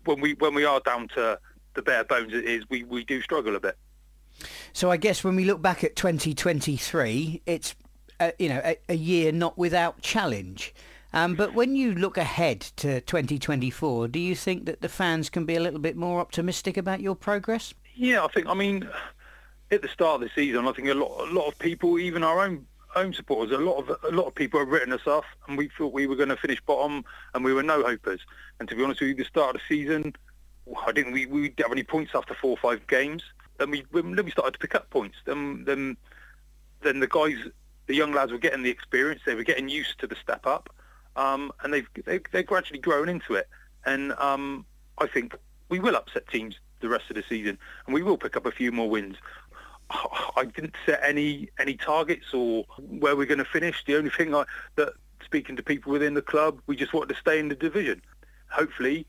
when 0.04 0.20
we 0.20 0.34
when 0.34 0.54
we 0.54 0.64
are 0.64 0.80
down 0.80 1.08
to 1.08 1.38
the 1.74 1.82
bare 1.82 2.04
bones, 2.04 2.32
it 2.32 2.44
is 2.44 2.64
we 2.68 2.84
we 2.84 3.04
do 3.04 3.20
struggle 3.20 3.56
a 3.56 3.60
bit. 3.60 3.76
So 4.72 4.90
I 4.90 4.96
guess 4.96 5.22
when 5.22 5.36
we 5.36 5.44
look 5.44 5.60
back 5.60 5.84
at 5.84 5.96
2023, 5.96 7.42
it's 7.46 7.74
uh, 8.18 8.30
you 8.38 8.48
know 8.48 8.60
a, 8.64 8.78
a 8.88 8.94
year 8.94 9.32
not 9.32 9.58
without 9.58 10.00
challenge. 10.00 10.74
Um, 11.12 11.34
but 11.34 11.54
when 11.54 11.74
you 11.74 11.94
look 11.94 12.16
ahead 12.16 12.60
to 12.76 13.00
2024, 13.00 14.08
do 14.08 14.20
you 14.20 14.36
think 14.36 14.66
that 14.66 14.80
the 14.80 14.88
fans 14.88 15.28
can 15.28 15.44
be 15.44 15.56
a 15.56 15.60
little 15.60 15.80
bit 15.80 15.96
more 15.96 16.20
optimistic 16.20 16.76
about 16.76 17.00
your 17.00 17.16
progress? 17.16 17.74
Yeah, 17.96 18.24
I 18.24 18.28
think. 18.28 18.46
I 18.46 18.54
mean, 18.54 18.88
at 19.72 19.82
the 19.82 19.88
start 19.88 20.16
of 20.16 20.20
the 20.20 20.30
season, 20.34 20.68
I 20.68 20.72
think 20.72 20.88
a 20.88 20.94
lot, 20.94 21.28
a 21.28 21.32
lot 21.32 21.48
of 21.48 21.58
people, 21.58 21.98
even 21.98 22.22
our 22.22 22.40
own 22.40 22.64
own 22.96 23.12
supporters, 23.12 23.56
a 23.56 23.62
lot 23.62 23.78
of 23.78 24.04
a 24.04 24.14
lot 24.14 24.26
of 24.26 24.34
people 24.34 24.60
have 24.60 24.68
written 24.68 24.92
us 24.92 25.06
off, 25.06 25.24
and 25.48 25.56
we 25.56 25.70
thought 25.76 25.92
we 25.92 26.06
were 26.06 26.16
going 26.16 26.28
to 26.28 26.36
finish 26.36 26.60
bottom, 26.60 27.04
and 27.34 27.44
we 27.44 27.52
were 27.52 27.62
no 27.62 27.82
hopers. 27.82 28.20
And 28.58 28.68
to 28.68 28.74
be 28.74 28.82
honest 28.82 29.00
with 29.00 29.10
you, 29.10 29.14
the 29.14 29.24
start 29.24 29.54
of 29.54 29.62
the 29.62 29.74
season, 29.74 30.14
I 30.86 30.92
didn't. 30.92 31.12
We 31.12 31.26
we 31.26 31.48
didn't 31.48 31.60
have 31.60 31.72
any 31.72 31.82
points 31.82 32.12
after 32.14 32.34
four 32.34 32.50
or 32.50 32.56
five 32.56 32.86
games. 32.86 33.22
Then 33.58 33.70
we 33.70 33.84
then 33.92 34.24
we 34.24 34.30
started 34.30 34.52
to 34.52 34.58
pick 34.58 34.74
up 34.74 34.90
points. 34.90 35.16
Then 35.24 35.64
then 35.64 35.96
then 36.82 37.00
the 37.00 37.06
guys, 37.06 37.36
the 37.86 37.94
young 37.94 38.12
lads 38.12 38.32
were 38.32 38.38
getting 38.38 38.62
the 38.62 38.70
experience. 38.70 39.22
They 39.24 39.34
were 39.34 39.44
getting 39.44 39.68
used 39.68 39.98
to 40.00 40.06
the 40.06 40.16
step 40.16 40.46
up, 40.46 40.70
um, 41.16 41.52
and 41.62 41.72
they've 41.72 41.88
they, 42.04 42.20
they're 42.32 42.42
gradually 42.42 42.80
grown 42.80 43.08
into 43.08 43.34
it. 43.34 43.48
And 43.86 44.12
um, 44.12 44.66
I 44.98 45.06
think 45.06 45.34
we 45.68 45.80
will 45.80 45.96
upset 45.96 46.28
teams 46.28 46.56
the 46.80 46.88
rest 46.88 47.04
of 47.10 47.16
the 47.16 47.24
season, 47.28 47.58
and 47.86 47.94
we 47.94 48.02
will 48.02 48.16
pick 48.16 48.36
up 48.36 48.46
a 48.46 48.50
few 48.50 48.72
more 48.72 48.88
wins. 48.88 49.16
I 50.36 50.44
didn't 50.44 50.74
set 50.86 51.00
any 51.02 51.48
any 51.58 51.74
targets 51.74 52.32
or 52.32 52.64
where 52.78 53.16
we're 53.16 53.26
going 53.26 53.38
to 53.38 53.44
finish. 53.44 53.84
The 53.84 53.96
only 53.96 54.10
thing 54.10 54.34
I, 54.34 54.44
that 54.76 54.92
speaking 55.24 55.56
to 55.56 55.62
people 55.62 55.92
within 55.92 56.14
the 56.14 56.22
club, 56.22 56.60
we 56.66 56.76
just 56.76 56.92
wanted 56.92 57.14
to 57.14 57.20
stay 57.20 57.38
in 57.38 57.48
the 57.48 57.54
division. 57.54 58.02
Hopefully, 58.50 59.06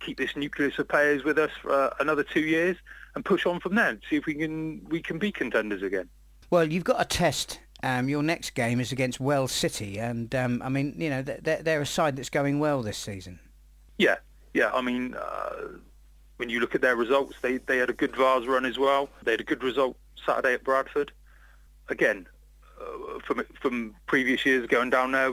keep 0.00 0.18
this 0.18 0.36
nucleus 0.36 0.78
of 0.78 0.88
players 0.88 1.24
with 1.24 1.38
us 1.38 1.50
for 1.60 1.72
uh, 1.72 1.90
another 2.00 2.22
two 2.22 2.40
years 2.40 2.76
and 3.14 3.24
push 3.24 3.46
on 3.46 3.60
from 3.60 3.74
there. 3.74 3.98
See 4.10 4.16
if 4.16 4.26
we 4.26 4.34
can 4.34 4.84
we 4.88 5.00
can 5.00 5.18
be 5.18 5.30
contenders 5.32 5.82
again. 5.82 6.08
Well, 6.50 6.70
you've 6.70 6.84
got 6.84 7.00
a 7.00 7.04
test. 7.04 7.60
Um, 7.82 8.08
your 8.08 8.22
next 8.22 8.50
game 8.50 8.80
is 8.80 8.92
against 8.92 9.20
Wells 9.20 9.52
City, 9.52 9.98
and 9.98 10.34
um, 10.34 10.62
I 10.62 10.70
mean, 10.70 10.94
you 10.96 11.10
know, 11.10 11.22
they're, 11.22 11.62
they're 11.62 11.82
a 11.82 11.86
side 11.86 12.16
that's 12.16 12.30
going 12.30 12.58
well 12.58 12.82
this 12.82 12.96
season. 12.96 13.40
Yeah, 13.98 14.16
yeah. 14.54 14.70
I 14.72 14.80
mean, 14.80 15.14
uh, 15.14 15.68
when 16.38 16.48
you 16.48 16.60
look 16.60 16.74
at 16.74 16.80
their 16.80 16.96
results, 16.96 17.34
they 17.42 17.58
they 17.58 17.76
had 17.76 17.90
a 17.90 17.92
good 17.92 18.16
Vase 18.16 18.46
run 18.46 18.64
as 18.64 18.78
well. 18.78 19.10
They 19.22 19.32
had 19.32 19.40
a 19.40 19.44
good 19.44 19.62
result 19.62 19.96
Saturday 20.26 20.54
at 20.54 20.64
Bradford. 20.64 21.12
Again, 21.88 22.26
uh, 22.80 23.18
from 23.24 23.44
from 23.60 23.94
previous 24.06 24.44
years 24.44 24.66
going 24.66 24.90
down 24.90 25.12
there, 25.12 25.32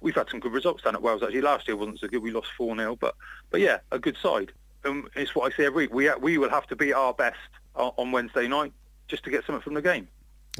we've 0.00 0.14
had 0.14 0.28
some 0.30 0.40
good 0.40 0.52
results 0.52 0.82
down 0.82 0.94
at 0.94 1.02
Wells. 1.02 1.22
Actually, 1.22 1.40
last 1.40 1.68
year 1.68 1.76
wasn't 1.76 2.00
so 2.00 2.08
good. 2.08 2.22
We 2.22 2.30
lost 2.30 2.48
four 2.56 2.76
0 2.76 2.96
but 2.96 3.14
but 3.50 3.60
yeah, 3.60 3.78
a 3.90 3.98
good 3.98 4.16
side. 4.16 4.52
And 4.84 5.08
it's 5.14 5.34
what 5.34 5.52
I 5.52 5.56
say 5.56 5.66
every 5.66 5.86
week. 5.86 5.94
We 5.94 6.10
we 6.20 6.38
will 6.38 6.50
have 6.50 6.66
to 6.68 6.76
be 6.76 6.92
our 6.92 7.14
best 7.14 7.38
on 7.74 8.12
Wednesday 8.12 8.48
night 8.48 8.72
just 9.08 9.24
to 9.24 9.30
get 9.30 9.44
something 9.44 9.62
from 9.62 9.74
the 9.74 9.82
game. 9.82 10.08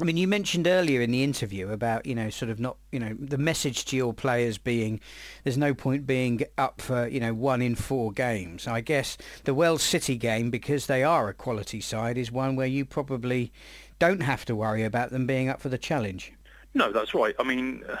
I 0.01 0.05
mean, 0.05 0.17
you 0.17 0.27
mentioned 0.27 0.65
earlier 0.65 1.01
in 1.01 1.11
the 1.11 1.23
interview 1.23 1.69
about, 1.69 2.07
you 2.07 2.15
know, 2.15 2.31
sort 2.31 2.49
of 2.49 2.59
not, 2.59 2.77
you 2.91 2.99
know, 2.99 3.15
the 3.19 3.37
message 3.37 3.85
to 3.85 3.95
your 3.95 4.11
players 4.11 4.57
being 4.57 4.99
there's 5.43 5.57
no 5.57 5.75
point 5.75 6.07
being 6.07 6.41
up 6.57 6.81
for, 6.81 7.07
you 7.07 7.19
know, 7.19 7.35
one 7.35 7.61
in 7.61 7.75
four 7.75 8.11
games. 8.11 8.67
I 8.67 8.81
guess 8.81 9.19
the 9.43 9.53
Wells 9.53 9.83
City 9.83 10.17
game, 10.17 10.49
because 10.49 10.87
they 10.87 11.03
are 11.03 11.29
a 11.29 11.33
quality 11.33 11.79
side, 11.79 12.17
is 12.17 12.31
one 12.31 12.55
where 12.55 12.65
you 12.65 12.85
probably 12.85 13.51
don't 13.99 14.21
have 14.21 14.45
to 14.45 14.55
worry 14.55 14.83
about 14.83 15.11
them 15.11 15.27
being 15.27 15.47
up 15.47 15.61
for 15.61 15.69
the 15.69 15.77
challenge. 15.77 16.33
No, 16.73 16.91
that's 16.91 17.13
right. 17.13 17.35
I 17.37 17.43
mean, 17.43 17.83
uh, 17.87 17.97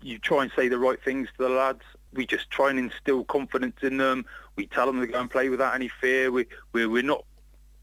you 0.00 0.18
try 0.18 0.42
and 0.42 0.50
say 0.56 0.68
the 0.68 0.78
right 0.78 1.02
things 1.04 1.28
to 1.36 1.42
the 1.42 1.50
lads. 1.50 1.82
We 2.14 2.24
just 2.24 2.48
try 2.50 2.70
and 2.70 2.78
instill 2.78 3.24
confidence 3.24 3.76
in 3.82 3.98
them. 3.98 4.24
We 4.56 4.68
tell 4.68 4.86
them 4.86 5.02
to 5.02 5.06
go 5.06 5.20
and 5.20 5.30
play 5.30 5.50
without 5.50 5.74
any 5.74 5.90
fear. 6.00 6.32
We, 6.32 6.46
we 6.72 6.86
we're 6.86 7.02
not 7.02 7.26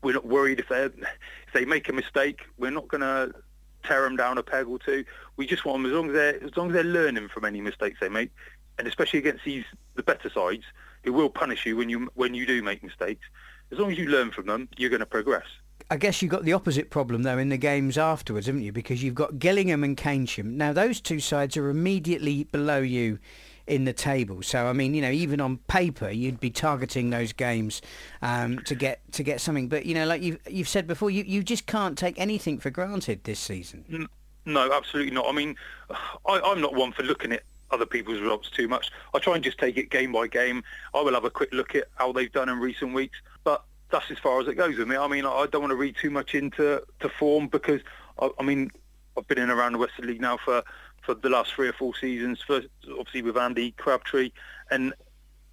we're 0.02 0.14
not 0.14 0.26
worried 0.26 0.60
if 0.60 0.70
they 0.70 0.86
if 0.86 1.54
they 1.54 1.66
make 1.66 1.88
a 1.88 1.94
mistake. 1.94 2.42
We're 2.58 2.72
not 2.72 2.88
going 2.88 3.02
to 3.02 3.34
tear 3.84 4.04
them 4.04 4.16
down 4.16 4.38
a 4.38 4.44
peg 4.44 4.68
or 4.68 4.80
two. 4.80 5.06
We 5.38 5.48
just 5.48 5.66
want 5.66 5.84
them 5.84 5.92
as 5.92 5.96
long 5.96 6.08
as 6.10 6.14
they're 6.14 6.44
as 6.44 6.58
long 6.58 6.68
as 6.68 6.74
they're 6.74 6.84
learning 6.84 7.30
from 7.30 7.46
any 7.46 7.62
mistakes 7.62 8.00
they 8.00 8.10
make, 8.10 8.32
and 8.78 8.88
especially 8.88 9.20
against 9.20 9.46
these 9.46 9.66
the 9.96 10.04
better 10.04 10.30
sides 10.30 10.64
who 11.04 11.14
will 11.14 11.30
punish 11.30 11.66
you 11.66 11.76
when 11.76 11.90
you 11.90 12.10
when 12.16 12.34
you 12.34 12.46
do 12.46 12.62
make 12.62 12.84
mistakes. 12.84 13.26
As 13.72 13.80
long 13.80 13.92
as 13.92 13.98
you 13.98 14.08
learn 14.08 14.32
from 14.32 14.46
them, 14.46 14.70
you're 14.78 14.90
going 14.90 15.00
to 15.00 15.06
progress. 15.06 15.48
I 15.90 15.98
guess 15.98 16.22
you've 16.22 16.32
got 16.32 16.44
the 16.44 16.54
opposite 16.54 16.90
problem 16.90 17.24
though 17.24 17.38
in 17.38 17.50
the 17.50 17.58
games 17.58 17.98
afterwards, 17.98 18.48
haven't 18.48 18.62
you? 18.64 18.72
Because 18.72 19.04
you've 19.04 19.16
got 19.16 19.40
Gillingham 19.40 19.84
and 19.84 19.98
Keynsham. 19.98 20.54
Now 20.54 20.74
those 20.74 21.02
two 21.02 21.20
sides 21.20 21.58
are 21.58 21.70
immediately 21.70 22.46
below 22.46 22.80
you 22.80 23.20
in 23.68 23.86
the 23.86 23.94
table. 23.94 24.42
So 24.42 24.68
I 24.68 24.74
mean, 24.74 24.94
you 24.94 25.02
know, 25.02 25.12
even 25.12 25.40
on 25.42 25.58
paper, 25.68 26.10
you'd 26.10 26.40
be 26.40 26.50
targeting 26.50 27.10
those 27.10 27.34
games 27.34 27.82
um, 28.22 28.60
to 28.60 28.76
get 28.76 29.00
to 29.14 29.24
get 29.24 29.42
something. 29.42 29.68
But 29.68 29.86
you 29.86 29.94
know, 29.94 30.06
like 30.06 30.22
you've 30.22 30.40
you've 30.50 30.70
said 30.70 30.88
before, 30.88 31.10
you 31.10 31.24
you 31.26 31.44
just 31.44 31.66
can't 31.66 31.98
take 31.98 32.20
anything 32.20 32.60
for 32.60 32.70
granted 32.70 33.24
this 33.24 33.40
season. 33.40 34.08
No, 34.46 34.72
absolutely 34.74 35.14
not. 35.14 35.28
I 35.28 35.32
mean, 35.32 35.56
I, 35.90 36.42
I'm 36.44 36.60
not 36.60 36.76
one 36.76 36.92
for 36.92 37.04
looking 37.04 37.32
at 37.32 37.44
other 37.72 37.86
people's 37.86 38.20
results 38.20 38.50
too 38.50 38.68
much. 38.68 38.92
I 39.14 39.20
try 39.20 39.36
and 39.36 39.44
just 39.44 39.58
take 39.58 39.78
it 39.78 39.90
game 39.90 40.12
by 40.12 40.28
game. 40.28 40.64
I 40.94 41.02
will 41.02 41.14
have 41.14 41.26
a 41.26 41.30
quick 41.30 41.54
look 41.54 41.76
at 41.76 41.86
how 41.96 42.12
they've 42.12 42.32
done 42.32 42.50
in 42.50 42.60
recent 42.60 42.94
weeks, 42.94 43.18
but 43.44 43.64
that's 43.90 44.12
as 44.12 44.20
far 44.20 44.42
as 44.42 44.48
it 44.48 44.56
goes 44.56 44.78
with 44.78 44.88
me. 44.88 44.98
I 44.98 45.08
mean, 45.08 45.26
I 45.26 45.48
don't 45.52 45.62
want 45.62 45.72
to 45.72 45.76
read 45.76 45.96
too 45.96 46.10
much 46.10 46.36
into 46.36 46.84
to 47.00 47.10
form 47.10 47.48
because 47.48 47.82
I, 48.20 48.30
I 48.40 48.44
mean, 48.44 48.70
I've 49.18 49.28
been 49.28 49.40
in 49.40 49.50
around 49.50 49.74
the 49.74 49.78
Western 49.80 50.08
League 50.08 50.22
now 50.22 50.38
for 50.44 50.64
for 51.04 51.14
the 51.14 51.30
last 51.30 51.54
three 51.54 51.68
or 51.68 51.74
four 51.74 51.96
seasons. 51.96 52.42
First, 52.42 52.68
obviously 52.90 53.22
with 53.22 53.38
Andy 53.38 53.72
Crabtree, 53.72 54.32
and 54.72 54.94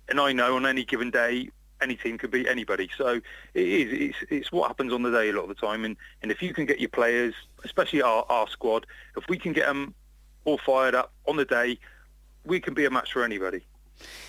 and 0.08 0.20
I 0.20 0.32
know 0.32 0.56
on 0.56 0.66
any 0.66 0.84
given 0.84 1.10
day 1.10 1.50
any 1.80 1.96
team 1.96 2.18
could 2.18 2.30
beat 2.30 2.46
anybody. 2.46 2.90
So 2.96 3.20
it 3.54 3.68
is 3.68 3.92
it's, 3.92 4.30
it's 4.30 4.52
what 4.52 4.68
happens 4.68 4.92
on 4.92 5.02
the 5.02 5.10
day 5.10 5.30
a 5.30 5.32
lot 5.32 5.42
of 5.42 5.48
the 5.48 5.54
time. 5.54 5.84
And 5.84 5.96
and 6.22 6.30
if 6.30 6.42
you 6.42 6.54
can 6.54 6.66
get 6.66 6.80
your 6.80 6.88
players, 6.88 7.34
especially 7.64 8.02
our 8.02 8.24
our 8.28 8.48
squad, 8.48 8.86
if 9.16 9.28
we 9.28 9.38
can 9.38 9.52
get 9.52 9.66
them 9.66 9.94
all 10.44 10.58
fired 10.58 10.94
up 10.94 11.12
on 11.26 11.36
the 11.36 11.44
day, 11.44 11.78
we 12.44 12.60
can 12.60 12.74
be 12.74 12.84
a 12.84 12.90
match 12.90 13.12
for 13.12 13.24
anybody. 13.24 13.62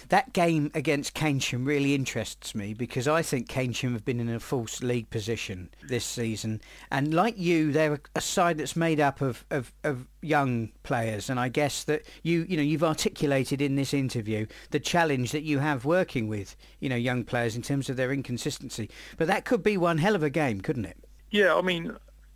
That 0.10 0.34
game 0.34 0.72
against 0.74 1.14
Keynsham 1.14 1.66
really 1.66 1.96
interests 1.96 2.54
me 2.54 2.74
because 2.74 3.08
I 3.08 3.22
think 3.22 3.50
Keynsham 3.50 3.94
have 3.94 4.06
been 4.06 4.20
in 4.20 4.30
a 4.30 4.40
false 4.40 4.82
league 4.84 5.10
position 5.10 5.70
this 5.88 6.06
season. 6.06 6.62
And 6.92 7.14
like 7.14 7.38
you, 7.38 7.72
they're 7.72 8.00
a 8.16 8.22
side 8.22 8.58
that's 8.58 8.76
made 8.76 9.00
up 9.00 9.22
of, 9.22 9.46
of, 9.52 9.72
of 9.84 10.08
young 10.22 10.72
players. 10.84 11.30
And 11.30 11.40
I 11.40 11.50
guess 11.50 11.84
that 11.86 12.06
you, 12.24 12.46
you 12.48 12.58
know, 12.58 12.64
you've 12.64 12.84
articulated 12.84 13.62
in 13.62 13.76
this 13.76 13.94
interview 13.94 14.46
the 14.72 14.80
challenge 14.80 15.32
that 15.32 15.44
you 15.44 15.60
have 15.60 15.86
working 15.86 16.28
with, 16.28 16.56
you 16.80 16.90
know, 16.90 16.96
young 16.96 17.24
players 17.24 17.56
in 17.56 17.62
terms 17.62 17.90
of 17.90 17.98
their 17.98 18.12
inconsistency. 18.12 18.90
But 19.18 19.28
that 19.28 19.46
could 19.46 19.64
be 19.64 19.78
one 19.78 19.98
hell 19.98 20.16
of 20.16 20.24
a 20.24 20.30
game, 20.30 20.62
couldn't 20.62 20.86
it? 20.86 20.98
Yeah, 21.30 21.56
I 21.56 21.62
mean, 21.62 21.96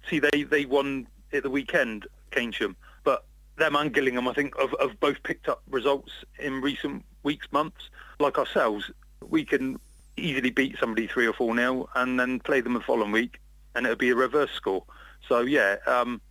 see, 0.10 0.19
they, 0.19 0.43
they 0.43 0.65
won 0.65 1.08
at 1.34 1.43
the 1.43 1.50
weekend, 1.50 2.08
Keynsham. 2.32 2.76
But 3.04 3.26
them 3.58 3.76
and 3.76 3.93
Gillingham, 3.93 4.28
I 4.28 4.34
think, 4.34 4.58
have, 4.60 4.74
have 4.80 5.00
both 5.00 5.21
picked 5.24 5.50
up 5.50 5.62
results 5.69 6.12
in 6.39 6.62
recent 6.62 7.04
weeks, 7.25 7.47
months. 7.51 7.89
Like 8.19 8.38
ourselves, 8.38 8.89
we 9.27 9.43
can 9.43 9.77
easily 10.15 10.51
beat 10.51 10.77
somebody 10.79 11.07
three 11.07 11.27
or 11.27 11.33
four 11.33 11.53
nil 11.53 11.89
and 11.95 12.17
then 12.17 12.39
play 12.39 12.61
them 12.61 12.75
the 12.75 12.79
following 12.79 13.11
week, 13.11 13.41
and 13.75 13.85
it'll 13.85 13.97
be 13.97 14.11
a 14.11 14.15
reverse 14.15 14.51
score. 14.51 14.83
So 15.27 15.41
yeah, 15.41 15.77
um, 15.85 16.21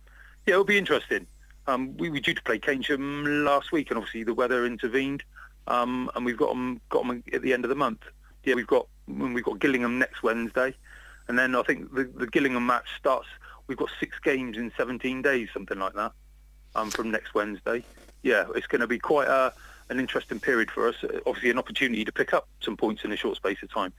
yeah, 0.47 0.53
it'll 0.53 0.63
be 0.63 0.77
interesting. 0.77 1.27
Um, 1.67 1.97
we 1.97 2.09
were 2.09 2.19
due 2.19 2.33
to 2.33 2.43
play 2.43 2.59
Keynsham 2.59 3.43
last 3.43 3.71
week, 3.71 3.91
and 3.91 3.97
obviously 3.97 4.23
the 4.23 4.33
weather 4.33 4.65
intervened, 4.65 5.23
um, 5.67 6.09
and 6.15 6.25
we've 6.25 6.37
got 6.37 6.49
them 6.49 6.81
got 6.89 7.05
them 7.05 7.23
at 7.33 7.41
the 7.41 7.53
end 7.53 7.65
of 7.65 7.69
the 7.69 7.75
month. 7.75 8.01
Yeah, 8.43 8.55
we've 8.55 8.67
got 8.67 8.87
we've 9.07 9.43
got 9.43 9.59
Gillingham 9.59 9.99
next 9.99 10.23
Wednesday, 10.23 10.73
and 11.27 11.37
then 11.37 11.55
I 11.55 11.63
think 11.63 11.93
the, 11.93 12.03
the 12.03 12.27
Gillingham 12.27 12.65
match 12.65 12.87
starts. 12.97 13.27
We've 13.67 13.77
got 13.77 13.89
six 13.99 14.19
games 14.23 14.57
in 14.57 14.71
17 14.77 15.23
days, 15.23 15.49
something 15.51 15.79
like 15.79 15.93
that, 15.93 16.11
um, 16.75 16.91
from 16.91 17.09
next 17.09 17.33
Wednesday. 17.33 17.83
Yeah, 18.21 18.45
it's 18.55 18.67
going 18.67 18.81
to 18.81 18.87
be 18.87 18.99
quite 18.99 19.27
a, 19.27 19.51
an 19.89 19.99
interesting 19.99 20.39
period 20.39 20.71
for 20.71 20.87
us. 20.87 20.95
Uh, 21.03 21.19
obviously, 21.25 21.49
an 21.49 21.59
opportunity 21.59 22.05
to 22.05 22.11
pick 22.11 22.33
up 22.33 22.47
some 22.61 22.77
points 22.77 23.03
in 23.03 23.11
a 23.11 23.15
short 23.15 23.35
space 23.37 23.57
of 23.63 23.71
time. 23.71 23.93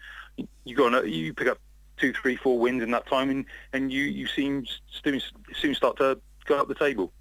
You, 0.64 0.76
go 0.76 0.86
on, 0.86 1.08
you 1.08 1.32
pick 1.34 1.48
up 1.48 1.58
two, 1.96 2.12
three, 2.12 2.36
four 2.36 2.58
wins 2.58 2.82
in 2.82 2.90
that 2.90 3.06
time, 3.06 3.30
and, 3.30 3.44
and 3.72 3.92
you 3.92 4.04
you 4.04 4.26
seem 4.26 4.66
soon 5.02 5.20
soon 5.54 5.74
start 5.74 5.96
to 5.98 6.18
go 6.44 6.58
up 6.58 6.68
the 6.68 6.74
table. 6.74 7.12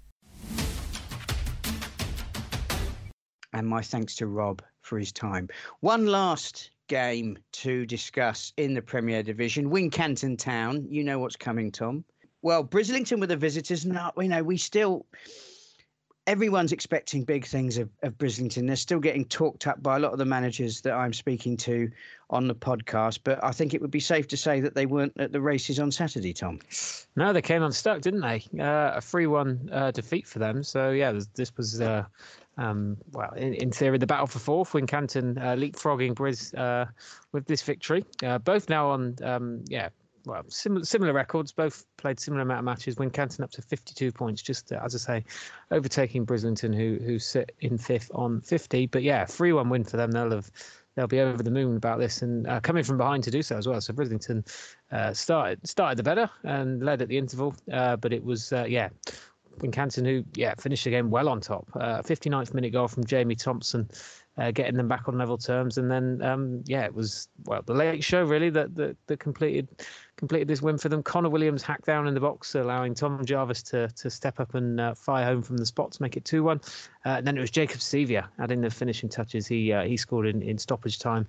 And 3.52 3.66
my 3.66 3.80
thanks 3.80 4.16
to 4.16 4.26
Rob 4.26 4.62
for 4.82 4.98
his 4.98 5.12
time. 5.12 5.48
One 5.80 6.06
last 6.06 6.70
game 6.88 7.38
to 7.52 7.86
discuss 7.86 8.52
in 8.56 8.74
the 8.74 8.82
Premier 8.82 9.22
Division. 9.22 9.70
Wincanton 9.70 10.38
Town. 10.38 10.86
You 10.88 11.02
know 11.02 11.18
what's 11.18 11.36
coming, 11.36 11.72
Tom. 11.72 12.04
Well, 12.42 12.62
Brislington 12.64 13.18
were 13.18 13.26
the 13.26 13.36
visitors. 13.36 13.86
Not, 13.86 14.16
uh, 14.16 14.22
you 14.22 14.28
know, 14.28 14.42
we 14.42 14.56
still 14.56 15.06
everyone's 16.26 16.72
expecting 16.72 17.24
big 17.24 17.46
things 17.46 17.78
of, 17.78 17.88
of 18.02 18.18
Brislington. 18.18 18.66
They're 18.66 18.76
still 18.76 18.98
getting 18.98 19.24
talked 19.24 19.66
up 19.66 19.82
by 19.82 19.96
a 19.96 19.98
lot 19.98 20.12
of 20.12 20.18
the 20.18 20.24
managers 20.24 20.80
that 20.82 20.92
I'm 20.92 21.12
speaking 21.12 21.56
to 21.58 21.90
on 22.30 22.48
the 22.48 22.54
podcast. 22.54 23.20
But 23.24 23.42
I 23.44 23.52
think 23.52 23.74
it 23.74 23.80
would 23.80 23.90
be 23.90 24.00
safe 24.00 24.26
to 24.28 24.36
say 24.36 24.60
that 24.60 24.74
they 24.74 24.86
weren't 24.86 25.12
at 25.18 25.32
the 25.32 25.40
races 25.40 25.78
on 25.78 25.92
Saturday, 25.92 26.32
Tom. 26.32 26.58
No, 27.14 27.32
they 27.32 27.42
came 27.42 27.62
unstuck, 27.62 28.02
didn't 28.02 28.20
they? 28.20 28.44
Uh, 28.58 28.96
a 28.96 29.00
3 29.00 29.26
1 29.26 29.70
uh, 29.72 29.90
defeat 29.92 30.26
for 30.26 30.38
them. 30.38 30.62
So, 30.62 30.90
yeah, 30.90 31.18
this 31.34 31.56
was. 31.56 31.80
Uh, 31.80 32.04
um, 32.58 32.96
well, 33.12 33.32
in, 33.34 33.52
in, 33.52 33.70
theory, 33.70 33.98
the 33.98 34.06
battle 34.06 34.26
for 34.26 34.38
fourth, 34.38 34.72
Wincanton 34.72 35.36
uh, 35.36 35.54
leapfrogging 35.56 36.14
Briz 36.14 36.56
uh, 36.58 36.86
with 37.32 37.44
this 37.46 37.60
victory. 37.60 38.02
Uh, 38.22 38.38
both 38.38 38.70
now 38.70 38.88
on, 38.88 39.14
um, 39.22 39.62
yeah, 39.68 39.90
well, 40.26 40.42
similar 40.48 40.84
similar 40.84 41.12
records. 41.12 41.52
Both 41.52 41.86
played 41.96 42.18
similar 42.18 42.42
amount 42.42 42.58
of 42.58 42.64
matches. 42.64 42.96
Wincanton 42.96 43.42
up 43.42 43.50
to 43.52 43.62
52 43.62 44.10
points, 44.12 44.42
just 44.42 44.72
uh, 44.72 44.80
as 44.84 44.94
I 44.94 44.98
say, 44.98 45.24
overtaking 45.70 46.26
Brislington, 46.26 46.74
who 46.74 47.02
who 47.02 47.18
sit 47.18 47.52
in 47.60 47.78
fifth 47.78 48.10
on 48.12 48.40
50. 48.40 48.86
But 48.86 49.04
yeah, 49.04 49.24
three 49.24 49.52
one 49.52 49.70
win 49.70 49.84
for 49.84 49.96
them. 49.96 50.10
They'll 50.10 50.32
have 50.32 50.50
they'll 50.96 51.06
be 51.06 51.20
over 51.20 51.42
the 51.42 51.50
moon 51.50 51.76
about 51.76 52.00
this 52.00 52.22
and 52.22 52.46
uh, 52.48 52.58
coming 52.60 52.82
from 52.82 52.96
behind 52.96 53.22
to 53.24 53.30
do 53.30 53.40
so 53.40 53.56
as 53.56 53.68
well. 53.68 53.80
So 53.80 53.92
Brislington 53.92 54.44
uh, 54.90 55.12
started 55.12 55.66
started 55.66 55.96
the 55.96 56.02
better 56.02 56.28
and 56.42 56.82
led 56.82 57.00
at 57.02 57.08
the 57.08 57.16
interval, 57.16 57.54
uh, 57.72 57.96
but 57.96 58.12
it 58.12 58.22
was 58.22 58.52
uh, 58.52 58.66
yeah. 58.68 58.90
Wincanton, 59.58 60.04
who 60.04 60.22
yeah 60.34 60.52
finished 60.58 60.84
the 60.84 60.90
game 60.90 61.08
well 61.08 61.30
on 61.30 61.40
top, 61.40 61.66
59th 61.70 62.50
uh, 62.50 62.54
minute 62.54 62.74
goal 62.74 62.88
from 62.88 63.06
Jamie 63.06 63.34
Thompson, 63.34 63.88
uh, 64.38 64.50
getting 64.50 64.76
them 64.76 64.88
back 64.88 65.08
on 65.08 65.16
level 65.16 65.38
terms. 65.38 65.78
And 65.78 65.90
then, 65.90 66.20
um, 66.22 66.62
yeah, 66.66 66.84
it 66.84 66.94
was 66.94 67.28
well 67.44 67.62
the 67.62 67.74
late 67.74 68.04
show 68.04 68.22
really 68.24 68.50
that 68.50 68.74
that, 68.76 68.96
that 69.06 69.20
completed 69.20 69.68
completed 70.16 70.48
this 70.48 70.62
win 70.62 70.78
for 70.78 70.88
them. 70.88 71.02
Connor 71.02 71.28
Williams 71.28 71.62
hacked 71.62 71.86
down 71.86 72.06
in 72.06 72.14
the 72.14 72.20
box, 72.20 72.54
allowing 72.54 72.94
Tom 72.94 73.24
Jarvis 73.24 73.62
to 73.64 73.88
to 73.88 74.10
step 74.10 74.40
up 74.40 74.54
and 74.54 74.80
uh, 74.80 74.94
fire 74.94 75.24
home 75.24 75.42
from 75.42 75.56
the 75.56 75.66
spot 75.66 75.92
to 75.92 76.02
make 76.02 76.16
it 76.16 76.24
two 76.24 76.42
one. 76.42 76.60
Uh, 77.04 77.16
and 77.18 77.26
then 77.26 77.36
it 77.36 77.40
was 77.40 77.50
Jacob 77.50 77.80
Sevia 77.80 78.26
adding 78.38 78.60
the 78.60 78.70
finishing 78.70 79.08
touches. 79.08 79.46
He 79.46 79.72
uh, 79.72 79.84
he 79.84 79.96
scored 79.96 80.26
in, 80.26 80.42
in 80.42 80.58
stoppage 80.58 80.98
time 80.98 81.26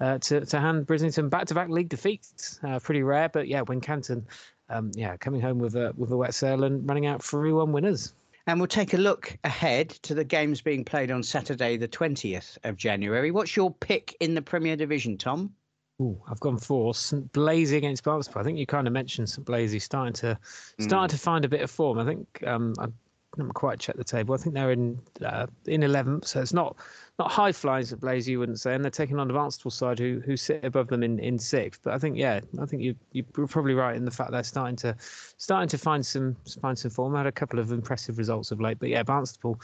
uh, 0.00 0.18
to 0.18 0.44
to 0.44 0.60
hand 0.60 0.86
Brislington 0.86 1.30
back 1.30 1.46
to 1.46 1.54
back 1.54 1.68
league 1.68 1.88
defeats. 1.88 2.60
Uh, 2.62 2.78
pretty 2.78 3.02
rare, 3.02 3.28
but 3.28 3.48
yeah, 3.48 3.62
Wincanton. 3.62 4.24
Um, 4.68 4.92
yeah, 4.94 5.16
coming 5.16 5.40
home 5.40 5.58
with 5.58 5.74
a 5.74 5.92
with 5.96 6.12
a 6.12 6.16
wet 6.16 6.32
sail 6.32 6.62
and 6.62 6.88
running 6.88 7.06
out 7.06 7.24
three 7.24 7.52
one 7.52 7.72
winners. 7.72 8.14
And 8.46 8.58
we'll 8.58 8.66
take 8.66 8.94
a 8.94 8.98
look 8.98 9.36
ahead 9.44 9.90
to 10.02 10.14
the 10.14 10.24
games 10.24 10.60
being 10.60 10.84
played 10.84 11.10
on 11.10 11.22
Saturday, 11.22 11.76
the 11.76 11.88
20th 11.88 12.58
of 12.64 12.76
January. 12.76 13.30
What's 13.30 13.56
your 13.56 13.72
pick 13.72 14.16
in 14.20 14.34
the 14.34 14.42
Premier 14.42 14.76
Division, 14.76 15.18
Tom? 15.18 15.54
Ooh, 16.00 16.18
I've 16.28 16.40
gone 16.40 16.58
for 16.58 16.94
St 16.94 17.30
Blazey 17.32 17.76
against 17.76 18.04
Barnstaple. 18.04 18.40
I 18.40 18.42
think 18.42 18.58
you 18.58 18.64
kind 18.64 18.86
of 18.86 18.92
mentioned 18.94 19.28
St 19.28 19.46
Blazey 19.46 19.80
starting 19.82 20.14
to 20.14 20.38
starting 20.78 21.08
mm. 21.08 21.18
to 21.18 21.18
find 21.18 21.44
a 21.44 21.48
bit 21.48 21.60
of 21.60 21.70
form. 21.70 21.98
I 21.98 22.06
think 22.06 22.42
um, 22.46 22.74
I 22.78 22.86
haven't 23.36 23.52
quite 23.52 23.78
checked 23.78 23.98
the 23.98 24.04
table. 24.04 24.34
I 24.34 24.38
think 24.38 24.54
they're 24.54 24.72
in 24.72 24.98
uh, 25.24 25.46
in 25.66 25.82
11th, 25.82 26.26
so 26.26 26.40
it's 26.40 26.52
not 26.52 26.76
not 27.18 27.30
high 27.30 27.52
flyers 27.52 27.92
at 27.92 28.00
Blaze, 28.00 28.28
you 28.28 28.38
wouldn't 28.38 28.58
say, 28.58 28.74
and 28.74 28.82
they're 28.82 28.90
taking 28.90 29.18
on 29.18 29.28
the 29.28 29.34
Barnstaple 29.34 29.72
side 29.72 29.98
who 29.98 30.20
who 30.24 30.36
sit 30.36 30.64
above 30.64 30.88
them 30.88 31.02
in, 31.02 31.18
in 31.18 31.38
sixth. 31.38 31.80
But 31.84 31.94
I 31.94 31.98
think 31.98 32.16
yeah, 32.16 32.40
I 32.60 32.66
think 32.66 32.82
you 32.82 32.94
you're 33.12 33.24
probably 33.46 33.74
right 33.74 33.94
in 33.94 34.04
the 34.04 34.10
fact 34.10 34.32
they're 34.32 34.42
starting 34.42 34.76
to 34.76 34.96
starting 35.36 35.68
to 35.68 35.78
find 35.78 36.04
some 36.04 36.36
find 36.60 36.78
some 36.78 36.90
form. 36.90 37.14
Had 37.14 37.26
a 37.26 37.32
couple 37.32 37.58
of 37.58 37.70
impressive 37.72 38.18
results 38.18 38.50
of 38.50 38.60
late, 38.60 38.78
but 38.78 38.88
yeah, 38.88 39.02
Barnstaple. 39.02 39.56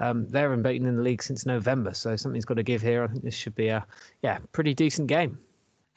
Um, 0.00 0.26
they're 0.28 0.52
unbeaten 0.52 0.88
in 0.88 0.96
the 0.96 1.02
league 1.02 1.22
since 1.22 1.46
November, 1.46 1.94
so 1.94 2.16
something's 2.16 2.44
got 2.44 2.54
to 2.54 2.62
give 2.62 2.82
here. 2.82 3.04
I 3.04 3.06
think 3.06 3.22
this 3.22 3.34
should 3.34 3.54
be 3.54 3.68
a 3.68 3.86
yeah 4.22 4.38
pretty 4.52 4.74
decent 4.74 5.06
game. 5.06 5.38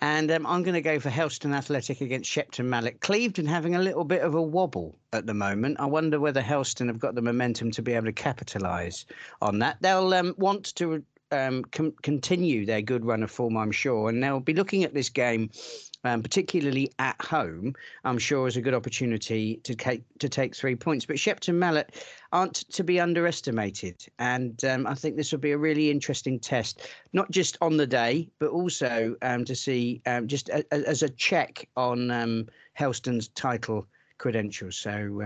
And 0.02 0.30
um, 0.30 0.46
I'm 0.46 0.64
going 0.64 0.74
to 0.74 0.82
go 0.82 1.00
for 1.00 1.10
Helston 1.10 1.54
Athletic 1.54 2.02
against 2.02 2.30
Shepton 2.30 2.70
Mallet. 2.70 3.00
Clevedon 3.00 3.46
having 3.46 3.76
a 3.76 3.82
little 3.82 4.04
bit 4.04 4.22
of 4.22 4.36
a 4.36 4.42
wobble 4.42 5.00
at 5.14 5.26
the 5.26 5.34
moment. 5.34 5.78
I 5.80 5.86
wonder 5.86 6.20
whether 6.20 6.42
Helston 6.42 6.88
have 6.88 7.00
got 7.00 7.16
the 7.16 7.22
momentum 7.22 7.72
to 7.72 7.82
be 7.82 7.94
able 7.94 8.06
to 8.06 8.14
capitalise 8.14 9.06
on 9.42 9.60
that. 9.60 9.78
They'll 9.82 10.14
um, 10.14 10.36
want 10.38 10.76
to 10.76 11.04
um, 11.32 11.64
com- 11.66 11.96
continue 12.02 12.66
their 12.66 12.82
good 12.82 13.06
run 13.06 13.24
of 13.24 13.32
form, 13.32 13.58
I'm 13.58 13.72
sure, 13.72 14.10
and 14.10 14.24
they'll 14.24 14.40
be 14.40 14.54
looking 14.54 14.84
at 14.84 14.94
this 14.94 15.10
game 15.10 15.50
um, 16.06 16.22
particularly 16.22 16.92
at 17.00 17.20
home, 17.20 17.74
I'm 18.04 18.20
sure 18.20 18.48
is 18.48 18.58
a 18.58 18.62
good 18.62 18.76
opportunity 18.76 19.58
to 19.64 19.76
take 19.76 20.04
to 20.20 20.30
take 20.30 20.56
three 20.56 20.76
points. 20.76 21.06
But 21.06 21.20
Shepton 21.20 21.58
Mallet 21.58 22.06
aren't 22.32 22.70
to 22.72 22.84
be 22.84 23.00
underestimated, 23.00 24.06
and 24.20 24.64
um, 24.66 24.86
I 24.86 24.94
think 24.94 25.18
this 25.18 25.32
will 25.32 25.40
be 25.40 25.52
a 25.52 25.58
really 25.58 25.90
interesting 25.90 26.40
test, 26.40 26.88
not 27.12 27.32
just 27.32 27.58
on 27.60 27.76
the 27.76 27.88
day, 27.88 28.30
but 28.40 28.52
also 28.52 29.16
um, 29.24 29.44
to 29.46 29.56
see 29.56 30.02
um, 30.06 30.28
just 30.28 30.50
a, 30.50 30.64
a, 30.72 30.88
as 30.88 31.02
a 31.02 31.10
check 31.10 31.68
on 31.76 32.12
um, 32.12 32.48
Helston's 32.74 33.28
title 33.30 33.88
credentials. 34.20 34.78
So. 34.78 35.22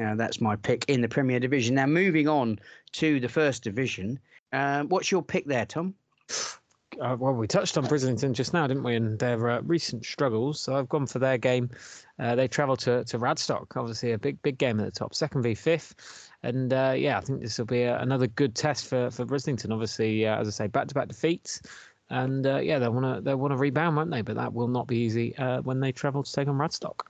Uh, 0.00 0.14
that's 0.14 0.40
my 0.40 0.56
pick 0.56 0.84
in 0.88 1.00
the 1.00 1.08
Premier 1.08 1.40
Division. 1.40 1.74
Now, 1.74 1.86
moving 1.86 2.28
on 2.28 2.58
to 2.92 3.18
the 3.18 3.28
First 3.28 3.64
Division, 3.64 4.18
uh, 4.52 4.84
what's 4.84 5.10
your 5.10 5.22
pick 5.22 5.46
there, 5.46 5.66
Tom? 5.66 5.94
uh, 7.00 7.16
well, 7.18 7.32
we 7.32 7.46
touched 7.46 7.78
on 7.78 7.86
Brislington 7.86 8.32
just 8.32 8.52
now, 8.52 8.66
didn't 8.66 8.82
we? 8.82 8.94
And 8.94 9.18
their 9.18 9.48
uh, 9.48 9.60
recent 9.62 10.04
struggles. 10.04 10.60
So 10.60 10.76
I've 10.76 10.88
gone 10.88 11.06
for 11.06 11.18
their 11.18 11.38
game. 11.38 11.70
Uh, 12.18 12.34
they 12.34 12.48
travel 12.48 12.76
to 12.78 13.04
to 13.04 13.18
Radstock, 13.18 13.76
obviously 13.76 14.12
a 14.12 14.18
big 14.18 14.40
big 14.42 14.58
game 14.58 14.80
at 14.80 14.86
the 14.86 14.92
top, 14.92 15.14
second 15.14 15.42
v 15.42 15.54
fifth. 15.54 16.30
And 16.42 16.72
uh, 16.72 16.94
yeah, 16.96 17.18
I 17.18 17.20
think 17.20 17.42
this 17.42 17.58
will 17.58 17.66
be 17.66 17.82
a, 17.82 17.98
another 18.00 18.26
good 18.26 18.54
test 18.54 18.86
for 18.86 19.10
for 19.10 19.24
Brislington. 19.24 19.72
Obviously, 19.72 20.26
uh, 20.26 20.38
as 20.38 20.48
I 20.48 20.50
say, 20.50 20.66
back 20.66 20.88
to 20.88 20.94
back 20.94 21.08
defeats. 21.08 21.62
And 22.10 22.46
uh, 22.46 22.58
yeah, 22.58 22.78
they 22.78 22.88
want 22.88 23.16
to 23.16 23.20
they 23.22 23.34
want 23.34 23.52
to 23.52 23.56
rebound, 23.56 23.96
won't 23.96 24.10
they? 24.10 24.22
But 24.22 24.36
that 24.36 24.52
will 24.52 24.68
not 24.68 24.86
be 24.86 24.98
easy 24.98 25.34
when 25.62 25.80
they 25.80 25.92
travel 25.92 26.22
to 26.22 26.32
take 26.32 26.48
on 26.48 26.58
Radstock. 26.58 27.02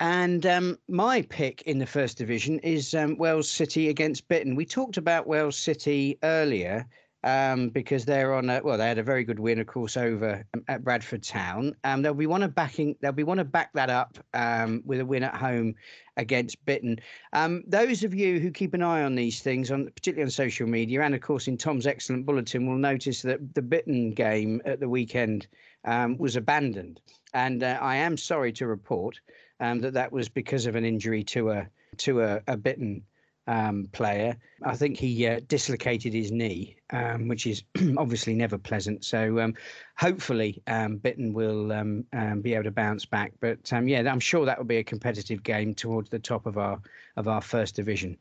And 0.00 0.46
um, 0.46 0.78
my 0.88 1.20
pick 1.20 1.60
in 1.62 1.78
the 1.78 1.86
first 1.86 2.16
division 2.16 2.58
is 2.60 2.94
um, 2.94 3.18
Wells 3.18 3.50
City 3.50 3.90
against 3.90 4.26
Bitton. 4.28 4.56
We 4.56 4.64
talked 4.64 4.96
about 4.96 5.26
Wells 5.26 5.58
City 5.58 6.18
earlier 6.22 6.86
um, 7.22 7.68
because 7.68 8.06
they're 8.06 8.32
on 8.32 8.48
a 8.48 8.62
well, 8.64 8.78
they 8.78 8.88
had 8.88 8.96
a 8.96 9.02
very 9.02 9.24
good 9.24 9.38
win, 9.38 9.58
of 9.58 9.66
course, 9.66 9.98
over 9.98 10.42
um, 10.54 10.64
at 10.68 10.82
Bradford 10.82 11.22
Town. 11.22 11.76
Um, 11.84 12.00
they'll 12.00 12.14
be 12.14 12.26
one 12.26 12.42
of 12.42 12.54
backing, 12.54 12.96
they'll 13.02 13.12
be 13.12 13.24
one 13.24 13.36
to 13.36 13.44
back 13.44 13.74
that 13.74 13.90
up 13.90 14.16
um, 14.32 14.82
with 14.86 15.00
a 15.00 15.04
win 15.04 15.22
at 15.22 15.34
home 15.34 15.74
against 16.16 16.64
Bitton. 16.64 16.98
Um, 17.34 17.62
those 17.66 18.02
of 18.02 18.14
you 18.14 18.40
who 18.40 18.50
keep 18.50 18.72
an 18.72 18.82
eye 18.82 19.02
on 19.02 19.16
these 19.16 19.42
things, 19.42 19.70
on 19.70 19.84
particularly 19.94 20.24
on 20.24 20.30
social 20.30 20.66
media, 20.66 21.02
and 21.02 21.14
of 21.14 21.20
course 21.20 21.46
in 21.46 21.58
Tom's 21.58 21.86
excellent 21.86 22.24
bulletin, 22.24 22.66
will 22.66 22.78
notice 22.78 23.20
that 23.20 23.54
the 23.54 23.62
Bitton 23.62 24.14
game 24.14 24.62
at 24.64 24.80
the 24.80 24.88
weekend 24.88 25.46
um, 25.84 26.16
was 26.16 26.36
abandoned, 26.36 27.02
and 27.34 27.62
uh, 27.62 27.78
I 27.82 27.96
am 27.96 28.16
sorry 28.16 28.52
to 28.54 28.66
report 28.66 29.20
that 29.60 29.94
that 29.94 30.12
was 30.12 30.28
because 30.28 30.66
of 30.66 30.74
an 30.74 30.84
injury 30.84 31.22
to 31.24 31.50
a 31.50 31.68
to 31.98 32.22
a, 32.22 32.36
a 32.46 32.56
Bitton 32.56 33.02
um, 33.46 33.88
player. 33.92 34.36
I 34.62 34.76
think 34.76 34.96
he 34.96 35.26
uh, 35.26 35.40
dislocated 35.48 36.12
his 36.12 36.30
knee, 36.30 36.76
um, 36.90 37.28
which 37.28 37.46
is 37.46 37.64
obviously 37.98 38.34
never 38.34 38.58
pleasant. 38.58 39.04
So 39.04 39.40
um, 39.40 39.54
hopefully 39.96 40.62
um, 40.66 40.98
Bitton 40.98 41.32
will 41.32 41.72
um, 41.72 42.04
um, 42.12 42.40
be 42.40 42.54
able 42.54 42.64
to 42.64 42.70
bounce 42.70 43.04
back. 43.04 43.32
But 43.40 43.70
yeah, 43.84 44.10
I'm 44.10 44.20
sure 44.20 44.46
that 44.46 44.58
will 44.58 44.64
be 44.64 44.78
a 44.78 44.84
competitive 44.84 45.42
game 45.42 45.74
towards 45.74 46.10
the 46.10 46.18
top 46.18 46.46
of 46.46 46.58
our 46.58 46.80
of 47.16 47.28
our 47.28 47.40
first 47.40 47.76
division. 47.76 48.16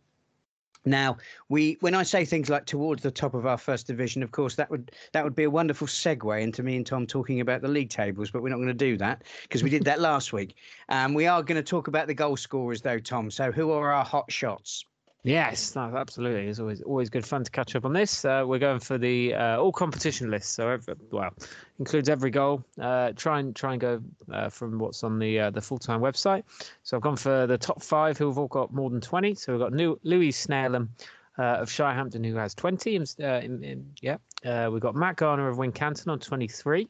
Now, 0.85 1.17
we 1.49 1.77
when 1.81 1.93
I 1.93 2.03
say 2.03 2.23
things 2.23 2.49
like 2.49 2.65
towards 2.65 3.03
the 3.03 3.11
top 3.11 3.33
of 3.33 3.45
our 3.45 3.57
first 3.57 3.87
division, 3.87 4.23
of 4.23 4.31
course 4.31 4.55
that 4.55 4.69
would 4.69 4.91
that 5.11 5.23
would 5.23 5.35
be 5.35 5.43
a 5.43 5.49
wonderful 5.49 5.87
segue 5.87 6.41
into 6.41 6.63
me 6.63 6.77
and 6.77 6.85
Tom 6.85 7.05
talking 7.05 7.41
about 7.41 7.61
the 7.61 7.67
league 7.67 7.89
tables, 7.89 8.31
but 8.31 8.41
we're 8.41 8.49
not 8.49 8.57
going 8.57 8.67
to 8.67 8.73
do 8.73 8.97
that 8.97 9.23
because 9.43 9.61
we 9.61 9.69
did 9.69 9.83
that 9.85 9.99
last 10.09 10.31
week. 10.31 10.55
Um, 10.87 11.13
we 11.13 11.27
are 11.27 11.43
going 11.43 11.57
to 11.57 11.69
talk 11.69 11.87
about 11.87 12.07
the 12.07 12.13
goal 12.13 12.37
scorers 12.37 12.81
though, 12.81 12.99
Tom. 12.99 13.29
So 13.29 13.51
who 13.51 13.71
are 13.71 13.91
our 13.91 14.05
hot 14.05 14.31
shots? 14.31 14.85
Yes, 15.23 15.75
no, 15.75 15.81
absolutely. 15.97 16.47
It's 16.47 16.59
always 16.59 16.81
always 16.81 17.09
good 17.09 17.25
fun 17.25 17.43
to 17.43 17.51
catch 17.51 17.75
up 17.75 17.83
on 17.83 17.91
this. 17.91 18.23
Uh, 18.23 18.45
we're 18.47 18.59
going 18.59 18.79
for 18.79 18.97
the 18.97 19.33
uh, 19.33 19.57
all 19.57 19.73
competition 19.73 20.31
list, 20.31 20.53
so 20.53 20.69
every, 20.69 20.95
well 21.11 21.33
includes 21.77 22.07
every 22.07 22.31
goal. 22.31 22.63
Uh, 22.79 23.11
try 23.17 23.39
and 23.39 23.53
try 23.53 23.73
and 23.73 23.81
go 23.81 24.01
uh, 24.31 24.47
from 24.47 24.79
what's 24.79 25.03
on 25.03 25.19
the 25.19 25.37
uh, 25.37 25.49
the 25.49 25.61
full 25.61 25.77
time 25.77 25.99
website. 25.99 26.43
So 26.83 26.95
I've 26.95 27.03
gone 27.03 27.17
for 27.17 27.45
the 27.47 27.57
top 27.57 27.83
five 27.83 28.17
who 28.17 28.27
have 28.27 28.37
all 28.37 28.47
got 28.47 28.73
more 28.73 28.89
than 28.89 29.01
twenty. 29.01 29.35
So 29.35 29.51
we've 29.51 29.61
got 29.61 29.73
New, 29.73 29.99
Louis 30.03 30.31
Snellham, 30.31 30.87
uh, 31.37 31.57
of 31.59 31.69
Shirehampton, 31.69 32.25
who 32.25 32.35
has 32.35 32.55
20. 32.55 32.95
In, 32.95 33.05
in, 33.63 33.91
yeah, 34.01 34.69
we've 34.69 34.81
got 34.81 34.95
Matt 34.95 35.17
Garner 35.17 35.49
of 35.49 35.57
Wincanton 35.57 36.07
on 36.07 36.19
23. 36.19 36.87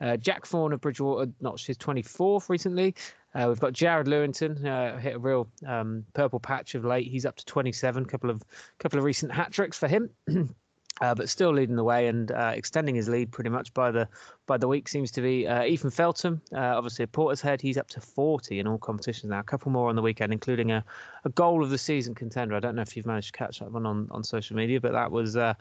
Uh, 0.00 0.16
Jack 0.16 0.44
Fawn 0.44 0.72
of 0.72 0.80
Bridgwater 0.80 1.30
notched 1.40 1.66
his 1.66 1.78
24th 1.78 2.48
recently. 2.48 2.94
Uh, 3.36 3.48
we've 3.48 3.60
got 3.60 3.74
Jared 3.74 4.06
Lewington, 4.06 4.64
uh, 4.64 4.96
hit 4.98 5.16
a 5.16 5.18
real 5.18 5.46
um, 5.66 6.04
purple 6.14 6.40
patch 6.40 6.74
of 6.74 6.84
late. 6.86 7.06
He's 7.06 7.26
up 7.26 7.36
to 7.36 7.44
27. 7.44 8.06
Couple 8.06 8.30
of 8.30 8.42
couple 8.78 8.98
of 8.98 9.04
recent 9.04 9.30
hat 9.30 9.52
tricks 9.52 9.78
for 9.78 9.88
him. 9.88 10.08
Uh, 11.02 11.14
but 11.14 11.28
still 11.28 11.52
leading 11.52 11.76
the 11.76 11.84
way 11.84 12.08
and 12.08 12.32
uh, 12.32 12.52
extending 12.54 12.94
his 12.94 13.06
lead 13.06 13.30
pretty 13.30 13.50
much 13.50 13.72
by 13.74 13.90
the 13.90 14.08
by 14.46 14.56
the 14.56 14.66
week 14.68 14.88
seems 14.88 15.10
to 15.10 15.20
be 15.20 15.46
uh, 15.46 15.64
Ethan 15.64 15.90
Feltham. 15.90 16.40
Uh, 16.54 16.58
obviously, 16.58 17.02
a 17.02 17.06
Portishead, 17.06 17.60
he's 17.60 17.76
up 17.76 17.88
to 17.88 18.00
40 18.00 18.60
in 18.60 18.66
all 18.66 18.78
competitions 18.78 19.28
now. 19.30 19.40
A 19.40 19.42
couple 19.42 19.70
more 19.72 19.88
on 19.88 19.96
the 19.96 20.02
weekend, 20.02 20.32
including 20.32 20.70
a, 20.70 20.84
a 21.24 21.28
goal 21.30 21.62
of 21.62 21.70
the 21.70 21.76
season 21.76 22.14
contender. 22.14 22.54
I 22.54 22.60
don't 22.60 22.76
know 22.76 22.82
if 22.82 22.96
you've 22.96 23.06
managed 23.06 23.34
to 23.34 23.38
catch 23.38 23.58
that 23.58 23.70
one 23.72 23.84
on, 23.84 24.08
on 24.10 24.24
social 24.24 24.56
media, 24.56 24.80
but 24.80 24.92
that 24.92 25.10
was 25.10 25.36
uh, 25.36 25.52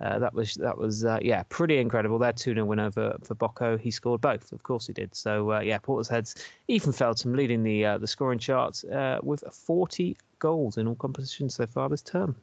uh, 0.00 0.18
that 0.20 0.32
was 0.32 0.54
that 0.54 0.78
was 0.78 1.04
yeah 1.20 1.42
pretty 1.50 1.78
incredible. 1.78 2.18
Their 2.18 2.32
2 2.32 2.54
0 2.54 2.64
win 2.64 2.80
over 2.80 3.18
for 3.22 3.34
Bocco. 3.34 3.78
He 3.78 3.90
scored 3.90 4.22
both, 4.22 4.52
of 4.52 4.62
course 4.62 4.86
he 4.86 4.94
did. 4.94 5.14
So 5.14 5.60
yeah, 5.60 5.78
Portishead's 5.78 6.36
Ethan 6.68 6.92
Feltham 6.92 7.34
leading 7.34 7.62
the 7.62 7.98
the 8.00 8.06
scoring 8.06 8.38
charts 8.38 8.84
with 9.22 9.44
40 9.52 10.16
goals 10.38 10.78
in 10.78 10.86
all 10.86 10.94
competitions 10.94 11.56
so 11.56 11.66
far 11.66 11.88
this 11.88 12.02
term. 12.02 12.36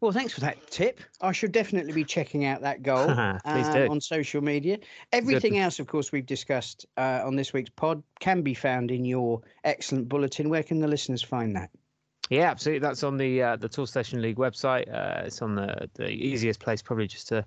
Well, 0.00 0.12
thanks 0.12 0.32
for 0.32 0.40
that 0.40 0.70
tip. 0.70 1.00
I 1.20 1.32
should 1.32 1.52
definitely 1.52 1.92
be 1.92 2.04
checking 2.04 2.44
out 2.44 2.60
that 2.62 2.82
goal 2.82 3.10
uh, 3.10 3.38
on 3.44 4.00
social 4.00 4.42
media. 4.42 4.78
Everything 5.12 5.52
Good. 5.52 5.60
else, 5.60 5.78
of 5.78 5.86
course, 5.86 6.12
we've 6.12 6.26
discussed 6.26 6.86
uh, 6.96 7.20
on 7.24 7.36
this 7.36 7.52
week's 7.52 7.70
pod 7.70 8.02
can 8.20 8.42
be 8.42 8.54
found 8.54 8.90
in 8.90 9.04
your 9.04 9.40
excellent 9.64 10.08
bulletin. 10.08 10.48
Where 10.48 10.62
can 10.62 10.80
the 10.80 10.88
listeners 10.88 11.22
find 11.22 11.54
that? 11.56 11.70
Yeah, 12.30 12.50
absolutely. 12.50 12.78
That's 12.78 13.02
on 13.02 13.18
the 13.18 13.42
uh, 13.42 13.56
the 13.56 13.68
Toolstation 13.68 14.22
League 14.22 14.36
website. 14.36 14.88
Uh, 14.92 15.26
it's 15.26 15.42
on 15.42 15.54
the 15.54 15.90
the 15.94 16.08
easiest 16.08 16.60
place, 16.60 16.80
probably 16.80 17.06
just 17.06 17.28
to 17.28 17.44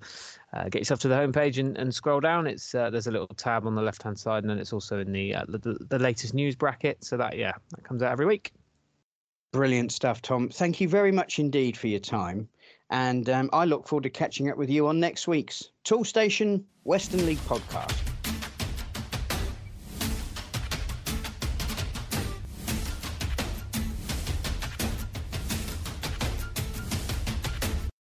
uh, 0.54 0.66
get 0.66 0.80
yourself 0.80 1.00
to 1.00 1.08
the 1.08 1.16
homepage 1.16 1.58
and, 1.58 1.76
and 1.78 1.94
scroll 1.94 2.20
down. 2.20 2.46
It's 2.46 2.76
uh, 2.76 2.92
there's 2.92 3.08
a 3.08 3.12
little 3.12 3.28
tab 3.28 3.66
on 3.66 3.74
the 3.74 3.82
left 3.82 4.04
hand 4.04 4.20
side, 4.20 4.44
and 4.44 4.50
then 4.50 4.60
it's 4.60 4.74
also 4.74 5.00
in 5.00 5.12
the, 5.12 5.34
uh, 5.34 5.46
the 5.48 5.78
the 5.90 5.98
latest 5.98 6.36
news 6.36 6.56
bracket. 6.56 7.04
So 7.04 7.18
that 7.18 7.36
yeah, 7.36 7.54
that 7.72 7.84
comes 7.84 8.04
out 8.04 8.12
every 8.12 8.28
week. 8.28 8.52
Brilliant 9.52 9.92
stuff, 9.92 10.22
Tom. 10.22 10.50
Thank 10.50 10.82
you 10.82 10.90
very 10.90 11.12
much 11.12 11.40
indeed 11.40 11.78
for 11.78 11.88
your 11.88 12.00
time. 12.00 12.50
And 12.90 13.30
um, 13.30 13.50
I 13.54 13.66
look 13.66 13.88
forward 13.88 14.04
to 14.04 14.10
catching 14.10 14.50
up 14.50 14.58
with 14.58 14.70
you 14.70 14.88
on 14.88 15.00
next 15.00 15.28
week's 15.28 15.72
Toolstation 15.86 16.64
Western 16.84 17.26
League 17.26 17.40
podcast. 17.40 18.15